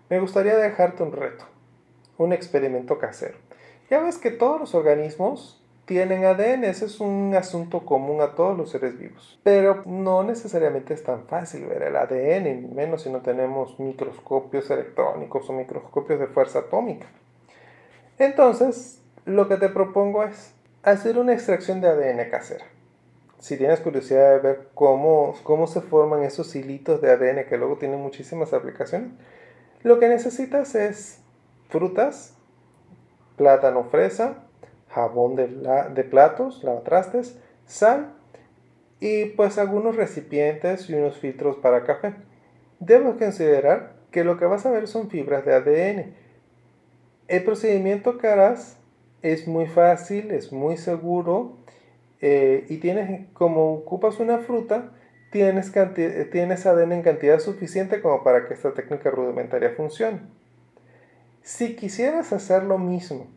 me 0.09 0.21
gustaría 0.21 0.57
dejarte 0.57 1.03
un 1.03 1.11
reto 1.11 1.56
un 2.19 2.33
experimento 2.33 2.99
casero. 2.99 3.37
Ya 3.91 4.01
ves 4.01 4.19
que 4.19 4.31
todos 4.31 4.61
los 4.61 4.75
organismos 4.75 5.63
tienen 5.87 6.25
ADN, 6.25 6.65
ese 6.65 6.87
es 6.87 6.99
un 6.99 7.35
asunto 7.37 7.87
común 7.87 8.21
a 8.21 8.35
todos 8.35 8.59
los 8.59 8.71
seres 8.71 8.99
vivos. 8.99 9.39
Pero 9.45 9.83
no 9.87 10.25
necesariamente 10.25 10.93
es 10.93 11.05
tan 11.05 11.27
fácil 11.27 11.67
ver 11.67 11.85
el 11.85 11.97
ADN, 11.97 12.75
menos 12.75 13.03
si 13.03 13.11
no 13.11 13.21
tenemos 13.21 13.79
microscopios 13.79 14.69
electrónicos 14.71 15.49
o 15.49 15.53
microscopios 15.53 16.19
de 16.19 16.27
fuerza 16.27 16.61
atómica. 16.61 17.07
Entonces, 18.19 19.01
lo 19.25 19.49
que 19.49 19.57
te 19.57 19.69
propongo 19.69 20.25
es 20.25 20.55
hacer 20.83 21.19
una 21.19 21.35
extracción 21.35 21.81
de 21.81 21.89
ADN 21.89 22.31
casera. 22.31 22.65
Si 23.39 23.57
tienes 23.57 23.81
curiosidad 23.81 24.33
de 24.33 24.39
ver 24.41 24.69
cómo, 24.75 25.37
cómo 25.45 25.69
se 25.69 25.83
forman 25.83 26.25
esos 26.25 26.57
hilitos 26.57 27.01
de 27.01 27.13
ADN 27.13 27.45
que 27.49 27.59
luego 27.59 27.77
tienen 27.77 28.01
muchísimas 28.01 28.53
aplicaciones, 28.53 29.13
lo 29.83 30.01
que 30.01 30.09
necesitas 30.09 30.75
es 30.75 31.21
frutas, 31.69 32.37
plátano 33.37 33.85
fresa, 33.85 34.45
jabón 34.89 35.37
de, 35.37 35.49
de 35.95 36.05
platos, 36.05 36.65
lavatrastes, 36.65 37.39
sal 37.67 38.15
y 39.01 39.27
pues 39.27 39.59
algunos 39.59 39.97
recipientes 39.97 40.89
y 40.89 40.95
unos 40.95 41.19
filtros 41.19 41.57
para 41.57 41.85
café. 41.85 42.15
Debes 42.81 43.17
considerar 43.17 43.95
que 44.11 44.25
lo 44.25 44.39
que 44.39 44.47
vas 44.47 44.65
a 44.65 44.71
ver 44.71 44.89
son 44.89 45.11
fibras 45.11 45.45
de 45.45 45.55
ADN. 45.55 46.15
El 47.29 47.45
procedimiento 47.45 48.19
que 48.19 48.29
harás 48.29 48.79
es 49.23 49.47
muy 49.47 49.67
fácil, 49.67 50.31
es 50.31 50.53
muy 50.53 50.77
seguro 50.77 51.57
eh, 52.21 52.65
y 52.69 52.79
tienes, 52.79 53.27
como 53.33 53.75
ocupas 53.75 54.21
una 54.21 54.39
fruta, 54.39 54.93
tienes, 55.31 55.73
tienes 56.31 56.67
ADN 56.67 56.93
en 56.93 57.03
cantidad 57.03 57.39
suficiente 57.41 58.01
como 58.01 58.23
para 58.23 58.47
que 58.47 58.55
esta 58.55 58.73
técnica 58.73 59.11
rudimentaria 59.11 59.71
funcione. 59.77 60.21
Si 61.47 61.77
quisieras 61.77 62.33
hacer 62.33 62.65
lo 62.65 62.77
mismo 62.77 63.29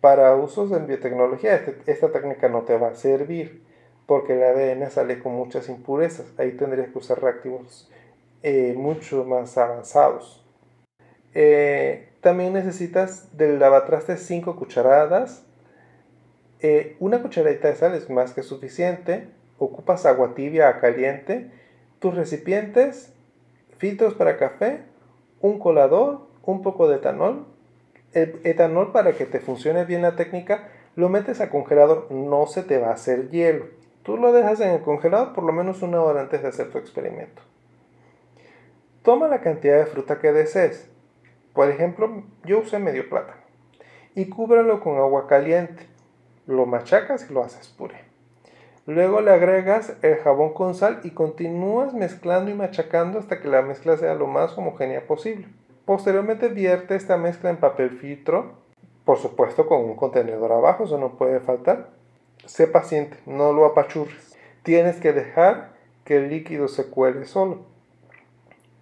para 0.00 0.34
usos 0.34 0.72
en 0.72 0.86
biotecnología, 0.86 1.56
este, 1.56 1.76
esta 1.92 2.10
técnica 2.10 2.48
no 2.48 2.62
te 2.62 2.78
va 2.78 2.88
a 2.88 2.94
servir 2.94 3.62
porque 4.06 4.32
el 4.32 4.42
ADN 4.42 4.90
sale 4.90 5.18
con 5.18 5.34
muchas 5.34 5.68
impurezas. 5.68 6.24
Ahí 6.38 6.52
tendrías 6.52 6.88
que 6.88 6.96
usar 6.96 7.20
reactivos 7.20 7.90
eh, 8.42 8.72
mucho 8.74 9.26
más 9.26 9.58
avanzados. 9.58 10.42
Eh, 11.34 12.08
también 12.22 12.54
necesitas 12.54 13.36
del 13.36 13.58
lavatraste 13.58 14.16
5 14.16 14.56
cucharadas. 14.56 15.44
Eh, 16.60 16.96
una 16.98 17.20
cucharadita 17.20 17.68
de 17.68 17.76
sal 17.76 17.94
es 17.94 18.08
más 18.08 18.32
que 18.32 18.42
suficiente. 18.42 19.28
Ocupas 19.58 20.06
agua 20.06 20.34
tibia 20.34 20.70
a 20.70 20.80
caliente. 20.80 21.50
Tus 21.98 22.14
recipientes, 22.14 23.12
filtros 23.76 24.14
para 24.14 24.38
café, 24.38 24.80
un 25.42 25.58
colador, 25.58 26.32
un 26.46 26.62
poco 26.62 26.88
de 26.88 26.96
etanol. 26.96 27.46
El 28.12 28.40
etanol 28.44 28.92
para 28.92 29.12
que 29.12 29.26
te 29.26 29.40
funcione 29.40 29.84
bien 29.84 30.02
la 30.02 30.16
técnica 30.16 30.68
lo 30.96 31.08
metes 31.08 31.40
a 31.40 31.50
congelador, 31.50 32.10
no 32.12 32.46
se 32.46 32.62
te 32.62 32.78
va 32.78 32.88
a 32.88 32.94
hacer 32.94 33.28
hielo. 33.30 33.66
Tú 34.04 34.16
lo 34.16 34.32
dejas 34.32 34.60
en 34.60 34.70
el 34.70 34.82
congelador 34.82 35.32
por 35.32 35.44
lo 35.44 35.52
menos 35.52 35.82
una 35.82 36.00
hora 36.00 36.20
antes 36.20 36.42
de 36.42 36.48
hacer 36.48 36.70
tu 36.70 36.78
experimento. 36.78 37.42
Toma 39.02 39.28
la 39.28 39.40
cantidad 39.40 39.78
de 39.78 39.86
fruta 39.86 40.20
que 40.20 40.32
desees. 40.32 40.88
Por 41.52 41.68
ejemplo, 41.68 42.22
yo 42.44 42.60
usé 42.60 42.78
medio 42.78 43.08
plátano. 43.08 43.40
Y 44.14 44.28
cúbrelo 44.28 44.80
con 44.80 44.98
agua 44.98 45.26
caliente. 45.26 45.86
Lo 46.46 46.66
machacas 46.66 47.28
y 47.28 47.34
lo 47.34 47.42
haces 47.42 47.68
puré. 47.68 48.04
Luego 48.86 49.20
le 49.20 49.30
agregas 49.30 49.96
el 50.02 50.16
jabón 50.16 50.52
con 50.52 50.74
sal 50.74 51.00
y 51.04 51.10
continúas 51.10 51.94
mezclando 51.94 52.50
y 52.50 52.54
machacando 52.54 53.18
hasta 53.18 53.40
que 53.40 53.48
la 53.48 53.62
mezcla 53.62 53.96
sea 53.96 54.14
lo 54.14 54.26
más 54.26 54.56
homogénea 54.56 55.06
posible. 55.06 55.48
Posteriormente 55.84 56.48
vierte 56.48 56.96
esta 56.96 57.16
mezcla 57.16 57.50
en 57.50 57.58
papel 57.58 57.90
filtro, 57.90 58.52
por 59.04 59.18
supuesto 59.18 59.66
con 59.66 59.84
un 59.84 59.96
contenedor 59.96 60.52
abajo, 60.52 60.84
eso 60.84 60.98
no 60.98 61.18
puede 61.18 61.40
faltar. 61.40 61.90
Sé 62.46 62.66
paciente, 62.66 63.18
no 63.26 63.52
lo 63.52 63.66
apachurres. 63.66 64.34
Tienes 64.62 64.96
que 64.96 65.12
dejar 65.12 65.74
que 66.04 66.16
el 66.16 66.30
líquido 66.30 66.68
se 66.68 66.86
cuele 66.86 67.26
solo. 67.26 67.60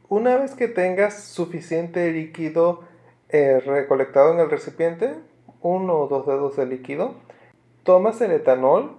Una 0.08 0.36
vez 0.36 0.54
que 0.54 0.68
tengas 0.68 1.24
suficiente 1.24 2.10
líquido 2.12 2.82
eh, 3.30 3.60
recolectado 3.60 4.32
en 4.32 4.40
el 4.40 4.50
recipiente, 4.50 5.14
uno 5.60 5.94
o 5.94 6.06
dos 6.06 6.26
dedos 6.26 6.56
de 6.56 6.66
líquido, 6.66 7.14
tomas 7.82 8.20
el 8.20 8.32
etanol 8.32 8.96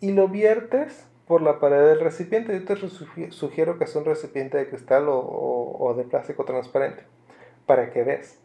y 0.00 0.12
lo 0.12 0.28
viertes 0.28 1.06
por 1.32 1.40
la 1.40 1.60
pared 1.60 1.80
del 1.86 2.00
recipiente. 2.00 2.52
Yo 2.52 2.66
te 2.66 2.76
sugiero 3.30 3.78
que 3.78 3.86
sea 3.86 4.02
un 4.02 4.06
recipiente 4.06 4.58
de 4.58 4.68
cristal 4.68 5.06
o, 5.08 5.94
de 5.96 6.04
plástico 6.04 6.44
transparente 6.44 7.04
para 7.64 7.90
que 7.90 8.04
veas. 8.04 8.38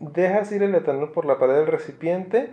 Dejas 0.00 0.50
ir 0.50 0.64
el 0.64 0.74
etanol 0.74 1.12
por 1.12 1.26
la 1.26 1.38
pared 1.38 1.54
del 1.54 1.68
recipiente 1.68 2.50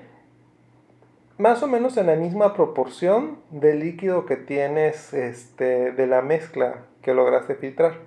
más 1.40 1.64
o 1.64 1.68
menos 1.68 1.98
en 1.98 2.06
la 2.06 2.16
misma 2.16 2.54
proporción 2.54 3.40
del 3.50 3.80
líquido 3.80 4.28
que 4.28 4.36
tienes 4.36 5.16
este, 5.16 5.92
de 5.94 6.06
la 6.06 6.22
mezcla 6.22 6.86
que 7.02 7.16
lograste 7.16 7.56
filtrar. 7.56 8.02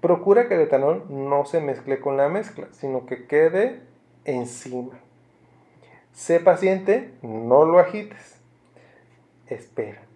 Procura 0.00 0.48
que 0.48 0.54
el 0.54 0.62
etanol 0.62 1.04
no 1.10 1.44
se 1.44 1.60
mezcle 1.60 2.00
con 2.00 2.16
la 2.16 2.30
mezcla, 2.30 2.68
sino 2.70 3.04
que 3.04 3.26
quede 3.26 3.82
encima. 4.24 4.98
Sé 6.14 6.40
paciente, 6.40 7.12
no 7.20 7.66
lo 7.66 7.78
agites. 7.78 8.40
Espera. 9.48 10.11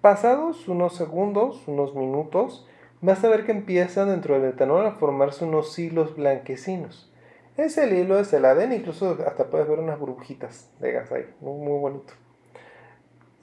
Pasados 0.00 0.68
unos 0.68 0.94
segundos, 0.94 1.66
unos 1.66 1.96
minutos, 1.96 2.68
vas 3.00 3.24
a 3.24 3.28
ver 3.28 3.44
que 3.44 3.50
empiezan 3.50 4.08
dentro 4.08 4.34
del 4.34 4.52
etanol 4.52 4.86
a 4.86 4.92
formarse 4.92 5.44
unos 5.44 5.76
hilos 5.76 6.14
blanquecinos. 6.14 7.12
Ese 7.56 7.88
hilo 7.88 8.20
es 8.20 8.32
el 8.32 8.44
ADN, 8.44 8.74
incluso 8.74 9.18
hasta 9.26 9.50
puedes 9.50 9.66
ver 9.66 9.80
unas 9.80 9.98
burbujitas 9.98 10.70
de 10.78 10.92
gas 10.92 11.10
ahí, 11.10 11.26
muy, 11.40 11.58
muy 11.58 11.80
bonito. 11.80 12.12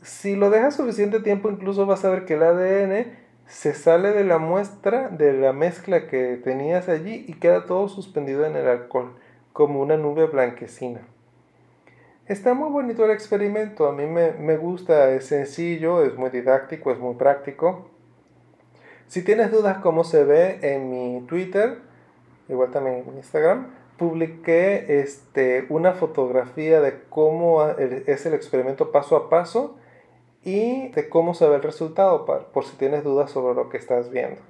Si 0.02 0.38
lo 0.38 0.50
dejas 0.50 0.76
suficiente 0.76 1.20
tiempo, 1.20 1.50
incluso 1.50 1.86
vas 1.86 2.06
a 2.06 2.10
ver 2.10 2.24
que 2.24 2.36
el 2.36 2.44
ADN 2.44 3.12
se 3.48 3.74
sale 3.74 4.14
de 4.14 4.24
la 4.24 4.38
muestra, 4.38 5.10
de 5.10 5.34
la 5.34 5.52
mezcla 5.52 6.08
que 6.08 6.40
tenías 6.42 6.88
allí 6.88 7.26
y 7.28 7.34
queda 7.34 7.66
todo 7.66 7.90
suspendido 7.90 8.46
en 8.46 8.56
el 8.56 8.70
alcohol, 8.70 9.18
como 9.52 9.82
una 9.82 9.98
nube 9.98 10.26
blanquecina. 10.28 11.02
Está 12.28 12.56
muy 12.56 12.72
bonito 12.72 13.06
el 13.06 13.12
experimento, 13.12 13.88
a 13.88 13.92
mí 13.92 14.08
me, 14.08 14.58
gusta, 14.58 15.12
es 15.12 15.28
sencillo, 15.28 16.04
es 16.04 16.16
muy 16.16 16.32
didáctico, 16.32 16.92
es 16.92 16.98
muy 16.98 17.14
práctico. 17.14 17.88
Si 19.08 19.22
tienes 19.24 19.52
dudas 19.52 19.78
cómo 19.78 20.04
se 20.04 20.24
ve 20.24 20.58
en 20.64 20.90
mi 20.90 21.22
Twitter, 21.28 21.78
igual 22.50 22.72
también 22.72 23.04
en 23.08 23.18
Instagram, 23.18 23.68
publiqué 24.00 25.02
este, 25.02 25.68
una 25.70 25.94
fotografía 25.94 26.82
de 26.82 27.04
cómo 27.10 27.64
es 27.70 28.26
el 28.26 28.34
experimento 28.34 28.92
paso 28.92 29.16
a 29.16 29.30
paso 29.30 29.78
y 30.44 30.90
de 30.94 31.08
cómo 31.08 31.36
se 31.36 31.48
ve 31.48 31.58
el 31.58 31.62
resultado, 31.62 32.26
por 32.26 32.66
si 32.66 32.76
tienes 32.78 33.04
dudas 33.04 33.30
sobre 33.30 33.54
lo 33.54 33.70
que 33.70 33.78
estás 33.78 34.10
viendo. 34.10 34.42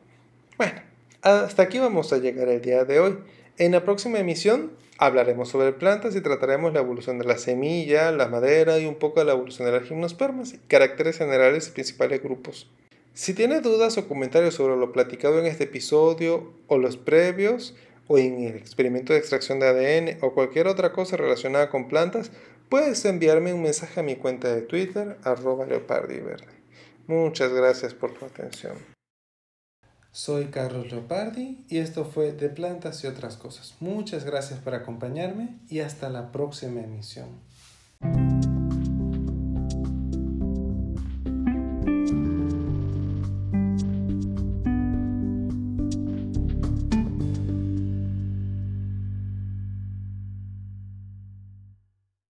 Bueno, 0.58 0.80
hasta 1.22 1.64
aquí 1.64 1.80
vamos 1.80 2.14
a 2.14 2.20
llegar 2.20 2.48
el 2.48 2.62
día 2.62 2.86
de 2.86 3.02
hoy. 3.02 3.18
En 3.58 3.72
la 3.72 3.86
próxima 3.86 4.20
emisión 4.20 4.74
hablaremos 4.98 5.50
sobre 5.50 5.72
plantas 5.74 6.16
y 6.16 6.22
trataremos 6.22 6.74
la 6.74 6.82
evolución 6.82 7.20
de 7.20 7.26
la 7.26 7.38
semilla, 7.38 8.12
la 8.12 8.28
madera 8.28 8.80
y 8.80 8.86
un 8.86 8.96
poco 8.96 9.24
la 9.24 9.32
evolución 9.32 9.66
de 9.66 9.80
las 9.80 9.88
gimnospermas 9.88 10.56
caracteres 10.68 11.18
generales 11.18 11.68
y 11.68 11.72
principales 11.72 12.22
grupos. 12.22 12.70
Si 13.14 13.34
tienes 13.34 13.64
dudas 13.64 13.98
o 13.98 14.08
comentarios 14.10 14.56
sobre 14.56 14.76
lo 14.76 14.92
platicado 14.92 15.40
en 15.40 15.46
este 15.46 15.66
episodio 15.66 16.52
o 16.68 16.78
los 16.78 16.98
previos, 16.98 17.76
o 18.08 18.18
en 18.18 18.44
el 18.44 18.56
experimento 18.56 19.14
de 19.14 19.20
extracción 19.20 19.60
de 19.60 19.68
ADN 19.68 20.18
o 20.22 20.34
cualquier 20.34 20.68
otra 20.68 20.92
cosa 20.92 21.18
relacionada 21.18 21.70
con 21.70 21.88
plantas, 21.88 22.32
puedes 22.70 23.04
enviarme 23.06 23.54
un 23.54 23.64
mensaje 23.64 24.00
a 24.00 24.04
mi 24.04 24.16
cuenta 24.16 24.54
de 24.54 24.62
Twitter, 24.62 25.18
arroba. 25.24 25.66
Muchas 27.08 27.54
gracias 27.54 27.94
por 27.94 28.14
tu 28.14 28.26
atención. 28.26 28.95
Soy 30.16 30.46
Carlos 30.46 30.90
Leopardi 30.92 31.66
y 31.68 31.80
esto 31.80 32.06
fue 32.06 32.32
De 32.32 32.48
Plantas 32.48 33.04
y 33.04 33.08
otras 33.08 33.36
cosas. 33.36 33.76
Muchas 33.82 34.24
gracias 34.24 34.62
por 34.62 34.74
acompañarme 34.74 35.60
y 35.68 35.82
hasta 35.82 36.08
la 36.10 36.32
próxima 36.32 36.80
emisión. 36.80 37.28